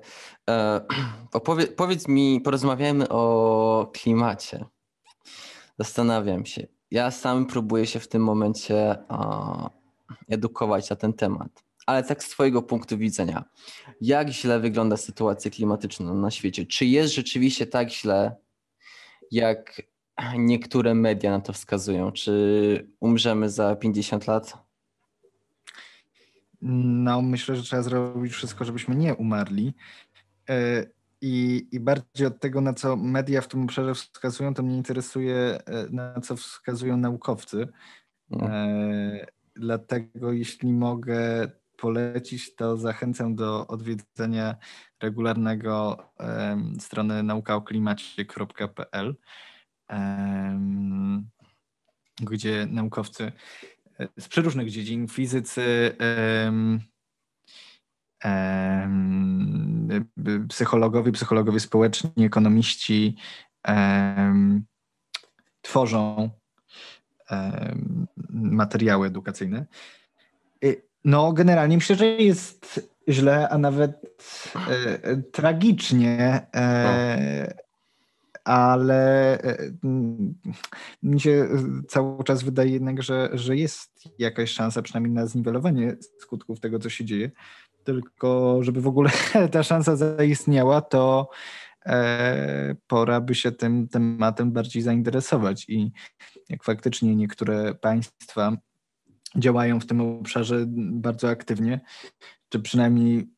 e, 0.50 0.82
opowie, 1.34 1.68
powiedz 1.68 2.08
mi, 2.08 2.42
porozmawiajmy 2.42 3.10
o 3.10 3.92
klimacie. 3.94 4.66
Zastanawiam 5.80 6.46
się. 6.46 6.68
Ja 6.92 7.12
sam 7.12 7.46
próbuję 7.46 7.88
się 7.88 8.00
w 8.00 8.08
tym 8.08 8.24
momencie 8.24 8.98
o, 9.10 9.70
edukować 10.30 10.90
na 10.90 10.96
ten 10.96 11.14
temat 11.14 11.64
ale 11.86 12.04
tak 12.04 12.24
z 12.24 12.30
Twojego 12.30 12.62
punktu 12.62 12.98
widzenia, 12.98 13.44
jak 14.02 14.30
źle 14.30 14.60
wygląda 14.60 14.98
sytuacja 14.98 15.52
klimatyczna 15.52 16.14
na 16.14 16.32
świecie? 16.32 16.66
Czy 16.66 16.86
jest 16.86 17.14
rzeczywiście 17.14 17.68
tak 17.68 17.92
źle, 17.92 18.36
jak 19.32 19.82
niektóre 20.38 20.94
media 20.94 21.32
na 21.32 21.40
to 21.40 21.54
wskazują? 21.54 22.12
Czy 22.12 22.88
umrzemy 23.00 23.50
za 23.50 23.76
50 23.76 24.28
lat? 24.28 24.68
No, 26.62 27.22
myślę, 27.22 27.56
że 27.56 27.64
trzeba 27.64 27.82
zrobić 27.82 28.34
wszystko, 28.34 28.66
żebyśmy 28.66 28.96
nie 28.96 29.16
umarli. 29.16 29.74
E, 30.50 30.86
I, 31.22 31.68
I 31.72 31.80
bardziej 31.80 32.28
od 32.28 32.40
tego, 32.40 32.62
na 32.62 32.74
co 32.74 32.96
media 32.96 33.42
w 33.42 33.48
tym 33.48 33.64
obszarze 33.64 33.94
wskazują, 33.94 34.54
to 34.54 34.64
mnie 34.64 34.78
interesuje, 34.78 35.38
e, 35.38 35.88
na 35.90 36.22
co 36.22 36.36
wskazują 36.36 36.98
naukowcy. 36.98 37.68
No. 38.30 38.48
E, 38.48 39.26
dlatego, 39.56 40.32
jeśli 40.32 40.74
mogę, 40.74 41.52
polecić, 41.78 42.56
to 42.56 42.78
zachęcam 42.78 43.36
do 43.36 43.68
odwiedzenia 43.68 44.56
regularnego 45.02 45.98
strony 46.80 47.24
naukaoklimacie.pl, 47.24 49.16
gdzie 52.22 52.68
naukowcy 52.72 53.32
e, 54.00 54.08
z 54.20 54.28
przeróżnych 54.28 54.70
dziedzin, 54.70 55.08
fizycy, 55.08 55.96
psychologowie, 60.50 61.12
psychologowie 61.12 61.60
społeczni, 61.60 62.26
ekonomiści 62.26 63.18
tworzą 65.62 66.30
materiały 68.30 69.08
edukacyjne. 69.08 69.66
No, 71.08 71.34
generalnie 71.34 71.78
myślę, 71.78 71.96
że 71.96 72.06
jest 72.06 72.90
źle, 73.10 73.50
a 73.50 73.58
nawet 73.58 74.22
e, 74.70 75.18
tragicznie. 75.18 76.48
E, 76.56 77.67
ale 78.48 79.42
e, 79.44 79.58
mi 81.04 81.20
się 81.20 81.48
cały 81.88 82.24
czas 82.24 82.44
wydaje 82.44 82.72
jednak, 82.72 83.04
że, 83.04 83.30
że 83.34 83.56
jest 83.56 83.92
jakaś 84.20 84.52
szansa 84.52 84.82
przynajmniej 84.82 85.14
na 85.14 85.28
zniwelowanie 85.28 85.96
skutków 86.20 86.60
tego, 86.60 86.80
co 86.80 86.90
się 86.90 87.06
dzieje. 87.06 87.32
Tylko, 87.84 88.60
żeby 88.64 88.82
w 88.82 88.88
ogóle 88.88 89.10
ta 89.52 89.64
szansa 89.64 89.96
zaistniała, 89.96 90.82
to 90.82 91.30
e, 91.86 92.76
pora 92.88 93.22
by 93.22 93.36
się 93.36 93.52
tym 93.52 93.88
tematem 93.88 94.52
bardziej 94.52 94.82
zainteresować. 94.82 95.66
I 95.70 95.92
jak 96.50 96.64
faktycznie 96.64 97.16
niektóre 97.16 97.76
państwa 97.76 98.58
działają 99.36 99.80
w 99.80 99.86
tym 99.86 100.02
obszarze 100.02 100.64
bardzo 100.78 101.30
aktywnie, 101.30 101.80
czy 102.50 102.60
przynajmniej 102.60 103.37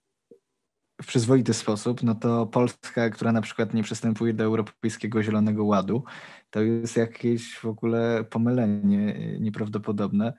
w 1.02 1.06
przyzwoity 1.08 1.54
sposób, 1.54 2.04
no 2.04 2.16
to 2.16 2.46
Polska, 2.46 3.10
która 3.10 3.32
na 3.32 3.42
przykład 3.42 3.74
nie 3.74 3.84
przystępuje 3.84 4.34
do 4.34 4.44
Europejskiego 4.44 5.24
Zielonego 5.24 5.66
Ładu, 5.66 6.04
to 6.50 6.62
jest 6.62 6.98
jakieś 6.98 7.56
w 7.56 7.66
ogóle 7.66 8.24
pomylenie 8.30 9.16
nieprawdopodobne. 9.40 10.34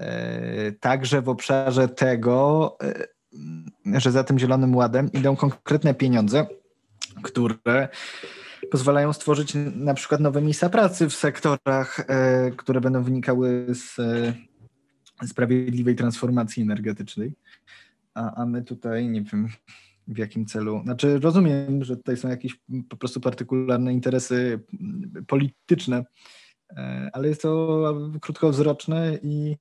E, 0.00 0.72
także 0.72 1.22
w 1.22 1.28
obszarze 1.28 1.88
tego, 1.88 2.76
e, 2.82 4.00
że 4.00 4.12
za 4.12 4.24
tym 4.24 4.38
Zielonym 4.38 4.76
Ładem 4.76 5.12
idą 5.12 5.36
konkretne 5.36 5.94
pieniądze, 5.94 6.46
które 7.22 7.88
pozwalają 8.70 9.12
stworzyć 9.12 9.52
na 9.74 9.94
przykład 9.94 10.20
nowe 10.20 10.42
miejsca 10.42 10.68
pracy 10.68 11.08
w 11.08 11.14
sektorach, 11.14 12.00
e, 12.08 12.50
które 12.50 12.80
będą 12.80 13.02
wynikały 13.02 13.66
z 13.68 13.96
sprawiedliwej 15.26 15.96
transformacji 15.96 16.62
energetycznej. 16.62 17.34
A, 18.14 18.34
a 18.34 18.46
my 18.46 18.62
tutaj, 18.62 19.08
nie 19.08 19.22
wiem, 19.22 19.48
w 20.08 20.18
jakim 20.18 20.46
celu. 20.46 20.80
Znaczy, 20.84 21.18
rozumiem, 21.18 21.84
że 21.84 21.96
tutaj 21.96 22.16
są 22.16 22.28
jakieś 22.28 22.60
po 22.88 22.96
prostu 22.96 23.20
partykularne 23.20 23.92
interesy 23.92 24.60
polityczne, 25.26 26.04
e, 26.76 27.10
ale 27.12 27.28
jest 27.28 27.42
to 27.42 28.10
krótkowzroczne 28.20 29.18
i 29.22 29.56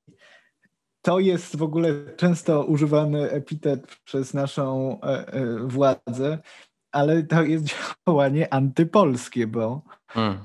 to 1.01 1.19
jest 1.19 1.55
w 1.55 1.63
ogóle 1.63 1.93
często 2.17 2.65
używany 2.65 3.31
epitet 3.31 3.95
przez 4.03 4.33
naszą 4.33 4.97
e, 5.01 5.33
e, 5.33 5.57
władzę, 5.67 6.39
ale 6.91 7.23
to 7.23 7.43
jest 7.43 7.65
działanie 8.07 8.53
antypolskie, 8.53 9.47
bo 9.47 9.81
hmm. 10.07 10.37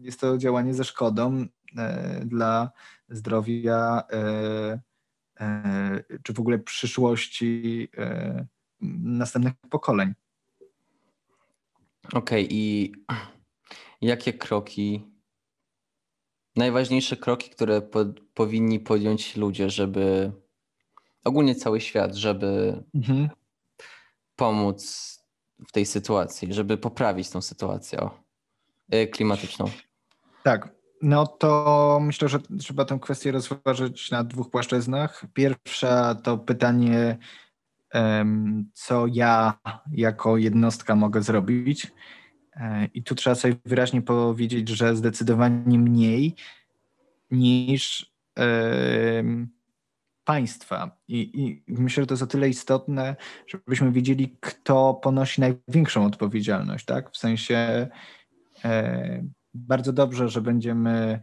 jest 0.00 0.20
to 0.20 0.38
działanie 0.38 0.74
ze 0.74 0.84
szkodą 0.84 1.46
dla 2.24 2.70
zdrowia 3.08 4.02
czy 6.22 6.32
w 6.32 6.40
ogóle 6.40 6.58
przyszłości 6.58 7.88
następnych 9.02 9.54
pokoleń. 9.70 10.14
Okej, 12.12 12.44
okay, 12.44 12.46
i 12.50 12.92
jakie 14.00 14.32
kroki, 14.32 15.04
najważniejsze 16.56 17.16
kroki, 17.16 17.50
które 17.50 17.82
po, 17.82 18.04
powinni 18.34 18.80
podjąć 18.80 19.36
ludzie, 19.36 19.70
żeby 19.70 20.32
ogólnie 21.24 21.54
cały 21.54 21.80
świat, 21.80 22.14
żeby 22.14 22.82
mhm. 22.94 23.28
pomóc 24.36 25.12
w 25.68 25.72
tej 25.72 25.86
sytuacji, 25.86 26.54
żeby 26.54 26.78
poprawić 26.78 27.30
tą 27.30 27.42
sytuację 27.42 28.10
e, 28.90 29.06
klimatyczną? 29.06 29.70
Tak. 30.42 30.75
No 31.02 31.26
to 31.26 31.98
myślę, 32.02 32.28
że 32.28 32.38
trzeba 32.58 32.84
tę 32.84 32.98
kwestię 33.02 33.32
rozważyć 33.32 34.10
na 34.10 34.24
dwóch 34.24 34.50
płaszczyznach. 34.50 35.24
Pierwsza 35.34 36.14
to 36.14 36.38
pytanie, 36.38 37.18
co 38.72 39.06
ja 39.06 39.58
jako 39.92 40.36
jednostka 40.36 40.96
mogę 40.96 41.22
zrobić. 41.22 41.92
E, 42.56 42.88
I 42.94 43.02
tu 43.02 43.14
trzeba 43.14 43.36
sobie 43.36 43.56
wyraźnie 43.64 44.02
powiedzieć, 44.02 44.68
że 44.68 44.96
zdecydowanie 44.96 45.78
mniej 45.78 46.34
niż 47.30 48.12
państwa. 50.24 50.98
I, 51.08 51.40
I, 51.42 51.64
myślę, 51.68 52.02
że 52.02 52.06
to 52.06 52.14
jest 52.14 52.22
o 52.22 52.26
tyle 52.26 52.48
istotne, 52.48 53.16
żebyśmy 53.46 53.92
wiedzieli, 53.92 54.36
kto 54.40 54.94
ponosi 54.94 55.40
największą 55.40 56.06
odpowiedzialność, 56.06 56.84
tak? 56.84 57.10
W 57.10 57.16
sensie 57.16 57.88
e, 58.64 59.24
bardzo 59.56 59.92
dobrze, 59.92 60.28
że 60.28 60.40
będziemy 60.40 61.20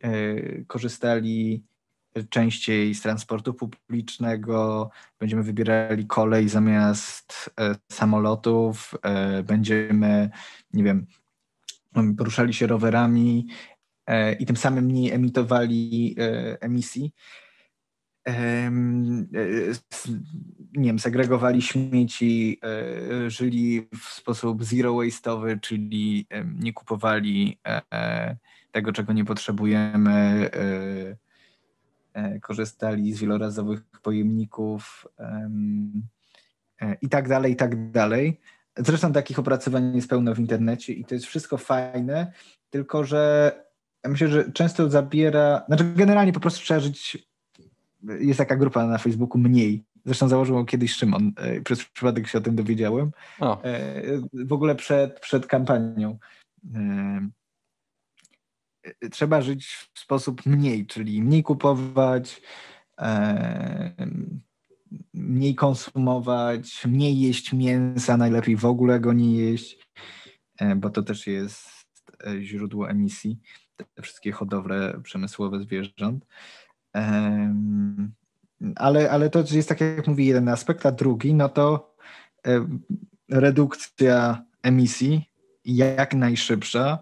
e, 0.00 0.64
korzystali 0.64 1.64
częściej 2.28 2.94
z 2.94 3.02
transportu 3.02 3.54
publicznego, 3.54 4.90
będziemy 5.18 5.42
wybierali 5.42 6.06
kolej 6.06 6.48
zamiast 6.48 7.50
e, 7.60 7.74
samolotów, 7.92 8.94
e, 9.02 9.42
będziemy, 9.42 10.30
nie 10.72 10.84
wiem, 10.84 11.06
poruszali 12.16 12.54
się 12.54 12.66
rowerami 12.66 13.46
i 14.38 14.46
tym 14.46 14.56
samym 14.56 14.84
mniej 14.84 15.12
emitowali 15.12 16.16
emisji. 16.60 17.12
Nie 20.72 20.86
wiem, 20.86 20.98
segregowali 20.98 21.62
śmieci, 21.62 22.60
żyli 23.26 23.88
w 24.00 24.04
sposób 24.04 24.64
zero 24.64 24.94
waste'owy, 24.94 25.60
czyli 25.60 26.26
nie 26.54 26.72
kupowali 26.72 27.58
tego, 28.72 28.92
czego 28.92 29.12
nie 29.12 29.24
potrzebujemy, 29.24 30.50
E, 32.18 32.40
korzystali 32.40 33.12
z 33.12 33.20
wielorazowych 33.20 33.82
pojemników 34.02 35.06
e, 35.18 35.50
i 37.02 37.08
tak 37.08 37.28
dalej, 37.28 37.52
i 37.52 37.56
tak 37.56 37.90
dalej. 37.90 38.40
Zresztą 38.76 39.12
takich 39.12 39.38
opracowań 39.38 39.96
jest 39.96 40.08
pełno 40.08 40.34
w 40.34 40.38
internecie 40.38 40.92
i 40.92 41.04
to 41.04 41.14
jest 41.14 41.26
wszystko 41.26 41.56
fajne, 41.56 42.32
tylko 42.70 43.04
że 43.04 43.52
ja 44.04 44.10
myślę, 44.10 44.28
że 44.28 44.52
często 44.52 44.90
zabiera, 44.90 45.64
znaczy 45.66 45.84
generalnie 45.96 46.32
po 46.32 46.40
prostu 46.40 46.60
trzeba 46.60 46.80
żyć, 46.80 47.27
jest 48.02 48.38
taka 48.38 48.56
grupa 48.56 48.86
na 48.86 48.98
Facebooku 48.98 49.38
mniej, 49.38 49.84
zresztą 50.04 50.28
założył 50.28 50.64
kiedyś 50.64 50.92
Szymon, 50.92 51.32
e, 51.36 51.60
przez 51.60 51.84
przypadek 51.84 52.28
się 52.28 52.38
o 52.38 52.40
tym 52.40 52.56
dowiedziałem, 52.56 53.10
o. 53.40 53.62
w 54.32 54.52
ogóle 54.52 54.74
przed, 54.74 55.20
przed 55.20 55.46
kampanią 55.46 56.18
trzeba 59.10 59.42
żyć 59.42 59.66
w 59.94 59.98
sposób 59.98 60.46
mniej, 60.46 60.86
czyli 60.86 61.22
mniej 61.22 61.42
kupować, 61.42 62.42
e, 62.98 63.92
mniej 65.14 65.54
konsumować, 65.54 66.84
mniej 66.86 67.20
jeść 67.20 67.52
mięsa, 67.52 68.16
najlepiej 68.16 68.56
w 68.56 68.64
ogóle 68.64 69.00
go 69.00 69.12
nie 69.12 69.36
jeść, 69.36 69.88
e, 70.58 70.76
bo 70.76 70.90
to 70.90 71.02
też 71.02 71.26
jest 71.26 71.68
e, 72.26 72.42
źródło 72.42 72.90
emisji, 72.90 73.38
te 73.94 74.02
wszystkie 74.02 74.32
hodowle 74.32 75.00
przemysłowe 75.02 75.60
zwierząt. 75.60 76.26
Ale, 78.76 79.10
ale 79.10 79.30
to 79.30 79.44
jest 79.50 79.68
tak, 79.68 79.80
jak 79.80 80.06
mówi 80.06 80.26
jeden 80.26 80.48
aspekt, 80.48 80.86
a 80.86 80.92
drugi, 80.92 81.34
no 81.34 81.48
to 81.48 81.94
redukcja 83.28 84.42
emisji 84.62 85.30
jak 85.64 86.14
najszybsza 86.14 86.98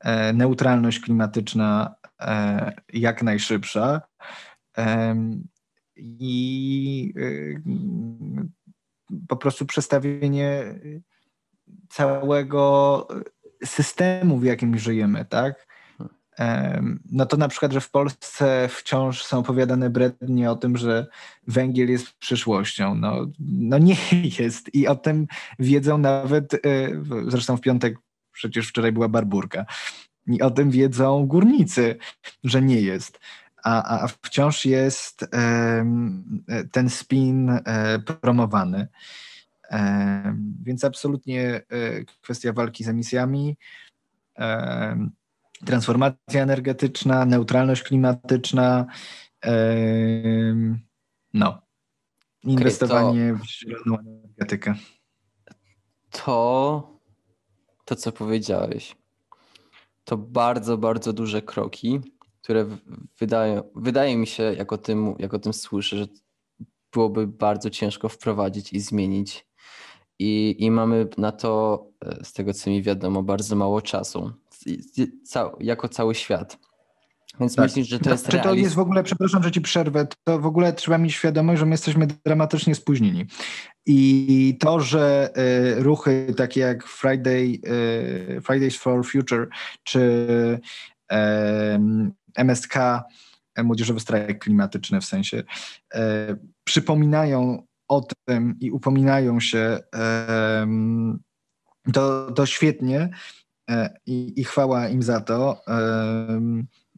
E, 0.00 0.32
neutralność 0.32 1.00
klimatyczna 1.00 1.94
e, 2.20 2.72
jak 2.92 3.22
najszybsza 3.22 4.00
i 5.96 7.14
e, 7.16 7.60
po 9.28 9.36
prostu 9.36 9.66
przestawienie 9.66 10.74
całego 11.88 13.08
systemu, 13.64 14.38
w 14.38 14.44
jakim 14.44 14.78
żyjemy, 14.78 15.24
tak? 15.24 15.66
No 17.12 17.26
to 17.26 17.36
na 17.36 17.48
przykład, 17.48 17.72
że 17.72 17.80
w 17.80 17.90
Polsce 17.90 18.68
wciąż 18.68 19.24
są 19.24 19.38
opowiadane 19.38 19.90
brednie 19.90 20.50
o 20.50 20.56
tym, 20.56 20.76
że 20.76 21.06
węgiel 21.46 21.90
jest 21.90 22.12
przyszłością. 22.12 22.94
No, 22.94 23.26
no 23.38 23.78
nie 23.78 23.96
jest 24.38 24.74
i 24.74 24.88
o 24.88 24.96
tym 24.96 25.26
wiedzą 25.58 25.98
nawet, 25.98 26.62
zresztą 27.28 27.56
w 27.56 27.60
piątek 27.60 27.98
przecież 28.32 28.68
wczoraj 28.68 28.92
była 28.92 29.08
barburka. 29.08 29.66
I 30.26 30.42
o 30.42 30.50
tym 30.50 30.70
wiedzą 30.70 31.26
górnicy, 31.26 31.96
że 32.44 32.62
nie 32.62 32.80
jest. 32.80 33.20
A, 33.64 34.02
a 34.02 34.08
wciąż 34.22 34.64
jest 34.64 35.26
ten 36.72 36.90
spin 36.90 37.50
e, 37.50 37.98
promowany. 37.98 38.88
Więc 40.62 40.84
absolutnie 40.84 41.42
e, 41.42 41.62
kwestia 42.22 42.52
walki 42.52 42.84
z 42.84 42.88
emisjami, 42.88 43.56
transformacja 45.64 46.42
energetyczna, 46.42 47.24
neutralność 47.24 47.82
klimatyczna, 47.82 48.86
no, 51.34 51.62
inwestowanie 52.42 53.24
okay, 53.24 53.38
to, 53.38 53.44
w 53.44 53.48
zieloną 53.48 53.98
energetykę. 53.98 54.74
To 56.10 57.00
to, 57.90 57.96
co 57.96 58.12
powiedziałeś. 58.12 58.96
To 60.04 60.16
bardzo, 60.16 60.78
bardzo 60.78 61.12
duże 61.12 61.42
kroki, 61.42 62.00
które 62.42 62.66
wydają, 63.18 63.62
wydaje 63.74 64.16
mi 64.16 64.26
się, 64.26 64.42
jak 64.42 64.72
o, 64.72 64.78
tym, 64.78 65.14
jak 65.18 65.34
o 65.34 65.38
tym 65.38 65.52
słyszę, 65.52 65.96
że 65.96 66.06
byłoby 66.92 67.26
bardzo 67.26 67.70
ciężko 67.70 68.08
wprowadzić 68.08 68.72
i 68.72 68.80
zmienić. 68.80 69.46
I, 70.18 70.56
I 70.58 70.70
mamy 70.70 71.08
na 71.18 71.32
to, 71.32 71.84
e, 72.04 72.24
z 72.24 72.32
tego 72.32 72.54
co 72.54 72.70
mi 72.70 72.82
wiadomo, 72.82 73.22
bardzo 73.22 73.56
mało 73.56 73.82
czasu, 73.82 74.32
jako 75.60 75.88
cały 75.88 76.14
świat. 76.14 76.58
Więc 77.40 77.56
tak. 77.56 77.64
myślisz, 77.64 77.88
że 77.88 77.98
to 77.98 78.10
jest 78.10 78.28
Czy 78.28 78.40
to 78.40 78.54
jest 78.54 78.74
w 78.74 78.78
ogóle, 78.78 79.02
przepraszam, 79.02 79.42
że 79.42 79.50
ci 79.50 79.60
przerwę, 79.60 80.06
to 80.24 80.38
w 80.38 80.46
ogóle 80.46 80.72
trzeba 80.72 80.98
mieć 80.98 81.14
świadomość, 81.14 81.60
że 81.60 81.66
my 81.66 81.70
jesteśmy 81.70 82.06
dramatycznie 82.24 82.74
spóźnieni. 82.74 83.26
I 83.86 84.56
to, 84.60 84.80
że 84.80 85.30
y, 85.78 85.82
ruchy 85.82 86.34
takie 86.36 86.60
jak 86.60 86.86
Friday, 86.86 87.58
y, 88.36 88.40
Fridays 88.40 88.76
for 88.76 89.06
Future 89.06 89.48
czy 89.82 90.00
y, 91.12 91.16
MSK, 92.34 92.74
Młodzieżowy 93.62 94.00
Strajk 94.00 94.38
Klimatyczny 94.38 95.00
w 95.00 95.04
sensie, 95.04 95.42
przypominają 96.64 97.62
o 97.88 98.06
tym 98.24 98.56
i 98.60 98.70
upominają 98.70 99.40
się, 99.40 99.78
to, 101.92 102.32
to 102.32 102.46
świetnie 102.46 103.10
i, 104.06 104.40
i 104.40 104.44
chwała 104.44 104.88
im 104.88 105.02
za 105.02 105.20
to. 105.20 105.62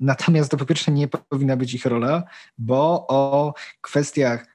Natomiast 0.01 0.51
to 0.51 0.57
po 0.57 0.67
pierwsze 0.67 0.93
nie 0.93 1.09
powinna 1.09 1.57
być 1.57 1.75
ich 1.75 1.87
rola, 1.87 2.23
bo 2.59 3.07
o 3.09 3.55
kwestiach 3.81 4.47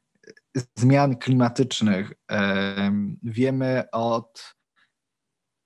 zmian 0.76 1.16
klimatycznych 1.16 2.14
wiemy 3.24 3.84
od 3.92 4.58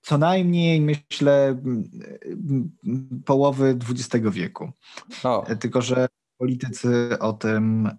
co 0.01 0.17
najmniej, 0.17 0.81
myślę, 0.81 1.61
połowy 3.25 3.77
XX 3.89 4.25
wieku. 4.31 4.71
O. 5.23 5.45
Tylko, 5.59 5.81
że 5.81 6.07
politycy 6.37 7.19
o 7.19 7.33
tym 7.33 7.89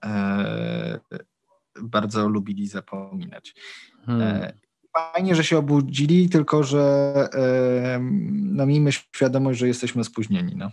bardzo 1.83 2.29
lubili 2.29 2.69
zapominać. 2.69 3.55
Hmm. 4.07 4.53
Fajnie, 4.97 5.35
że 5.35 5.45
się 5.45 5.59
obudzili, 5.59 6.29
tylko 6.29 6.63
że 6.63 7.15
no, 8.33 8.67
miejmy 8.67 8.93
świadomość, 8.93 9.59
że 9.59 9.69
jesteśmy 9.69 10.05
spóźnieni. 10.05 10.57
No. 10.57 10.71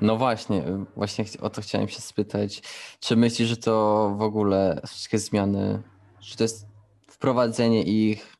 No 0.00 0.16
właśnie, 0.16 0.64
właśnie 0.96 1.24
o 1.40 1.50
to 1.50 1.62
chciałem 1.62 1.88
się 1.88 2.00
spytać. 2.00 2.62
Czy 3.00 3.16
myślisz, 3.16 3.48
że 3.48 3.56
to 3.56 4.14
w 4.18 4.22
ogóle 4.22 4.80
wszystkie 4.86 5.18
zmiany, 5.18 5.82
czy 6.20 6.36
to 6.36 6.44
jest 6.44 6.66
wprowadzenie 7.08 7.82
ich, 7.82 8.36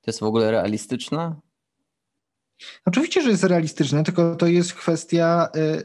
to 0.00 0.10
jest 0.10 0.20
w 0.20 0.22
ogóle 0.22 0.50
realistyczne? 0.50 1.34
Oczywiście, 2.86 3.22
że 3.22 3.30
jest 3.30 3.44
realistyczne, 3.44 4.04
tylko 4.04 4.36
to 4.36 4.46
jest 4.46 4.74
kwestia 4.74 5.48
e, 5.56 5.82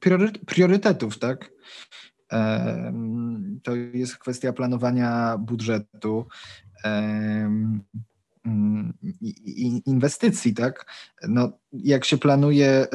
priory, 0.00 0.32
priorytetów, 0.32 1.18
tak? 1.18 1.50
To 3.62 3.74
jest 3.74 4.16
kwestia 4.18 4.52
planowania 4.52 5.38
budżetu, 5.38 6.26
inwestycji, 9.86 10.54
tak? 10.54 10.86
No, 11.28 11.52
jak 11.72 12.04
się 12.04 12.18
planuje 12.18 12.86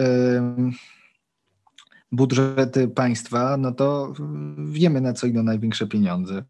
budżety 2.12 2.88
państwa, 2.88 3.58
no 3.58 3.72
to 3.72 4.14
wiemy, 4.58 5.02
na 5.02 5.14
co 5.14 5.28
idą 5.28 5.44
największe 5.44 5.88
pieniądze. 5.88 6.44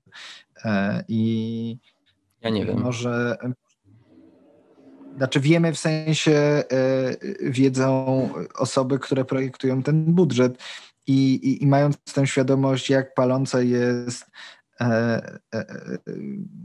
E, 0.65 1.03
I 1.07 1.77
Ja 2.41 2.49
nie 2.49 2.65
wiem. 2.65 2.81
może. 2.81 3.38
Znaczy 5.17 5.39
wiemy 5.39 5.73
w 5.73 5.79
sensie 5.79 6.31
e, 6.31 6.63
wiedzą 7.41 8.29
osoby, 8.55 8.99
które 8.99 9.25
projektują 9.25 9.83
ten 9.83 10.13
budżet 10.13 10.63
i, 11.07 11.33
i, 11.33 11.63
i 11.63 11.67
mając 11.67 11.97
tę 12.13 12.27
świadomość, 12.27 12.89
jak 12.89 13.13
paląca 13.13 13.61
jest, 13.61 14.25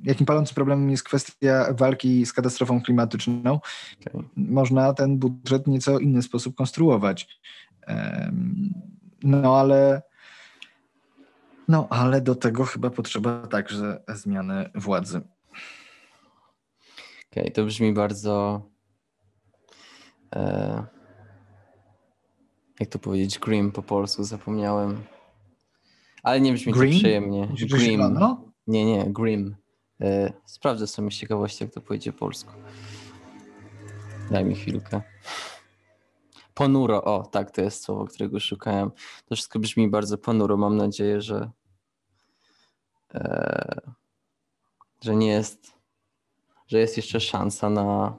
jakim 0.03 0.27
palącym 0.27 0.55
problemem 0.55 0.91
jest 0.91 1.03
kwestia 1.03 1.67
walki 1.73 2.27
z 2.27 2.33
katastrofą 2.33 2.83
klimatyczną, 2.83 3.61
Okej. 4.01 4.23
można 4.37 4.95
ten 4.95 5.19
budżet 5.19 5.67
nieco 5.67 5.99
inny 5.99 6.23
sposób 6.23 6.55
konstruować. 6.55 7.41
No 9.23 9.61
ale. 9.61 10.03
No, 11.69 11.87
ale 11.91 12.21
do 12.21 12.35
tego 12.35 12.65
chyba 12.65 12.91
potrzeba 12.91 13.47
także 13.47 14.03
zmiany 14.09 14.71
władzy. 14.75 15.21
Okej, 17.33 17.53
to 17.53 17.65
brzmi 17.65 17.93
bardzo. 17.93 18.63
E, 20.35 20.85
jak 22.81 22.89
to 22.89 22.99
powiedzieć? 22.99 23.39
Grim 23.39 23.73
po 23.73 23.83
polsku, 23.83 24.25
zapomniałem. 24.25 25.03
Ale 26.23 26.41
nie 26.41 26.53
brzmi 26.53 26.73
Green? 26.73 26.93
to 26.93 26.99
przyjemnie. 26.99 27.47
Grim. 27.47 27.81
zielono? 27.81 28.45
Nie, 28.66 28.85
nie, 28.85 29.12
grim. 29.12 29.57
E, 30.01 30.33
sprawdzę 30.45 30.87
sobie 30.87 31.11
z 31.11 31.14
ciekawości, 31.14 31.64
jak 31.64 31.73
to 31.73 31.81
powiedzie 31.81 32.12
po 32.12 32.18
polsku. 32.18 32.53
Daj 34.31 34.45
mi 34.45 34.55
chwilkę. 34.55 35.03
Ponuro, 36.55 37.05
o 37.05 37.27
tak, 37.27 37.51
to 37.51 37.62
jest 37.62 37.85
słowo, 37.85 38.05
którego 38.05 38.41
szukałem. 38.41 38.91
To 39.25 39.35
wszystko 39.35 39.59
brzmi 39.59 39.89
bardzo 39.89 40.18
ponuro. 40.18 40.57
Mam 40.57 40.77
nadzieję, 40.77 41.21
że, 41.21 41.51
e, 43.14 43.81
że 45.05 45.16
nie 45.16 45.29
jest, 45.29 45.73
że 46.66 46.79
jest 46.79 46.97
jeszcze 46.97 47.21
szansa 47.21 47.71
na 47.71 48.16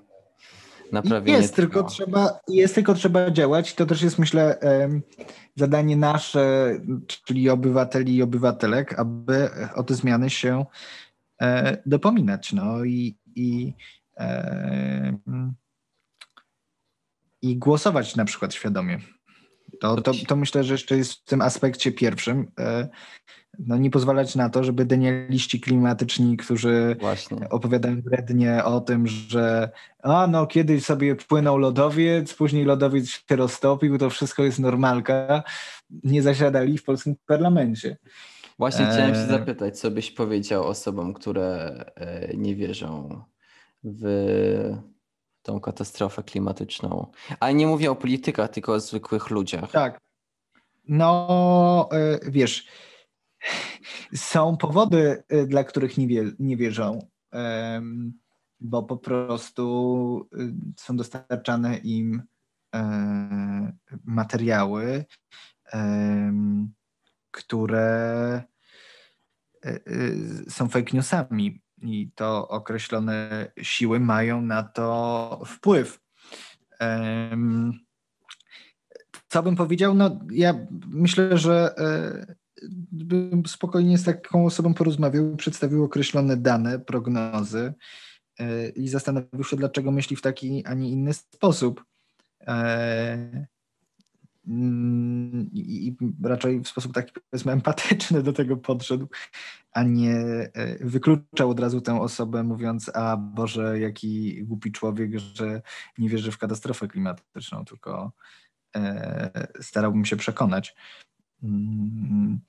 naprawienie 0.92 1.38
Jest, 1.38 1.56
tylko 1.56 1.84
trzeba, 1.84 2.40
jest, 2.48 2.76
tylko 2.76 2.94
trzeba 2.94 3.32
działać. 3.32 3.76
To 3.76 3.86
też 3.86 4.02
jest, 4.02 4.20
myślę, 4.20 4.60
zadanie 5.56 5.98
nasze, 5.98 6.76
czyli 7.26 7.50
obywateli 7.50 8.16
i 8.16 8.22
obywatelek, 8.22 9.00
aby 9.00 9.50
o 9.76 9.84
te 9.84 9.94
zmiany 9.94 10.30
się 10.30 10.66
e, 11.42 11.78
dopominać. 11.86 12.54
No 12.54 12.84
i, 12.84 13.18
i, 13.36 13.74
i 17.42 17.58
głosować 17.58 18.16
na 18.16 18.26
przykład 18.26 18.54
świadomie. 18.54 19.00
To, 19.82 20.02
to, 20.02 20.12
to 20.28 20.36
myślę, 20.36 20.64
że 20.64 20.74
jeszcze 20.74 20.98
jest 20.98 21.14
w 21.14 21.24
tym 21.24 21.42
aspekcie 21.42 21.92
pierwszym. 21.92 22.52
E, 22.60 22.90
no 23.60 23.78
nie 23.78 23.90
pozwalać 23.90 24.36
na 24.36 24.50
to, 24.50 24.64
żeby 24.64 24.86
denialiści 24.86 25.62
klimatyczni, 25.62 26.38
którzy 26.38 26.96
Właśnie. 27.00 27.50
opowiadają 27.50 28.02
wrednie 28.02 28.64
o 28.64 28.82
tym, 28.82 29.08
że 29.08 29.70
a 30.04 30.28
no 30.28 30.48
kiedyś 30.48 30.86
sobie 30.86 31.16
płynął 31.16 31.58
lodowiec, 31.58 32.34
później 32.34 32.66
lodowiec 32.66 33.08
się 33.10 33.36
roztopił, 33.36 33.98
to 33.98 34.10
wszystko 34.10 34.44
jest 34.44 34.60
normalka, 34.60 35.44
nie 36.04 36.22
zasiadali 36.22 36.78
w 36.78 36.84
polskim 36.84 37.16
parlamencie. 37.26 37.98
Właśnie 38.60 38.86
chciałem 38.86 39.16
się 39.16 39.22
Eee. 39.22 39.30
zapytać, 39.30 39.80
co 39.80 39.92
byś 39.92 40.12
powiedział 40.12 40.64
osobom, 40.64 41.14
które 41.14 41.76
e, 41.96 42.38
nie 42.38 42.56
wierzą 42.56 43.22
w 43.84 44.04
tą 45.42 45.60
katastrofę 45.60 46.24
klimatyczną. 46.24 47.12
Ale 47.40 47.54
nie 47.54 47.68
mówię 47.68 47.92
o 47.92 47.96
politykach, 47.96 48.50
tylko 48.50 48.74
o 48.74 48.80
zwykłych 48.80 49.30
ludziach. 49.30 49.72
Tak. 49.72 50.00
No, 50.88 51.90
e, 51.92 52.20
wiesz, 52.32 52.68
są 54.16 54.58
powody, 54.58 55.24
e, 55.30 55.46
dla 55.46 55.64
których 55.64 55.98
nie, 55.98 56.08
wie, 56.08 56.32
nie 56.40 56.58
wierzą, 56.58 57.08
bo 58.60 58.84
po 58.84 58.98
prostu 58.98 60.30
e, 60.34 60.38
są 60.78 60.98
dostarczane 60.98 61.78
im 61.78 62.24
materiały, 64.06 65.06
które 67.32 68.44
są 70.50 70.70
fake 70.70 70.92
newsami 70.94 71.62
i 71.82 72.12
to 72.16 72.48
określone 72.48 73.48
siły 73.62 74.00
mają 74.00 74.42
na 74.42 74.64
to 74.64 75.42
wpływ. 75.46 76.00
Co 79.28 79.44
bym 79.44 79.56
powiedział? 79.56 79.94
No, 79.94 80.20
ja 80.32 80.68
myślę, 80.88 81.38
że 81.38 81.74
e, 81.78 82.36
bym 82.92 83.46
spokojnie 83.46 83.98
z 83.98 84.04
taką 84.04 84.46
osobą 84.46 84.74
porozmawiał, 84.74 85.36
przedstawił 85.36 85.84
określone 85.84 86.38
dane, 86.38 86.80
prognozy 86.80 87.74
e, 88.40 88.70
i 88.70 88.88
zastanowił 88.88 89.44
się, 89.44 89.58
dlaczego 89.58 89.92
myśli 89.92 90.16
w 90.16 90.22
taki, 90.22 90.66
a 90.66 90.74
nie 90.74 90.90
inny 90.90 91.14
sposób. 91.14 91.86
Mm, 94.48 95.50
I 95.54 95.96
raczej 96.24 96.60
w 96.60 96.68
sposób 96.68 96.94
taki, 96.94 97.14
powiedzmy, 97.30 97.52
empatyczny 97.52 98.24
do 98.24 98.34
tego 98.34 98.58
podszedł, 98.58 99.08
a 99.72 99.84
nie 99.84 100.16
e, 100.16 100.86
wykluczał 100.86 101.50
od 101.50 101.60
razu 101.60 101.82
tę 101.82 102.02
osobę, 102.02 102.44
mówiąc: 102.44 102.92
A 102.94 103.18
Boże, 103.18 103.80
jaki 103.80 104.44
głupi 104.44 104.72
człowiek, 104.72 105.20
że 105.20 105.62
nie 105.98 106.10
wierzy 106.10 106.32
w 106.32 106.38
katastrofę 106.38 106.88
klimatyczną, 106.88 107.66
tylko 107.66 108.12
e, 108.76 109.48
starałbym 109.62 110.06
się 110.06 110.16
przekonać. 110.16 110.76
Mm. 111.44 112.40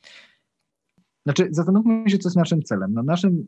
Znaczy, 1.26 1.48
zastanówmy 1.50 2.10
się, 2.10 2.18
co 2.18 2.28
jest 2.28 2.36
naszym 2.36 2.62
celem. 2.62 2.94
No 2.94 3.02
naszym, 3.02 3.46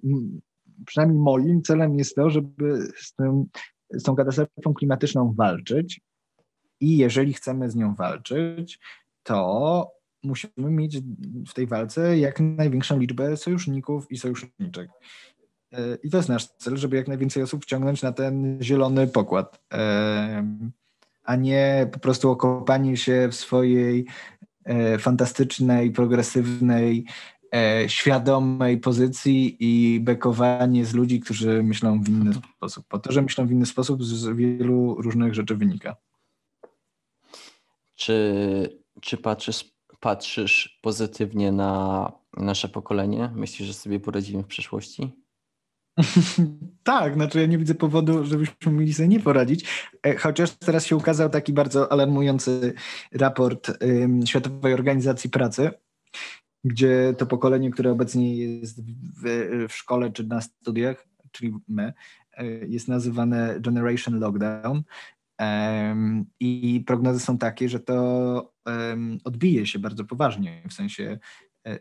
przynajmniej 0.86 1.18
moim 1.18 1.62
celem 1.62 1.94
jest 1.94 2.14
to, 2.14 2.30
żeby 2.30 2.88
z, 2.96 3.14
tym, 3.14 3.44
z 3.90 4.02
tą 4.02 4.16
katastrofą 4.16 4.74
klimatyczną 4.74 5.34
walczyć 5.36 6.00
i 6.80 6.96
jeżeli 6.96 7.32
chcemy 7.32 7.70
z 7.70 7.76
nią 7.76 7.94
walczyć, 7.94 8.80
to 9.22 9.90
musimy 10.22 10.70
mieć 10.70 10.98
w 11.48 11.54
tej 11.54 11.66
walce 11.66 12.18
jak 12.18 12.40
największą 12.40 12.98
liczbę 12.98 13.36
sojuszników 13.36 14.12
i 14.12 14.16
sojuszniczek. 14.16 14.90
E, 15.72 15.78
I 16.02 16.10
to 16.10 16.16
jest 16.16 16.28
nasz 16.28 16.46
cel, 16.46 16.76
żeby 16.76 16.96
jak 16.96 17.08
najwięcej 17.08 17.42
osób 17.42 17.62
wciągnąć 17.62 18.02
na 18.02 18.12
ten 18.12 18.58
zielony 18.62 19.06
pokład, 19.06 19.60
Em, 19.70 20.72
a 21.24 21.36
nie 21.36 21.88
po 21.92 21.98
prostu 21.98 22.30
okopanie 22.30 22.96
się 22.96 23.28
w 23.30 23.34
swojej 23.34 24.06
e, 24.64 24.98
fantastycznej, 24.98 25.90
progresywnej, 25.90 27.04
e, 27.54 27.88
świadomej 27.88 28.78
pozycji 28.78 29.56
i 29.60 30.00
bekowanie 30.00 30.86
z 30.86 30.94
ludzi, 30.94 31.20
którzy 31.20 31.62
myślą 31.62 32.02
w 32.02 32.08
inny 32.08 32.32
sposób. 32.56 32.86
Po 32.88 32.98
to, 32.98 33.12
że 33.12 33.22
myślą 33.22 33.46
w 33.46 33.50
inny 33.50 33.66
sposób, 33.66 34.04
z 34.04 34.36
wielu 34.36 34.94
różnych 35.02 35.34
rzeczy 35.34 35.56
wynika. 35.56 35.96
Czy, 37.94 38.78
czy 39.00 39.16
patrzysz, 39.16 39.72
patrzysz 40.00 40.78
pozytywnie 40.82 41.52
na 41.52 42.12
nasze 42.36 42.68
pokolenie? 42.68 43.30
Myślisz, 43.34 43.68
że 43.68 43.74
sobie 43.74 44.00
poradzimy 44.00 44.42
w 44.42 44.46
przyszłości? 44.46 45.12
tak, 46.82 47.14
znaczy 47.14 47.40
ja 47.40 47.46
nie 47.46 47.58
widzę 47.58 47.74
powodu, 47.74 48.24
żebyśmy 48.24 48.72
mieli 48.72 48.94
sobie 48.94 49.08
nie 49.08 49.20
poradzić. 49.20 49.90
E, 50.06 50.16
Chociaż 50.16 50.50
teraz 50.50 50.86
się 50.86 50.96
ukazał 50.96 51.30
taki 51.30 51.52
bardzo 51.52 51.92
alarmujący 51.92 52.74
raport 53.12 53.70
Światowej 54.24 54.74
Organizacji 54.74 55.30
Pracy, 55.30 55.70
gdzie 56.64 57.14
to 57.18 57.26
pokolenie, 57.26 57.70
które 57.70 57.90
obecnie 57.90 58.36
jest 58.36 58.80
w, 58.82 59.22
w 59.68 59.72
szkole 59.72 60.12
czy 60.12 60.24
na 60.24 60.40
studiach, 60.40 61.06
czyli 61.32 61.54
my, 61.68 61.92
e, 62.32 62.46
jest 62.46 62.88
nazywane 62.88 63.60
Generation 63.60 64.20
Lockdown. 64.20 64.82
I 66.40 66.84
prognozy 66.86 67.20
są 67.20 67.38
takie, 67.38 67.68
że 67.68 67.80
to 67.80 68.52
odbije 69.24 69.66
się 69.66 69.78
bardzo 69.78 70.04
poważnie, 70.04 70.62
w 70.68 70.72
sensie 70.72 71.18
e, 71.66 71.78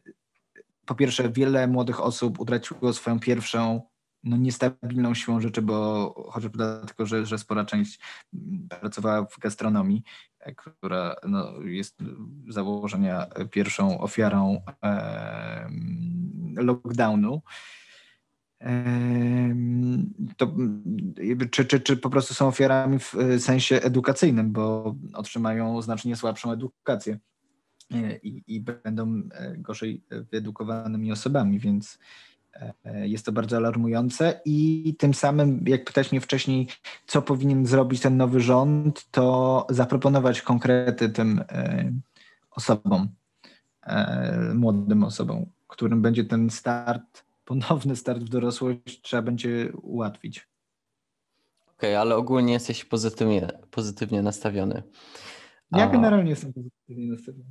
po 0.86 0.96
pierwsze, 0.96 1.32
wiele 1.32 1.68
młodych 1.68 2.02
osób 2.02 2.40
utraciło 2.40 2.94
swoją 2.94 3.20
pierwszą 3.20 3.82
no, 4.24 4.38
niestabilną 4.38 5.14
siłą 5.14 5.42
rzeczy, 5.42 5.62
bo 5.62 6.14
chociażby 6.32 6.58
dlatego, 6.58 7.06
że, 7.06 7.26
że 7.26 7.38
spora 7.38 7.66
część 7.66 8.00
pracowała 8.70 9.26
w 9.26 9.40
gastronomii, 9.40 10.04
e, 10.40 10.56
która 10.56 11.16
no, 11.28 11.62
jest 11.62 12.00
założenia 12.48 13.28
pierwszą 13.52 14.00
ofiarą 14.00 14.62
lockdownu. 16.56 17.42
To, 20.38 20.56
czy, 21.52 21.66
czy, 21.66 21.80
czy 21.80 21.98
po 21.98 22.10
prostu 22.10 22.34
są 22.34 22.48
ofiarami 22.48 23.00
w 23.00 23.14
sensie 23.40 23.76
edukacyjnym, 23.76 24.52
bo 24.52 24.96
otrzymają 25.14 25.82
znacznie 25.82 26.16
słabszą 26.16 26.52
edukację 26.52 27.20
i, 28.24 28.44
i 28.48 28.62
będą 28.62 29.22
gorzej 29.58 30.04
wyedukowanymi 30.32 31.12
osobami, 31.12 31.60
więc 31.60 32.00
E, 32.86 33.08
jest 33.08 33.26
to 33.26 33.32
bardzo 33.32 33.58
alarmujące. 33.58 34.42
I 34.46 34.96
tym 35.00 35.14
samym, 35.14 35.64
jak 35.68 35.86
pytać 35.86 36.12
mnie 36.12 36.22
wcześniej, 36.22 36.68
co 37.08 37.22
powinien 37.22 37.66
zrobić 37.66 38.02
ten 38.02 38.18
nowy 38.18 38.40
rząd, 38.40 39.12
to 39.12 39.68
zaproponować 39.70 40.42
konkrety 40.42 41.10
tym 41.10 41.44
e, 41.50 41.92
osobom, 42.52 43.08
e, 43.84 44.54
młodym 44.54 45.04
osobom, 45.04 45.46
którym 45.68 46.02
będzie 46.02 46.24
ten 46.24 46.50
start, 46.50 47.24
ponowny 47.46 47.96
start 47.96 48.24
w 48.24 48.30
dorosłość 48.30 49.02
trzeba 49.02 49.22
będzie 49.22 49.72
ułatwić. 49.82 50.48
Okej, 51.78 51.90
okay, 51.90 52.00
ale 52.00 52.16
ogólnie 52.16 52.54
jesteś 52.54 52.86
pozytywnie, 52.86 53.48
pozytywnie 53.72 54.22
nastawiony. 54.22 54.84
Ja 55.72 55.88
generalnie 55.88 56.30
jestem 56.30 56.54
pozytywnie 56.54 57.08
nastawiony. 57.08 57.46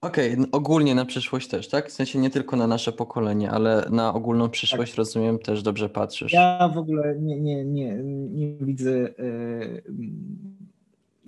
Okej, 0.00 0.32
okay, 0.32 0.46
ogólnie 0.52 0.94
na 0.94 1.04
przyszłość 1.04 1.48
też, 1.48 1.68
tak? 1.68 1.88
W 1.88 1.92
sensie 1.92 2.18
nie 2.18 2.30
tylko 2.30 2.56
na 2.56 2.66
nasze 2.66 2.92
pokolenie, 2.92 3.50
ale 3.50 3.86
na 3.90 4.14
ogólną 4.14 4.50
przyszłość, 4.50 4.92
tak. 4.92 4.98
rozumiem, 4.98 5.38
też 5.38 5.62
dobrze 5.62 5.88
patrzysz. 5.88 6.32
Ja 6.32 6.70
w 6.74 6.78
ogóle 6.78 7.18
nie, 7.20 7.40
nie, 7.40 7.64
nie, 7.64 7.94
nie 8.28 8.56
widzę 8.60 8.90
y, 8.90 9.82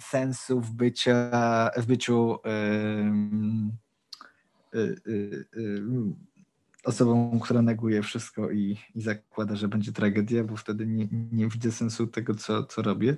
sensu 0.01 0.61
w, 0.61 0.71
bycia, 0.71 1.71
w 1.77 1.87
byciu 1.87 2.39
y, 4.75 4.79
y, 4.79 5.47
osobą, 6.87 7.41
która 7.43 7.63
neguje 7.63 8.03
wszystko 8.03 8.51
i, 8.51 8.79
i 8.95 9.01
zakłada, 9.01 9.57
że 9.57 9.69
będzie 9.69 9.93
tragedia, 9.93 10.45
bo 10.45 10.57
wtedy 10.57 10.87
nie, 10.87 11.09
nie 11.33 11.49
widzę 11.49 11.73
sensu 11.73 12.07
tego, 12.07 12.35
co, 12.35 12.65
co 12.65 12.83
robię. 12.83 13.17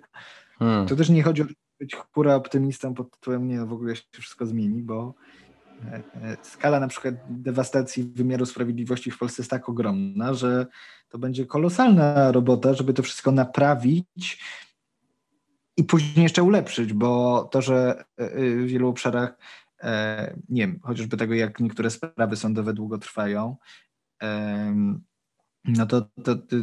Hmm. 0.58 0.86
To 0.86 0.96
też 0.96 1.08
nie 1.08 1.22
chodzi 1.22 1.42
o 1.42 1.46
być 1.80 1.96
hura 2.14 2.34
optymistą 2.34 2.94
pod 2.94 3.10
tytułem 3.10 3.48
nie, 3.48 3.64
w 3.64 3.72
ogóle 3.72 3.96
się 3.96 4.02
wszystko 4.12 4.46
zmieni, 4.46 4.82
bo 4.82 5.14
E, 5.84 6.02
e, 6.22 6.36
skala 6.42 6.80
na 6.80 6.88
przykład 6.88 7.14
dewastacji 7.28 8.04
wymiaru 8.04 8.46
sprawiedliwości 8.46 9.10
w 9.10 9.18
Polsce 9.18 9.42
jest 9.42 9.50
tak 9.50 9.68
ogromna, 9.68 10.34
że 10.34 10.66
to 11.08 11.18
będzie 11.18 11.46
kolosalna 11.46 12.32
robota, 12.32 12.74
żeby 12.74 12.94
to 12.94 13.02
wszystko 13.02 13.32
naprawić 13.32 14.44
i 15.76 15.84
później 15.84 16.22
jeszcze 16.22 16.42
ulepszyć, 16.42 16.92
bo 16.92 17.42
to, 17.52 17.62
że 17.62 18.04
e, 18.16 18.30
w 18.56 18.66
wielu 18.66 18.88
obszarach, 18.88 19.38
nie 20.48 20.62
wiem, 20.62 20.80
chociażby 20.82 21.16
tego, 21.16 21.34
jak 21.34 21.60
niektóre 21.60 21.90
sprawy 21.90 22.36
sądowe 22.36 22.74
długo 22.74 22.98
trwają, 22.98 23.56
no 25.64 25.86
to, 25.88 26.00
to, 26.24 26.36
to 26.36 26.56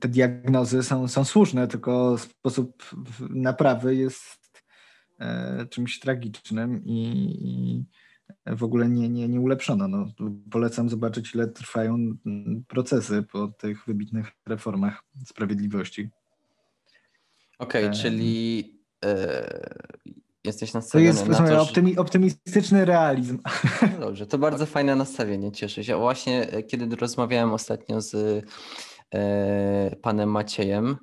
te 0.00 0.08
diagnozy 0.08 0.82
są, 0.82 1.08
są 1.08 1.24
słuszne, 1.24 1.68
tylko 1.68 2.18
sposób 2.18 2.82
naprawy 3.30 3.94
jest 3.94 4.44
E, 5.20 5.66
czymś 5.66 6.00
tragicznym 6.00 6.82
i, 6.84 7.84
w 8.46 8.64
ogóle 8.64 8.88
nie, 8.88 9.08
nie, 9.08 9.28
nie 9.28 9.40
ulepszono. 9.40 9.88
No, 9.88 10.06
polecam 10.50 10.88
zobaczyć, 10.88 11.34
ile 11.34 11.48
trwają 11.48 12.16
procesy 12.68 13.22
po 13.22 13.48
tych 13.48 13.86
wybitnych 13.86 14.32
reformach 14.46 15.02
sprawiedliwości. 15.24 16.10
Okej, 17.58 17.84
okay, 17.84 17.98
e... 17.98 18.02
czyli 18.02 18.64
e, 19.04 19.74
jesteś 20.44 20.72
nastawiony 20.72 21.20
to 21.20 21.26
jest, 21.26 21.40
na 21.40 21.48
to, 21.48 21.62
optymi, 21.62 21.98
optymistyczny 21.98 22.84
realizm. 22.84 23.38
No 23.82 24.06
dobrze, 24.06 24.26
to 24.26 24.38
bardzo 24.38 24.66
fajne 24.66 24.96
nastawienie, 24.96 25.52
cieszę 25.52 25.84
się. 25.84 25.96
Właśnie 25.96 26.52
e, 26.52 26.62
kiedy 26.62 26.96
rozmawiałem 26.96 27.52
ostatnio 27.52 28.00
z 28.00 28.44
e, 29.14 29.96
panem 29.96 30.30
Maciejem, 30.30 30.96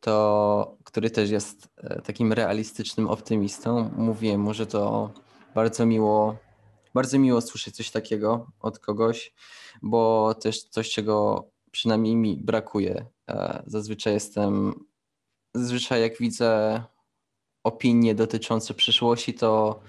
to, 0.00 0.76
który 0.84 1.10
też 1.10 1.30
jest 1.30 1.68
e, 1.76 2.02
takim 2.02 2.32
realistycznym 2.32 3.08
optymistą, 3.08 3.90
mówiłem 3.96 4.40
mu, 4.40 4.54
że 4.54 4.66
to 4.66 5.10
bardzo 5.54 5.86
miło, 5.86 6.36
bardzo 6.94 7.18
miło 7.18 7.40
słyszeć 7.40 7.76
coś 7.76 7.90
takiego 7.90 8.46
od 8.60 8.78
kogoś, 8.78 9.34
bo 9.82 10.34
też 10.34 10.62
coś, 10.62 10.90
czego 10.90 11.46
przynajmniej 11.70 12.16
mi 12.16 12.36
brakuje. 12.36 13.06
Zazwyczaj 13.66 14.14
jestem, 14.14 14.74
zazwyczaj 15.54 16.00
jak 16.00 16.18
widzę 16.18 16.82
opinie 17.64 18.14
dotyczące 18.14 18.74
przyszłości, 18.74 19.34
to 19.34 19.80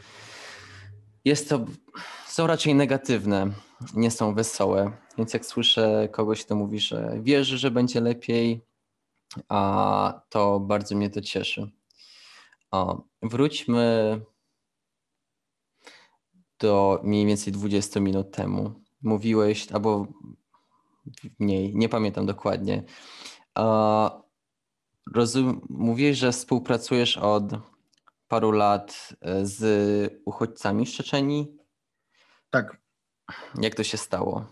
jest 1.26 1.49
to, 1.49 1.65
są 2.28 2.47
raczej 2.47 2.76
negatywne, 2.76 3.51
nie 3.93 4.11
są 4.11 4.34
wesołe. 4.34 4.91
Więc 5.17 5.34
jak 5.34 5.45
słyszę 5.45 6.09
kogoś, 6.11 6.45
kto 6.45 6.55
mówi, 6.55 6.80
że 6.80 7.17
wierzy, 7.21 7.57
że 7.57 7.71
będzie 7.71 8.01
lepiej, 8.01 8.61
a 9.49 10.21
to 10.30 10.59
bardzo 10.59 10.95
mnie 10.95 11.09
to 11.09 11.21
cieszy. 11.21 11.71
Wróćmy 13.21 14.19
do 16.59 16.99
mniej 17.03 17.26
więcej 17.26 17.53
20 17.53 17.99
minut 17.99 18.32
temu. 18.32 18.74
Mówiłeś, 19.01 19.71
albo 19.71 20.07
mniej, 21.39 21.76
nie 21.76 21.89
pamiętam 21.89 22.26
dokładnie. 22.26 22.84
Rozum, 25.15 25.61
mówiłeś, 25.69 26.17
że 26.17 26.31
współpracujesz 26.31 27.17
od 27.17 27.43
paru 28.27 28.51
lat 28.51 29.09
e, 29.21 29.45
z 29.45 30.13
uchodźcami 30.25 30.85
z 30.85 30.91
Czeczenii? 30.91 31.57
Tak. 32.49 32.77
Jak 33.61 33.75
to 33.75 33.83
się 33.83 33.97
stało? 33.97 34.45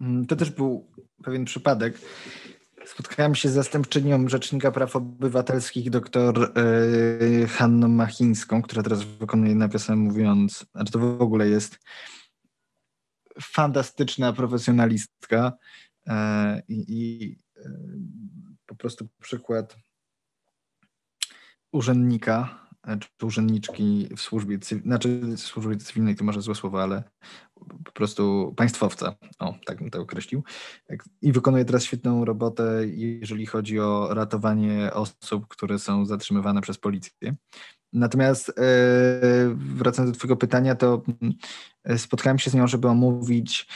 Mm, 0.00 0.26
to 0.26 0.36
też 0.36 0.50
był 0.50 0.92
pewien 1.24 1.44
przypadek. 1.44 1.98
Spotkałem 2.86 3.34
się 3.34 3.48
z 3.48 3.52
zastępczynią 3.52 4.28
Rzecznika 4.28 4.70
Praw 4.72 4.96
Obywatelskich, 4.96 5.90
dr 5.90 6.52
yy, 7.20 7.48
Hanną 7.48 7.88
Machińską, 7.88 8.62
która 8.62 8.82
teraz 8.82 9.02
wykonuje 9.02 9.54
nawiasem 9.54 9.98
mówiąc, 9.98 10.66
znaczy 10.72 10.92
to 10.92 10.98
w 10.98 11.22
ogóle 11.22 11.48
jest 11.48 11.78
fantastyczna 13.42 14.32
profesjonalistka 14.32 15.52
yy, 16.06 16.14
i 16.68 17.28
yy, 17.30 17.45
po 18.66 18.74
prostu 18.74 19.08
przykład 19.20 19.76
urzędnika 21.72 22.66
czy 23.00 23.26
urzędniczki 23.26 24.08
w 24.16 24.20
służbie, 24.20 24.58
znaczy 24.84 25.20
w 25.36 25.38
służbie 25.38 25.76
cywilnej 25.76 26.16
to 26.16 26.24
może 26.24 26.42
złe 26.42 26.54
słowo, 26.54 26.82
ale 26.82 27.02
po 27.84 27.92
prostu 27.92 28.54
państwowca, 28.56 29.14
o 29.38 29.54
tak 29.66 29.78
bym 29.78 29.90
to 29.90 30.00
określił. 30.00 30.44
I 31.22 31.32
wykonuje 31.32 31.64
teraz 31.64 31.84
świetną 31.84 32.24
robotę, 32.24 32.82
jeżeli 32.94 33.46
chodzi 33.46 33.80
o 33.80 34.14
ratowanie 34.14 34.90
osób, 34.92 35.48
które 35.48 35.78
są 35.78 36.06
zatrzymywane 36.06 36.60
przez 36.60 36.78
policję. 36.78 37.34
Natomiast 37.92 38.48
e, 38.48 38.52
wracając 39.56 40.12
do 40.12 40.18
Twojego 40.18 40.36
pytania, 40.36 40.74
to 40.74 41.02
mm, 41.22 41.34
spotkałem 41.98 42.38
się 42.38 42.50
z 42.50 42.54
nią, 42.54 42.66
żeby 42.66 42.88
omówić 42.88 43.68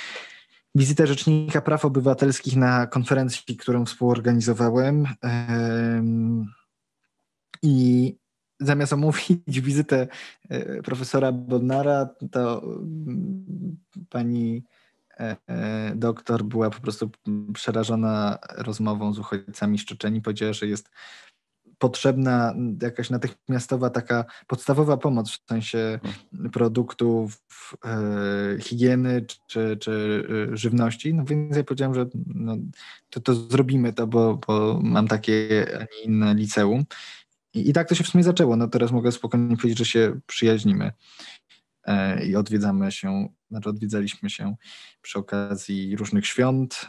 wizytę 0.75 1.07
Rzecznika 1.07 1.61
Praw 1.61 1.85
Obywatelskich 1.85 2.57
na 2.57 2.87
konferencji, 2.87 3.57
którą 3.57 3.85
współorganizowałem. 3.85 5.07
I 7.63 8.17
zamiast 8.61 8.93
omówić 8.93 9.61
wizytę 9.61 10.07
e, 10.49 10.83
profesora 10.83 11.33
Bodnara, 11.33 12.09
to 12.31 12.63
mm, 12.63 13.77
pani 14.09 14.65
e, 15.21 15.37
e, 15.49 15.93
doktor 15.97 16.45
była 16.45 16.71
po 16.71 16.81
prostu 16.81 17.11
przerażona 17.55 18.39
rozmową 18.57 19.13
z 19.13 19.19
uchodźcami 19.19 19.79
z 19.79 19.85
Czeczeni. 19.85 20.23
Powiedziała, 20.23 20.53
że 20.53 20.67
jest 20.67 20.91
potrzebna 21.81 22.55
jakaś 22.83 23.11
natychmiastowa 23.11 23.91
taka 23.91 24.25
podstawowa 24.47 24.97
pomoc 24.97 25.31
w 25.31 25.49
sensie 25.49 25.99
produktów, 26.53 27.43
higieny 28.61 29.27
czy, 29.47 29.77
czy 29.77 30.25
żywności. 30.53 31.15
No 31.15 31.25
więc 31.25 31.57
ja 31.57 31.65
powiedziałem, 31.65 31.95
że 31.95 32.07
no, 32.27 32.57
to, 33.11 33.21
to 33.21 33.35
zrobimy 33.35 33.93
to, 33.93 34.07
bo, 34.07 34.41
bo 34.47 34.81
mam 34.83 35.09
takie, 35.09 35.67
a 35.77 35.79
nie 35.81 36.03
inne 36.05 36.35
liceum. 36.35 36.85
I, 37.55 37.71
I 37.71 37.73
tak 37.73 37.89
to 37.89 37.95
się 37.95 38.05
w 38.05 38.09
sumie 38.09 38.25
zaczęło. 38.25 38.57
No 38.57 38.69
teraz 38.69 38.93
mogę 38.93 39.13
spokojnie 39.13 39.57
powiedzieć, 39.57 39.79
że 39.79 39.85
się 39.85 40.21
przyjaźnimy 40.27 40.93
e, 41.85 42.27
i 42.27 42.37
odwiedzamy 42.37 42.93
się, 42.93 43.29
znaczy 43.51 43.69
odwiedzaliśmy 43.69 44.31
się 44.31 44.55
przy 45.03 45.19
okazji 45.19 45.97
różnych 45.97 46.27
świąt. 46.27 46.87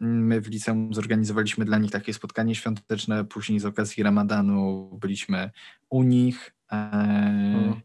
My 0.00 0.40
w 0.40 0.48
liceum 0.48 0.94
zorganizowaliśmy 0.94 1.64
dla 1.64 1.78
nich 1.78 1.90
takie 1.90 2.14
spotkanie 2.14 2.54
świąteczne, 2.54 3.24
później 3.24 3.60
z 3.60 3.64
okazji 3.64 4.02
ramadanu 4.02 4.90
byliśmy 5.00 5.50
u 5.90 6.02
nich. 6.02 6.54
E, 6.72 6.76
hmm. 6.76 7.80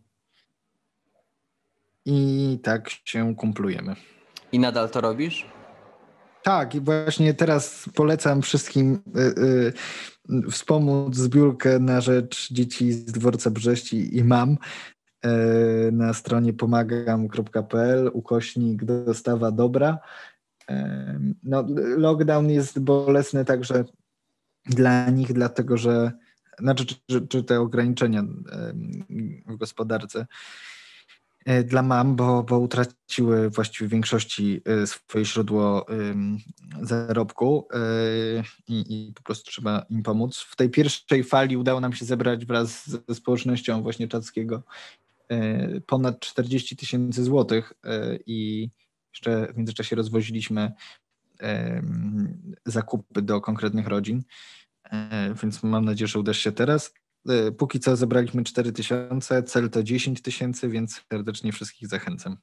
i 2.05 2.59
tak 2.63 2.89
się 2.89 3.35
kumplujemy. 3.35 3.95
I 4.51 4.59
nadal 4.59 4.89
to 4.89 5.01
robisz? 5.01 5.45
Tak, 6.45 6.75
i 6.75 6.81
właśnie 6.81 7.33
teraz 7.33 7.89
polecam 7.95 8.41
wszystkim 8.41 9.01
y, 9.17 9.21
y, 10.29 10.51
wspomóc 10.51 11.15
zbiórkę 11.15 11.79
na 11.79 12.01
rzecz 12.01 12.53
dzieci 12.53 12.93
z 12.93 13.05
dworca 13.05 13.49
Brześci 13.49 14.17
i 14.17 14.23
mam 14.23 14.57
y, 15.25 15.29
na 15.91 16.13
stronie 16.13 16.53
pomagam.pl 16.53 18.09
ukośnik 18.13 18.83
dostawa 18.83 19.51
dobra. 19.51 19.99
No, 21.43 21.65
lockdown 21.97 22.49
jest 22.49 22.79
bolesny 22.79 23.45
także 23.45 23.85
dla 24.65 25.09
nich, 25.09 25.33
dlatego 25.33 25.77
że 25.77 26.11
znaczy, 26.59 26.85
czy, 26.85 27.27
czy 27.27 27.43
te 27.43 27.61
ograniczenia 27.61 28.23
w 29.47 29.55
gospodarce 29.55 30.27
e, 31.45 31.63
dla 31.63 31.81
mam, 31.81 32.15
bo, 32.15 32.43
bo 32.43 32.59
utraciły 32.59 33.49
właściwie 33.49 33.87
w 33.87 33.91
większości 33.91 34.61
e, 34.65 34.87
swoje 34.87 35.25
źródło 35.25 35.85
zarobku 36.81 37.67
e, 37.73 37.79
i, 38.67 39.07
i, 39.07 39.13
po 39.13 39.23
prostu 39.23 39.51
trzeba 39.51 39.85
im 39.89 40.03
pomóc. 40.03 40.37
W 40.37 40.55
tej 40.55 40.69
pierwszej 40.69 41.23
fali 41.23 41.57
udało 41.57 41.79
nam 41.79 41.93
się 41.93 42.05
zebrać 42.05 42.45
wraz 42.45 42.89
ze 42.89 43.15
społecznością 43.15 43.83
właśnie 43.83 44.07
czackiego 44.07 44.63
ponad 45.85 46.19
40 46.19 46.75
tysięcy 46.75 47.23
złotych 47.23 47.73
i 48.25 48.69
jeszcze 49.15 49.53
w 49.53 49.57
międzyczasie 49.57 49.95
rozwoziliśmy 49.95 50.71
zakupy 52.65 53.21
do 53.21 53.41
konkretnych 53.41 53.87
rodzin. 53.87 54.23
E, 54.91 55.33
więc 55.43 55.63
mam 55.63 55.85
nadzieję, 55.85 56.07
że 56.07 56.19
uda 56.19 56.33
się 56.33 56.51
teraz. 56.51 56.93
E, 57.29 57.51
póki 57.51 57.79
co 57.79 57.95
zebraliśmy 57.95 58.43
4 58.43 58.71
tysiące, 58.71 59.43
cel 59.43 59.69
to 59.69 59.83
10 59.83 60.21
tysięcy, 60.21 60.69
więc 60.69 61.01
serdecznie 61.11 61.51
wszystkich 61.51 61.87
zachęcam. 61.87 62.37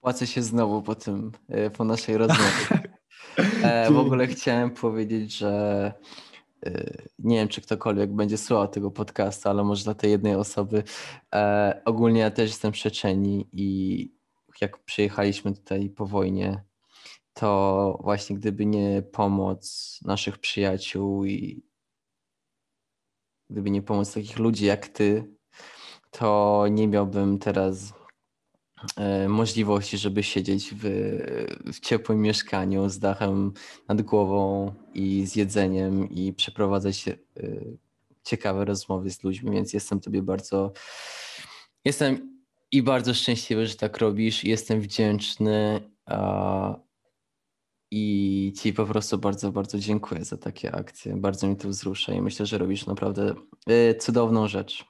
Płacę 0.00 0.26
się 0.26 0.42
znowu 0.42 0.82
po 0.82 0.94
tym, 0.94 1.32
e, 1.48 1.70
po 1.70 1.84
naszej 1.84 2.16
rozmowie. 2.16 2.90
w 3.90 3.96
ogóle 3.96 4.26
chciałem 4.26 4.70
powiedzieć, 4.70 5.36
że 5.36 5.92
nie 7.18 7.36
wiem, 7.36 7.48
czy 7.48 7.60
ktokolwiek 7.60 8.12
będzie 8.12 8.38
słuchał 8.38 8.68
tego 8.68 8.90
podcastu, 8.90 9.48
ale 9.48 9.64
może 9.64 9.84
dla 9.84 9.94
tej 9.94 10.10
jednej 10.10 10.34
osoby. 10.34 10.82
ogólnie 11.84 12.20
ja 12.20 12.30
też 12.30 12.50
jestem 12.50 12.72
Czeczeni 12.72 13.48
i 13.52 14.19
jak 14.60 14.78
przyjechaliśmy 14.84 15.54
tutaj 15.54 15.90
po 15.90 16.06
wojnie, 16.06 16.64
to 17.32 17.98
właśnie 18.02 18.36
gdyby 18.36 18.66
nie 18.66 19.02
pomoc 19.02 19.98
naszych 20.04 20.38
przyjaciół 20.38 21.24
i 21.24 21.62
gdyby 23.50 23.70
nie 23.70 23.82
pomoc 23.82 24.14
takich 24.14 24.38
ludzi 24.38 24.64
jak 24.64 24.88
ty, 24.88 25.34
to 26.10 26.64
nie 26.70 26.88
miałbym 26.88 27.38
teraz 27.38 27.92
e, 28.96 29.28
możliwości, 29.28 29.98
żeby 29.98 30.22
siedzieć 30.22 30.74
w, 30.74 30.84
w 31.72 31.80
ciepłym 31.80 32.22
mieszkaniu 32.22 32.88
z 32.88 32.98
dachem 32.98 33.52
nad 33.88 34.02
głową 34.02 34.72
i 34.94 35.26
z 35.26 35.36
jedzeniem 35.36 36.10
i 36.10 36.32
przeprowadzać 36.32 37.08
e, 37.08 37.16
ciekawe 38.22 38.64
rozmowy 38.64 39.10
z 39.10 39.22
ludźmi, 39.24 39.50
więc 39.50 39.72
jestem 39.72 40.00
tobie 40.00 40.22
bardzo 40.22 40.72
jestem 41.84 42.39
i 42.72 42.82
bardzo 42.82 43.14
szczęśliwy, 43.14 43.66
że 43.66 43.74
tak 43.74 43.98
robisz. 43.98 44.44
Jestem 44.44 44.80
wdzięczny 44.80 45.80
i 47.90 48.52
Ci 48.60 48.72
po 48.72 48.86
prostu 48.86 49.18
bardzo, 49.18 49.52
bardzo 49.52 49.78
dziękuję 49.78 50.24
za 50.24 50.36
takie 50.36 50.74
akcje. 50.74 51.16
Bardzo 51.16 51.46
mi 51.46 51.56
to 51.56 51.68
wzrusza 51.68 52.12
i 52.12 52.20
myślę, 52.20 52.46
że 52.46 52.58
robisz 52.58 52.86
naprawdę 52.86 53.34
y, 53.70 53.94
cudowną 53.94 54.48
rzecz. 54.48 54.84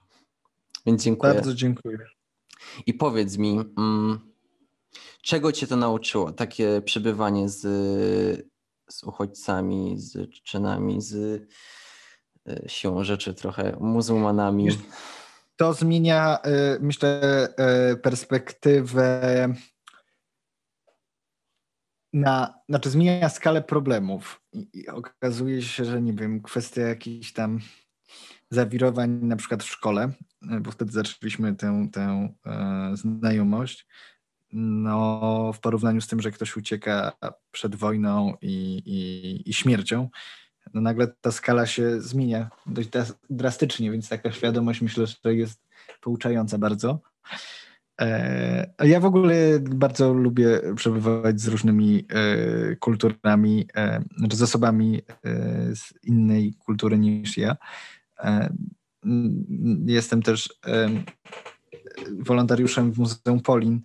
Więc 0.86 1.02
dziękuję. 1.02 1.34
Bardzo 1.34 1.54
dziękuję. 1.54 1.98
I 2.86 2.94
powiedz 2.94 3.36
mi, 3.36 3.60
mm, 3.78 4.20
czego 5.22 5.52
Cię 5.52 5.66
to 5.66 5.76
nauczyło? 5.76 6.32
Takie 6.32 6.82
przebywanie 6.84 7.48
z, 7.48 7.60
z 8.90 9.04
uchodźcami, 9.04 9.94
z 9.98 10.30
Czeczenami, 10.30 11.00
z 11.00 11.14
y, 11.14 11.48
siłą 12.66 13.04
rzeczy 13.04 13.34
trochę 13.34 13.76
muzułmanami. 13.80 14.68
To 15.60 15.72
zmienia, 15.72 16.38
y, 16.46 16.80
myślę, 16.80 17.20
perspektywę 18.02 19.48
na, 22.12 22.54
znaczy 22.68 22.90
zmienia 22.90 23.28
skalę 23.28 23.62
problemów. 23.62 24.42
I, 24.52 24.68
i 24.74 24.88
okazuje 24.88 25.62
się, 25.62 25.84
że 25.84 26.02
nie 26.02 26.12
wiem, 26.12 26.42
kwestia 26.42 26.80
jakichś 26.82 27.32
tam 27.32 27.58
zawirowań 28.50 29.10
na 29.10 29.36
przykład 29.36 29.62
w 29.62 29.70
szkole, 29.70 30.12
e, 30.50 30.60
bo 30.60 30.70
wtedy 30.70 30.92
zaczęliśmy 30.92 31.56
tę, 31.56 31.88
tę 31.92 32.28
znajomość, 32.94 33.86
no 34.52 35.52
w 35.52 35.60
porównaniu 35.60 36.00
z 36.00 36.06
tym, 36.06 36.20
że 36.20 36.30
ktoś 36.30 36.56
ucieka 36.56 37.12
przed 37.50 37.76
wojną 37.76 38.34
i, 38.42 38.82
i, 38.86 39.50
i 39.50 39.54
śmiercią, 39.54 40.08
no 40.74 40.80
nagle 40.80 41.06
ta 41.20 41.32
skala 41.32 41.66
się 41.66 42.00
zmienia 42.00 42.50
dość 42.66 42.88
drastycznie, 43.30 43.90
więc 43.90 44.08
taka 44.08 44.32
świadomość 44.32 44.80
myślę, 44.80 45.06
że 45.06 45.34
jest 45.34 45.62
pouczająca 46.00 46.58
bardzo. 46.58 47.00
E, 48.00 48.70
ja 48.84 49.00
w 49.00 49.04
ogóle 49.04 49.34
bardzo 49.60 50.12
lubię 50.12 50.60
przebywać 50.76 51.40
z 51.40 51.48
różnymi 51.48 52.06
e, 52.08 52.76
kulturami, 52.76 53.66
e, 53.76 54.02
znaczy 54.18 54.36
z 54.36 54.42
osobami 54.42 55.02
z 55.74 55.94
innej 56.02 56.54
kultury 56.54 56.98
niż 56.98 57.36
ja. 57.36 57.56
Jestem 59.86 60.22
też 60.22 60.60
wolontariuszem 62.18 62.92
w 62.92 62.98
Muzeum 62.98 63.40
Polin, 63.40 63.80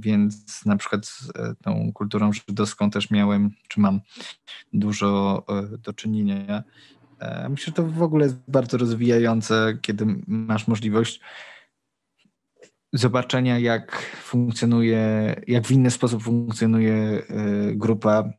więc 0.00 0.64
na 0.66 0.76
przykład 0.76 1.06
z 1.06 1.32
tą 1.62 1.92
kulturą 1.92 2.30
żydowską 2.32 2.90
też 2.90 3.10
miałem, 3.10 3.50
czy 3.68 3.80
mam 3.80 4.00
dużo 4.72 5.44
do 5.78 5.92
czynienia. 5.92 6.62
Myślę, 7.48 7.66
że 7.66 7.72
to 7.72 7.86
w 7.86 8.02
ogóle 8.02 8.24
jest 8.24 8.36
bardzo 8.48 8.78
rozwijające, 8.78 9.78
kiedy 9.82 10.06
masz 10.26 10.68
możliwość 10.68 11.20
zobaczenia, 12.92 13.58
jak 13.58 14.02
funkcjonuje, 14.02 15.34
jak 15.46 15.66
w 15.66 15.70
inny 15.70 15.90
sposób 15.90 16.22
funkcjonuje 16.22 16.94
e, 16.94 17.22
grupa 17.74 18.30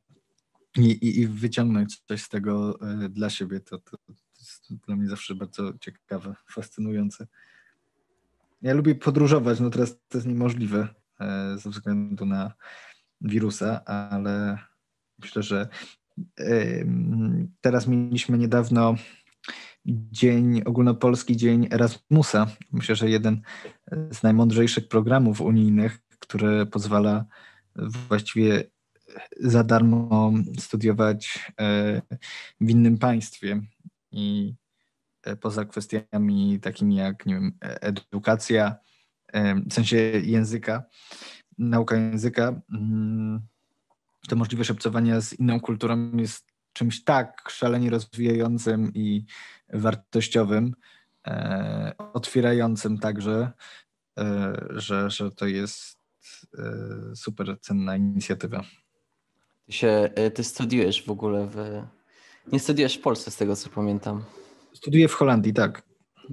i, 0.78 0.92
i, 0.92 1.20
i 1.20 1.28
wyciągnąć 1.28 2.00
coś 2.00 2.24
z 2.24 2.30
tego 2.30 2.80
e, 2.82 3.10
dla 3.10 3.30
siebie, 3.30 3.60
to, 3.60 3.78
to, 3.78 3.98
jest 4.40 4.74
dla 4.88 4.96
mnie 4.96 5.10
zawsze 5.10 5.36
bardzo 5.36 5.74
ciekawe, 5.80 6.36
fascynujące. 6.52 7.28
Ja 8.62 8.74
lubię 8.74 8.96
podróżować, 8.96 9.60
no 9.60 9.70
teraz 9.70 9.98
to 10.08 10.18
jest 10.18 10.28
niemożliwe 10.28 10.80
e, 10.80 11.03
ze 11.56 11.70
względu 11.70 12.26
na 12.26 12.54
wirusa, 13.22 13.86
ale 13.86 14.58
myślę, 15.20 15.44
że 15.44 15.68
teraz 17.62 17.88
mieliśmy 17.88 18.38
niedawno 18.38 18.96
dzień, 19.86 20.62
ogólnopolski 20.66 21.38
dzień 21.38 21.68
Erasmusa. 21.72 22.48
Myślę, 22.72 22.96
że 22.96 23.10
jeden 23.10 23.42
z 24.12 24.24
najmądrzejszych 24.24 24.88
programów 24.88 25.42
unijnych, 25.42 26.00
który 26.20 26.66
pozwala 26.66 27.26
właściwie 28.10 28.64
za 29.40 29.64
darmo 29.64 30.34
studiować 30.60 31.52
e, 31.60 32.02
w 32.62 32.70
innym 32.70 32.98
państwie 32.98 33.62
i 34.12 34.56
e, 35.24 35.36
poza 35.36 35.66
kwestiami 35.66 36.60
takimi 36.60 36.96
jak 36.96 37.26
nie 37.26 37.34
wiem, 37.34 37.58
edukacja, 37.62 38.68
e, 38.68 38.93
w 39.70 39.74
sensie 39.74 39.98
języka, 40.24 40.84
nauka 41.58 41.96
języka, 41.96 42.62
mm, 42.74 43.42
to 44.28 44.36
możliwość 44.36 44.72
obcowania 44.72 45.22
z 45.22 45.34
inną 45.34 45.60
kulturą 45.60 46.12
jest 46.18 46.54
czymś 46.74 47.04
tak 47.04 47.50
szalenie 47.50 47.90
rozwijającym 47.90 48.92
i 48.94 49.26
wartościowym, 49.74 50.76
e, 51.28 51.92
otwierającym 52.14 52.98
także, 52.98 53.52
e, 54.18 54.54
że, 54.70 55.10
że 55.10 55.32
to 55.32 55.46
jest 55.46 55.98
e, 56.58 57.16
super 57.16 57.60
cenna 57.62 57.96
inicjatywa. 57.96 58.64
Ty, 59.66 59.72
się, 59.72 60.10
ty 60.34 60.44
studiujesz 60.44 61.06
w 61.06 61.10
ogóle 61.12 61.48
w. 61.48 61.84
Nie 62.52 62.60
studiujesz 62.60 62.98
w 62.98 63.02
Polsce, 63.02 63.32
z 63.32 63.36
tego 63.36 63.56
co 63.56 63.70
pamiętam. 63.70 64.24
Studiuję 64.74 65.08
w 65.08 65.14
Holandii, 65.14 65.54
tak. 65.54 65.84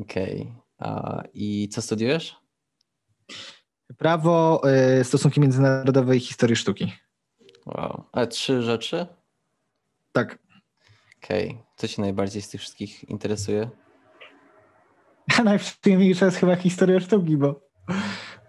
Okej. 0.01 0.53
Okay. 0.79 1.29
I 1.35 1.69
co 1.69 1.83
studiujesz? 1.83 2.40
Prawo, 3.97 4.63
e, 4.65 5.05
stosunki 5.05 5.41
międzynarodowe 5.41 6.17
i 6.17 6.21
historię 6.21 6.57
sztuki. 6.57 6.93
Wow. 7.67 8.05
A 8.13 8.27
trzy 8.27 8.63
rzeczy? 8.63 9.07
Tak. 10.13 10.39
Okej. 11.25 11.49
Okay. 11.49 11.63
Co 11.77 11.89
Cię 11.89 12.03
najbardziej 12.03 12.43
z 12.43 12.49
tych 12.49 12.61
wszystkich 12.61 13.09
interesuje? 13.09 13.71
Najprzyjemniejsza 15.45 16.27
jest 16.27 16.39
chyba 16.39 16.57
historia 16.57 17.01
sztuki, 17.01 17.37
bo 17.37 17.69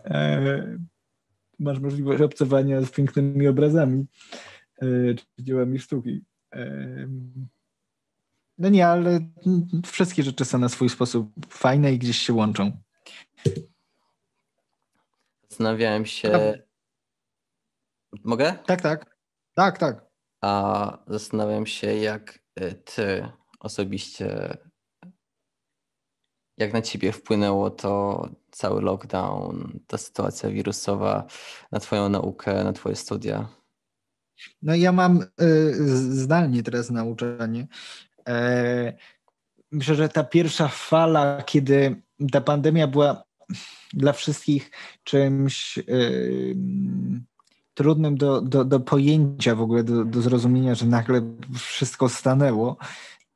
e, 0.06 0.78
masz 1.60 1.80
możliwość 1.80 2.22
obcowania 2.22 2.82
z 2.82 2.92
pięknymi 2.92 3.48
obrazami 3.48 4.06
e, 4.82 4.86
czy 5.16 5.26
dziełami 5.40 5.80
sztuki. 5.80 6.22
E, 6.56 7.08
no 8.58 8.70
nie, 8.70 8.88
ale 8.88 9.20
wszystkie 9.86 10.24
rzeczy 10.24 10.46
są 10.46 10.58
na 10.58 10.70
swój 10.70 10.90
sposób 10.90 11.32
fajne 11.50 11.94
i 11.94 12.00
gdzieś 12.00 12.18
się 12.18 12.34
łączą. 12.34 12.72
Zastanawiałem 15.52 16.06
się. 16.06 16.54
Mogę? 18.24 18.58
Tak, 18.66 18.82
tak. 18.82 19.18
Tak, 19.54 19.78
tak. 19.78 20.06
A 20.42 20.98
zastanawiam 21.08 21.66
się, 21.66 21.96
jak 21.96 22.40
y, 22.62 22.74
ty 22.74 23.28
osobiście, 23.60 24.58
jak 26.58 26.74
na 26.74 26.82
ciebie 26.82 27.12
wpłynęło 27.12 27.70
to 27.70 28.30
cały 28.52 28.82
lockdown, 28.82 29.80
ta 29.88 29.98
sytuacja 29.98 30.50
wirusowa 30.50 31.28
na 31.72 31.80
twoją 31.80 32.10
naukę, 32.10 32.64
na 32.64 32.74
twoje 32.74 32.96
studia. 32.96 33.48
No 34.62 34.76
ja 34.76 34.92
mam 34.92 35.22
y, 35.42 35.74
zdalnie 36.22 36.64
teraz 36.64 36.90
nauczanie. 36.90 37.68
E, 38.28 38.94
myślę, 39.72 39.96
że 39.96 40.10
ta 40.10 40.24
pierwsza 40.24 40.68
fala, 40.68 41.44
kiedy 41.44 42.02
ta 42.32 42.42
pandemia 42.42 42.88
była 42.88 43.24
dla 43.94 44.14
wszystkich 44.14 44.72
czymś 45.04 45.80
trudnym 47.74 48.18
do, 48.18 48.42
do, 48.42 48.66
do 48.66 48.80
pojęcia 48.80 49.56
w 49.56 49.62
ogóle, 49.62 49.84
do, 49.84 50.06
do 50.06 50.22
zrozumienia, 50.22 50.76
że 50.76 50.86
nagle 50.86 51.22
wszystko 51.58 52.10
stanęło, 52.10 52.78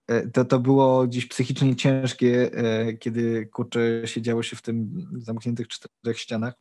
e, 0.07 0.27
to 0.27 0.45
to 0.45 0.59
było 0.59 1.07
gdzieś 1.07 1.25
psychicznie 1.25 1.75
ciężkie, 1.75 2.51
e, 2.53 2.93
kiedy 2.93 3.45
kurczę 3.45 3.79
siedziało 4.05 4.43
się 4.43 4.55
w 4.55 4.61
tym 4.61 5.07
zamkniętych 5.17 5.67
czterech 5.67 6.19
ścianach. 6.19 6.53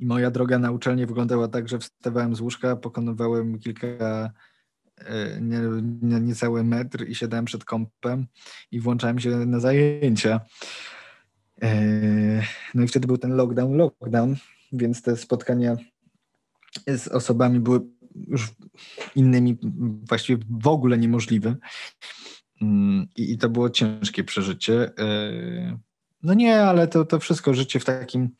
I 0.00 0.06
moja 0.06 0.30
droga 0.30 0.58
na 0.58 0.70
uczelnię 0.70 1.06
wyglądała 1.06 1.48
tak, 1.48 1.68
że 1.68 1.78
wstawałem 1.78 2.34
z 2.34 2.40
łóżka, 2.40 2.76
pokonywałem 2.76 3.58
kilka, 3.58 3.86
e, 3.86 5.40
nie, 5.40 5.58
nie, 6.02 6.20
niecały 6.20 6.64
metr 6.64 7.08
i 7.08 7.14
siadałem 7.14 7.44
przed 7.44 7.64
kąpem 7.64 8.26
i 8.70 8.80
włączałem 8.80 9.18
się 9.18 9.30
na 9.30 9.60
zajęcia. 9.60 10.40
No 12.74 12.82
i 12.82 12.88
wtedy 12.88 13.06
był 13.06 13.18
ten 13.18 13.36
lockdown, 13.36 13.76
lockdown, 13.76 14.36
więc 14.72 15.02
te 15.02 15.16
spotkania 15.16 15.76
z 16.86 17.08
osobami 17.08 17.60
były 17.60 17.80
już 18.14 18.50
innymi 19.16 19.58
właściwie 20.08 20.44
w 20.50 20.66
ogóle 20.66 20.98
niemożliwe. 20.98 21.56
Mm, 22.62 23.06
I, 23.16 23.38
to 23.38 23.48
było 23.48 23.70
ciężkie 23.70 24.24
przeżycie. 24.24 24.92
E, 24.98 25.78
no 26.22 26.34
nie, 26.34 26.62
ale 26.62 26.88
to, 26.88 27.04
to 27.04 27.20
wszystko 27.20 27.54
życie 27.54 27.80
w 27.80 27.84
takim 27.84 28.30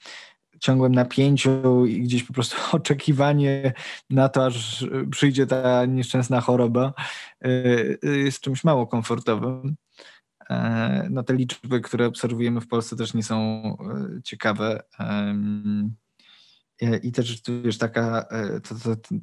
ciągłym 0.60 0.94
napięciu 0.94 1.86
i 1.86 2.00
gdzieś 2.00 2.22
po 2.24 2.32
prostu 2.32 2.56
oczekiwanie 2.76 3.72
na 4.10 4.28
to, 4.28 4.46
aż 4.46 4.86
przyjdzie 5.10 5.46
ta 5.46 5.86
nieszczęsna 5.86 6.40
choroba, 6.40 6.92
e, 7.44 7.50
jest 8.02 8.40
czymś 8.40 8.64
mało 8.64 8.86
komfortowym. 8.86 9.76
E, 10.53 11.09
no 11.11 11.22
te 11.22 11.34
liczby, 11.34 11.80
które 11.80 12.07
obserwujemy 12.07 12.61
w 12.61 12.68
Polsce 12.68 12.96
też 12.96 13.14
nie 13.14 13.22
są 13.22 13.62
ciekawe. 14.24 14.82
I 17.03 17.12
też 17.12 17.42
wiesz, 17.64 17.78
taka, 17.78 18.26
to, 18.68 18.74
to, 18.74 18.96
to, 18.96 19.14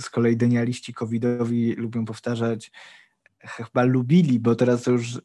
z 0.00 0.10
kolei 0.10 0.36
denialiści 0.36 0.94
covidowi 0.94 1.74
lubią 1.74 2.04
powtarzać, 2.04 2.72
chyba 3.40 3.82
lubili, 3.82 4.40
bo 4.40 4.54
teraz 4.54 4.86
już 4.86 5.20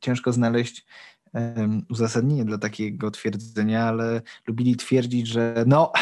ciężko 0.00 0.32
znaleźć 0.32 0.86
um, 1.32 1.86
uzasadnienie 1.90 2.44
dla 2.44 2.58
takiego 2.58 3.10
twierdzenia, 3.10 3.84
ale 3.84 4.22
lubili 4.46 4.76
twierdzić, 4.76 5.26
że 5.26 5.64
no, 5.66 5.92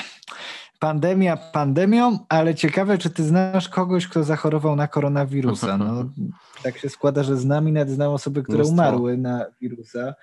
pandemia 0.81 1.37
pandemią, 1.37 2.19
ale 2.29 2.55
ciekawe, 2.55 2.99
czy 2.99 3.11
ty 3.11 3.25
znasz 3.25 3.69
kogoś, 3.69 4.09
kto 4.09 4.25
zachorował 4.25 4.77
na 4.77 4.89
koronawirusa. 4.89 5.79
No, 5.79 6.05
tak 6.65 6.79
się 6.79 6.89
składa, 6.89 7.23
że 7.23 7.37
znam 7.37 7.69
i 7.69 7.73
nawet 7.73 7.91
znam 7.91 8.13
osoby, 8.13 8.43
które 8.43 8.65
umarły 8.65 9.17
na 9.17 9.47
wirusa. 9.61 10.15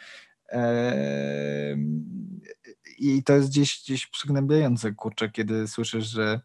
I 2.99 3.23
to 3.23 3.33
jest 3.33 3.49
gdzieś, 3.49 3.81
gdzieś 3.83 4.07
przygnębiające, 4.07 4.91
kurczę, 4.91 5.29
kiedy 5.29 5.67
słyszysz, 5.67 6.05
że 6.05 6.39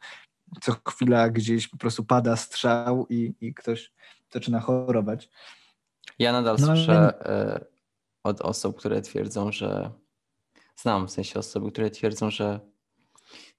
co 0.61 0.77
chwila 0.89 1.31
gdzieś 1.31 1.69
po 1.69 1.77
prostu 1.77 2.05
pada 2.05 2.37
strzał 2.37 3.07
i, 3.11 3.35
i 3.41 3.55
ktoś 3.55 3.93
zaczyna 4.33 4.61
chorować. 4.61 5.31
Ja 6.19 6.33
nadal 6.33 6.57
no, 6.61 6.67
słyszę 6.67 7.15
ale... 7.25 7.65
od 8.25 8.41
osób, 8.41 8.79
które 8.79 9.03
twierdzą, 9.03 9.53
że 9.53 9.91
znam 10.77 11.09
w 11.09 11.11
sensie 11.11 11.39
osoby, 11.39 11.73
które 11.73 11.91
twierdzą, 11.91 12.31
że 12.31 12.72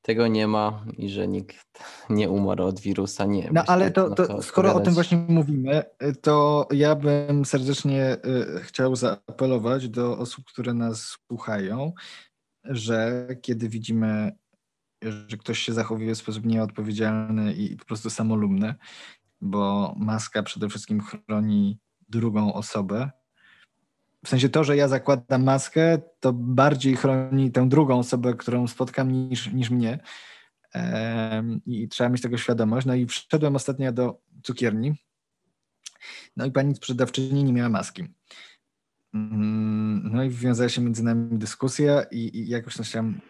tego 0.04 0.28
nie 0.28 0.48
ma 0.48 0.86
i 0.98 1.10
że 1.10 1.28
nikt 1.28 1.84
nie 2.10 2.30
umarł 2.30 2.64
od 2.64 2.80
wirusa. 2.80 3.26
Nie, 3.26 3.50
no 3.54 3.64
ale 3.68 3.92
to, 3.92 4.16
to 4.16 4.42
skoro 4.42 4.76
o 4.76 4.80
tym 4.80 4.94
właśnie 4.94 5.18
mówimy, 5.18 5.84
to 6.22 6.68
ja 6.72 6.96
bym 6.96 7.46
serdecznie 7.46 8.18
y, 8.58 8.60
chciał 8.60 8.96
zaapelować 8.96 9.90
do 9.90 10.18
osób, 10.18 10.46
które 10.46 10.74
nas 10.74 11.18
słuchają, 11.28 11.94
że 12.64 13.28
kiedy 13.42 13.70
widzimy, 13.70 14.32
że 15.28 15.38
ktoś 15.38 15.60
się 15.60 15.74
zachowuje 15.74 16.16
w 16.16 16.18
sposób 16.18 16.46
nieodpowiedzialny 16.46 17.54
i 17.54 17.76
po 17.76 17.86
prostu 17.86 18.10
samolubny, 18.10 18.76
bo 19.42 19.94
maska 19.98 20.44
przede 20.44 20.70
wszystkim 20.70 21.02
chroni 21.02 21.80
drugą 22.10 22.54
osobę. 22.54 23.12
W 24.26 24.30
sensie 24.30 24.50
to, 24.50 24.64
że 24.64 24.78
ja 24.78 24.88
zakładam 24.88 25.44
maskę, 25.44 26.00
to 26.20 26.34
bardziej 26.34 26.96
chroni 26.96 27.52
tę 27.52 27.70
drugą 27.70 28.00
osobę, 28.00 28.34
którą 28.34 28.68
spotkam, 28.68 29.12
niż, 29.12 29.54
niż 29.54 29.70
mnie. 29.70 30.00
I 31.66 31.88
trzeba 31.88 32.10
mieć 32.10 32.22
tego 32.22 32.38
świadomość. 32.38 32.88
No 32.88 32.96
i 32.96 33.06
wszedłem 33.06 33.56
ostatnio 33.56 33.92
do 33.92 34.22
cukierni. 34.44 34.94
No 36.38 36.46
i 36.46 36.52
pani 36.52 36.76
sprzedawczyni 36.76 37.44
nie 37.44 37.54
miała 37.54 37.70
maski. 37.70 38.04
Mm, 39.14 40.10
no 40.14 40.24
i 40.24 40.30
wiązała 40.30 40.70
się 40.70 40.82
między 40.82 41.04
nami 41.04 41.38
dyskusja 41.38 42.04
i, 42.12 42.38
i 42.38 42.50
jakoś 42.50 42.92
tam 42.92 43.22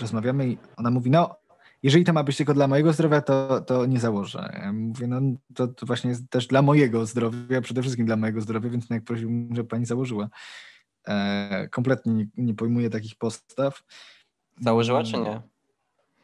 rozmawiamy 0.00 0.48
i 0.48 0.58
ona 0.76 0.90
mówi, 0.90 1.10
no 1.10 1.39
jeżeli 1.82 2.04
to 2.04 2.12
ma 2.12 2.24
być 2.24 2.36
tylko 2.36 2.54
dla 2.54 2.68
mojego 2.68 2.92
zdrowia, 2.92 3.20
to, 3.20 3.60
to 3.60 3.86
nie 3.86 4.00
założę. 4.00 4.60
Ja 4.62 4.72
mówię, 4.72 5.06
no 5.06 5.20
to, 5.54 5.68
to 5.68 5.86
właśnie 5.86 6.10
jest 6.10 6.30
też 6.30 6.46
dla 6.46 6.62
mojego 6.62 7.06
zdrowia, 7.06 7.60
przede 7.60 7.82
wszystkim 7.82 8.06
dla 8.06 8.16
mojego 8.16 8.40
zdrowia, 8.40 8.70
więc 8.70 8.90
jak 8.90 9.04
prosiłbym, 9.04 9.48
żeby 9.54 9.68
pani 9.68 9.86
założyła. 9.86 10.28
E, 11.08 11.68
kompletnie 11.68 12.12
nie, 12.12 12.26
nie 12.36 12.54
pojmuję 12.54 12.90
takich 12.90 13.16
postaw. 13.16 13.82
Założyła 14.60 15.04
czy 15.04 15.18
nie? 15.18 15.40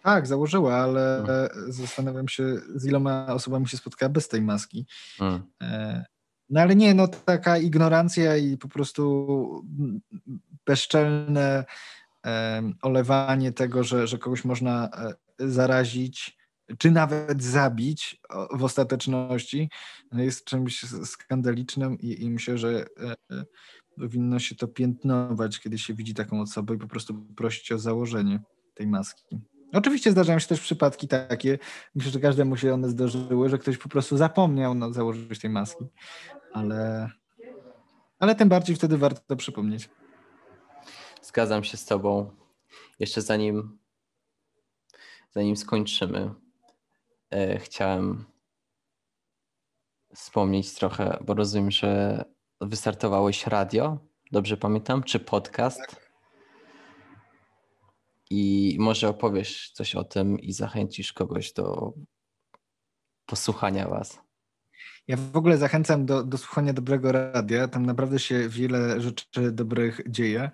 Tak, 0.03 0.27
założyła, 0.27 0.77
ale 0.77 1.23
hmm. 1.27 1.73
zastanawiam 1.73 2.29
się, 2.29 2.57
z 2.75 2.87
iloma 2.87 3.27
osobami 3.27 3.69
się 3.69 3.77
spotkała 3.77 4.11
bez 4.11 4.29
tej 4.29 4.43
maski. 4.43 4.87
Hmm. 5.19 5.43
E, 5.63 6.05
no 6.51 6.61
ale 6.61 6.77
nie, 6.77 6.95
no 6.95 7.09
taka 7.09 7.59
ignorancja 7.59 8.37
i 8.37 8.57
po 8.57 8.69
prostu 8.69 9.67
bezczelne 10.67 11.65
olewanie 12.83 13.53
tego, 13.53 13.85
że, 13.85 14.07
że 14.07 14.19
kogoś 14.19 14.45
można 14.45 14.89
e, 14.89 15.15
zarazić, 15.39 16.37
czy 16.79 16.91
nawet 16.91 17.43
zabić 17.43 18.21
w 18.53 18.65
ostateczności, 18.65 19.71
no, 20.13 20.23
jest 20.23 20.45
czymś 20.45 20.81
skandalicznym 21.05 21.99
i, 21.99 22.23
i 22.23 22.31
myślę, 22.31 22.59
że 22.59 22.87
e, 23.01 23.15
e, 23.31 23.45
powinno 23.99 24.39
się 24.39 24.55
to 24.55 24.69
piętnować, 24.69 25.61
kiedy 25.61 25.79
się 25.79 25.95
widzi 25.95 26.15
taką 26.15 26.41
osobę 26.41 26.75
i 26.75 26.79
po 26.79 26.87
prostu 26.87 27.15
prosić 27.37 27.73
o 27.73 27.79
założenie 27.79 28.41
tej 28.75 28.87
maski. 28.87 29.41
Oczywiście 29.73 30.11
zdarzają 30.11 30.39
się 30.39 30.47
też 30.47 30.61
przypadki 30.61 31.09
takie, 31.09 31.59
myślę, 31.95 32.11
że 32.13 32.21
każdemu 32.21 32.57
się 32.57 32.75
one 32.75 32.89
zdarzyły, 32.89 33.49
że 33.49 33.59
ktoś 33.59 33.79
po 33.79 33.89
prostu 33.89 34.17
zapomniał 34.17 34.75
no, 34.75 34.93
założyć 34.93 35.41
tej 35.41 35.51
maski, 35.51 35.85
ale, 36.53 37.11
ale 38.19 38.35
tym 38.35 38.49
bardziej 38.49 38.77
wtedy 38.77 38.99
warto 38.99 39.37
przypomnieć. 39.37 39.91
Zgadzam 41.23 41.65
się 41.65 41.77
z 41.77 41.85
Tobą. 41.85 42.31
Jeszcze 42.99 43.23
zanim, 43.23 43.79
zanim 45.37 45.57
skończymy, 45.57 46.31
e, 47.31 47.59
chciałem 47.59 48.25
wspomnieć 50.15 50.75
trochę, 50.75 51.19
bo 51.25 51.35
rozumiem, 51.35 51.71
że 51.71 52.25
wystartowałeś 52.61 53.47
radio, 53.47 53.99
dobrze 54.33 54.57
pamiętam, 54.57 55.03
czy 55.03 55.21
podcast? 55.21 55.81
Tak. 55.81 56.11
I 58.31 58.77
może 58.81 59.09
opowiesz 59.09 59.71
coś 59.71 59.95
o 59.95 60.05
tym 60.05 60.41
i 60.41 60.53
zachęcisz 60.53 61.13
kogoś 61.13 61.53
do 61.53 61.93
posłuchania 63.27 63.89
Was. 63.89 64.19
Ja 65.09 65.17
w 65.17 65.37
ogóle 65.37 65.59
zachęcam 65.59 66.07
do, 66.07 66.25
do 66.25 66.39
słuchania 66.39 66.73
dobrego 66.73 67.13
radia. 67.13 67.69
Tam 67.69 67.87
naprawdę 67.87 68.19
się 68.19 68.49
wiele 68.49 69.01
rzeczy 69.01 69.53
dobrych 69.53 70.01
dzieje. 70.09 70.51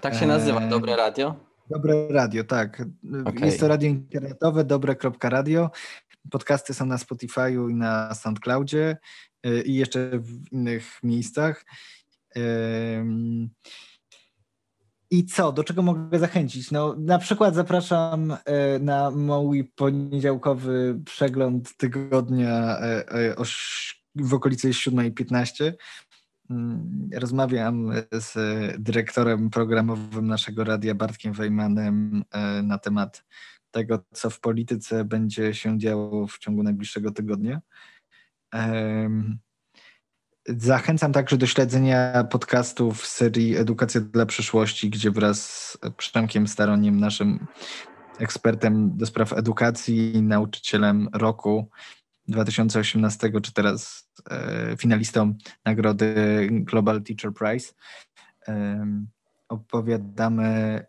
Tak 0.00 0.14
się 0.14 0.26
nazywa, 0.26 0.60
e, 0.60 0.68
Dobre 0.68 0.96
Radio? 0.96 1.51
Dobre 1.72 2.08
Radio, 2.08 2.44
tak. 2.44 2.82
Okay. 3.24 3.46
Jest 3.46 3.60
to 3.60 3.68
radio 3.68 3.88
internetowe, 3.88 4.64
dobre.radio. 4.64 5.70
Podcasty 6.30 6.74
są 6.74 6.86
na 6.86 6.96
Spotify'u 6.96 7.70
i 7.70 7.74
na 7.74 8.14
SoundCloudzie 8.14 8.96
e, 9.42 9.62
i 9.62 9.74
jeszcze 9.74 10.18
w 10.18 10.52
innych 10.52 10.98
miejscach. 11.02 11.64
I 15.10 15.26
co? 15.26 15.52
Do 15.52 15.64
czego 15.64 15.82
mogę 15.82 16.18
zachęcić? 16.18 16.70
No, 16.70 16.94
na 16.98 17.18
przykład 17.18 17.54
zapraszam 17.54 18.36
e, 18.44 18.78
na 18.78 19.10
mój 19.10 19.64
poniedziałkowy 19.64 21.00
przegląd 21.04 21.76
tygodnia 21.76 22.78
w 24.14 24.34
okolicy 24.34 24.70
7.15 24.70 25.64
Mm, 25.64 25.74
Rozmawiam 27.14 27.92
z 28.12 28.34
dyrektorem 28.82 29.50
programowym 29.50 30.26
naszego 30.26 30.64
radia 30.64 30.94
Bartkiem 30.94 31.32
Wejmanem 31.32 32.24
e, 32.30 32.62
na 32.62 32.78
temat 32.78 33.24
tego, 33.70 34.04
co 34.12 34.30
w 34.30 34.40
polityce 34.40 35.04
będzie 35.04 35.54
się 35.54 35.78
działo 35.78 36.26
w 36.26 36.38
ciągu 36.38 36.62
najbliższego 36.62 37.10
tygodnia. 37.10 37.60
Zachęcam 40.48 41.12
także 41.12 41.36
do 41.36 41.46
śledzenia 41.46 42.24
podcastów 42.24 43.06
serii 43.06 43.56
Edukacja 43.56 44.00
dla 44.00 44.26
przyszłości, 44.26 44.90
gdzie 44.90 45.10
wraz 45.10 45.42
z 45.42 45.78
Przemkiem 45.96 46.46
Staroniem, 46.46 47.00
naszym 47.00 47.46
ekspertem 48.18 48.96
do 48.96 49.06
spraw 49.06 49.32
edukacji, 49.32 50.22
nauczycielem 50.22 51.08
roku 51.12 51.70
2018, 52.28 53.32
czy 53.42 53.52
teraz 53.52 54.10
e, 54.30 54.76
finalistą 54.78 55.34
nagrody 55.64 56.14
Global 56.50 57.02
Teacher 57.02 57.32
Prize, 57.32 57.72
opowiadamy, 59.48 60.84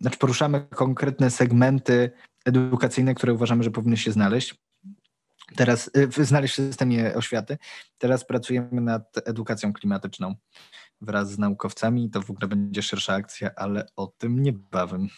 znaczy 0.00 0.18
poruszamy 0.18 0.66
konkretne 0.74 1.30
segmenty 1.30 2.10
edukacyjne, 2.44 3.14
które 3.14 3.32
uważamy, 3.32 3.62
że 3.62 3.70
powinny 3.70 3.96
się 3.96 4.12
znaleźć. 4.12 4.54
Teraz 5.56 5.90
y, 6.18 6.24
znaleźć 6.24 6.54
w 6.54 6.56
systemie 6.56 7.14
oświaty. 7.14 7.58
Teraz 7.98 8.24
pracujemy 8.24 8.80
nad 8.80 9.28
edukacją 9.28 9.72
klimatyczną 9.72 10.34
wraz 11.00 11.30
z 11.30 11.38
naukowcami. 11.38 12.10
To 12.10 12.22
w 12.22 12.30
ogóle 12.30 12.48
będzie 12.48 12.82
szersza 12.82 13.14
akcja, 13.14 13.50
ale 13.56 13.86
o 13.96 14.06
tym 14.06 14.42
niebawem. 14.42 15.08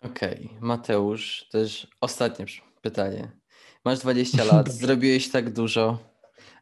Okej, 0.00 0.50
Mateusz, 0.60 1.48
też 1.50 1.86
ostatnie 2.00 2.46
pytanie. 2.80 3.39
Masz 3.84 3.98
20 3.98 4.44
lat, 4.44 4.72
zrobiłeś 4.82 5.30
tak 5.30 5.52
dużo, 5.52 5.98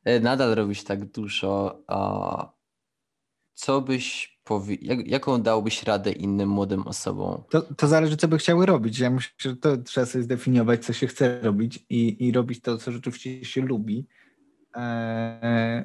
e, 0.05 0.21
nadal 0.21 0.55
robisz 0.55 0.85
tak 0.85 1.05
dużo, 1.05 1.83
a 1.87 2.53
co 3.55 3.81
byś 3.81 4.39
powi- 4.49 4.79
jak, 4.83 5.07
jaką 5.07 5.43
dałbyś 5.43 5.83
radę 5.83 6.13
innym 6.13 6.49
młodym 6.49 6.87
osobom? 6.87 7.43
To, 7.51 7.63
to 7.63 7.89
zależy, 7.89 8.17
co 8.17 8.29
by 8.29 8.39
chciały 8.39 8.67
robić. 8.67 8.99
Ja 8.99 9.11
myślę, 9.11 9.33
że 9.39 9.57
to 9.57 9.77
trzeba 9.77 10.07
sobie 10.07 10.25
zdefiniować, 10.25 10.85
co 10.85 10.93
się 10.93 11.07
chce 11.07 11.41
robić 11.41 11.85
i, 11.91 12.27
i 12.27 12.33
robić 12.33 12.61
to, 12.63 12.79
co 12.79 12.93
rzeczywiście 12.93 13.45
się 13.45 13.61
lubi. 13.61 14.07
Eee, 14.75 15.85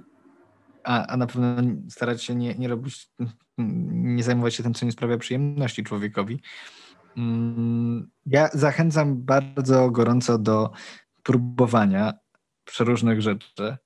a, 0.84 1.06
a 1.08 1.18
na 1.18 1.28
pewno 1.28 1.56
starać 1.90 2.24
się 2.24 2.36
nie, 2.36 2.56
nie 2.56 2.68
robić, 2.68 3.10
nie 3.58 4.24
zajmować 4.24 4.56
się 4.56 4.64
tym, 4.64 4.74
co 4.74 4.86
nie 4.86 4.92
sprawia 4.92 5.18
przyjemności 5.18 5.84
człowiekowi. 5.84 6.40
Mm, 7.18 8.10
Ja 8.26 8.50
zachęcam 8.54 9.24
bardzo 9.24 9.92
gorąco 9.92 10.38
do 10.38 10.72
próbowania 11.24 12.14
przeróżnych 12.66 13.22
rzeczy 13.22 13.78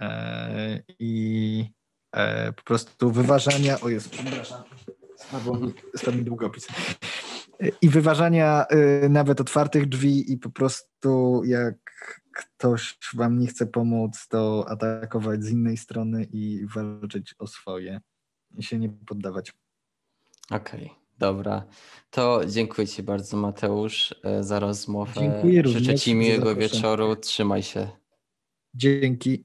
eee, 0.00 0.82
i 0.98 1.64
e, 2.12 2.52
po 2.52 2.62
prostu 2.62 3.10
wyważania. 3.10 3.80
O 3.80 3.88
jest, 3.88 4.10
przepraszam, 4.10 4.62
spadł 5.96 6.24
długopis. 6.24 6.66
I 7.82 7.88
wyważania 7.88 8.66
y, 9.04 9.08
nawet 9.08 9.40
otwartych 9.40 9.88
drzwi 9.88 10.32
i 10.32 10.38
po 10.38 10.50
prostu 10.50 11.42
jak 11.44 11.76
ktoś 12.34 12.98
wam 13.14 13.38
nie 13.38 13.46
chce 13.46 13.66
pomóc, 13.66 14.28
to 14.28 14.64
atakować 14.68 15.44
z 15.44 15.50
innej 15.50 15.76
strony 15.76 16.24
i 16.32 16.66
walczyć 16.74 17.34
o 17.38 17.46
swoje 17.46 18.00
i 18.58 18.62
się 18.62 18.78
nie 18.78 18.88
poddawać. 18.88 19.52
Okej, 20.50 20.90
dobra. 21.18 21.64
To 22.10 22.40
dziękuję 22.46 22.88
Ci 22.88 23.02
bardzo, 23.02 23.36
Mateusz, 23.36 24.14
e, 24.24 24.42
za 24.42 24.60
rozmowę. 24.60 25.12
Dziękuję 25.20 25.62
Życzę 25.66 25.94
Ci 25.94 26.14
miłego 26.14 26.54
wieczoru. 26.54 27.16
Trzymaj 27.16 27.62
się. 27.62 27.88
Dzięki. 28.74 29.44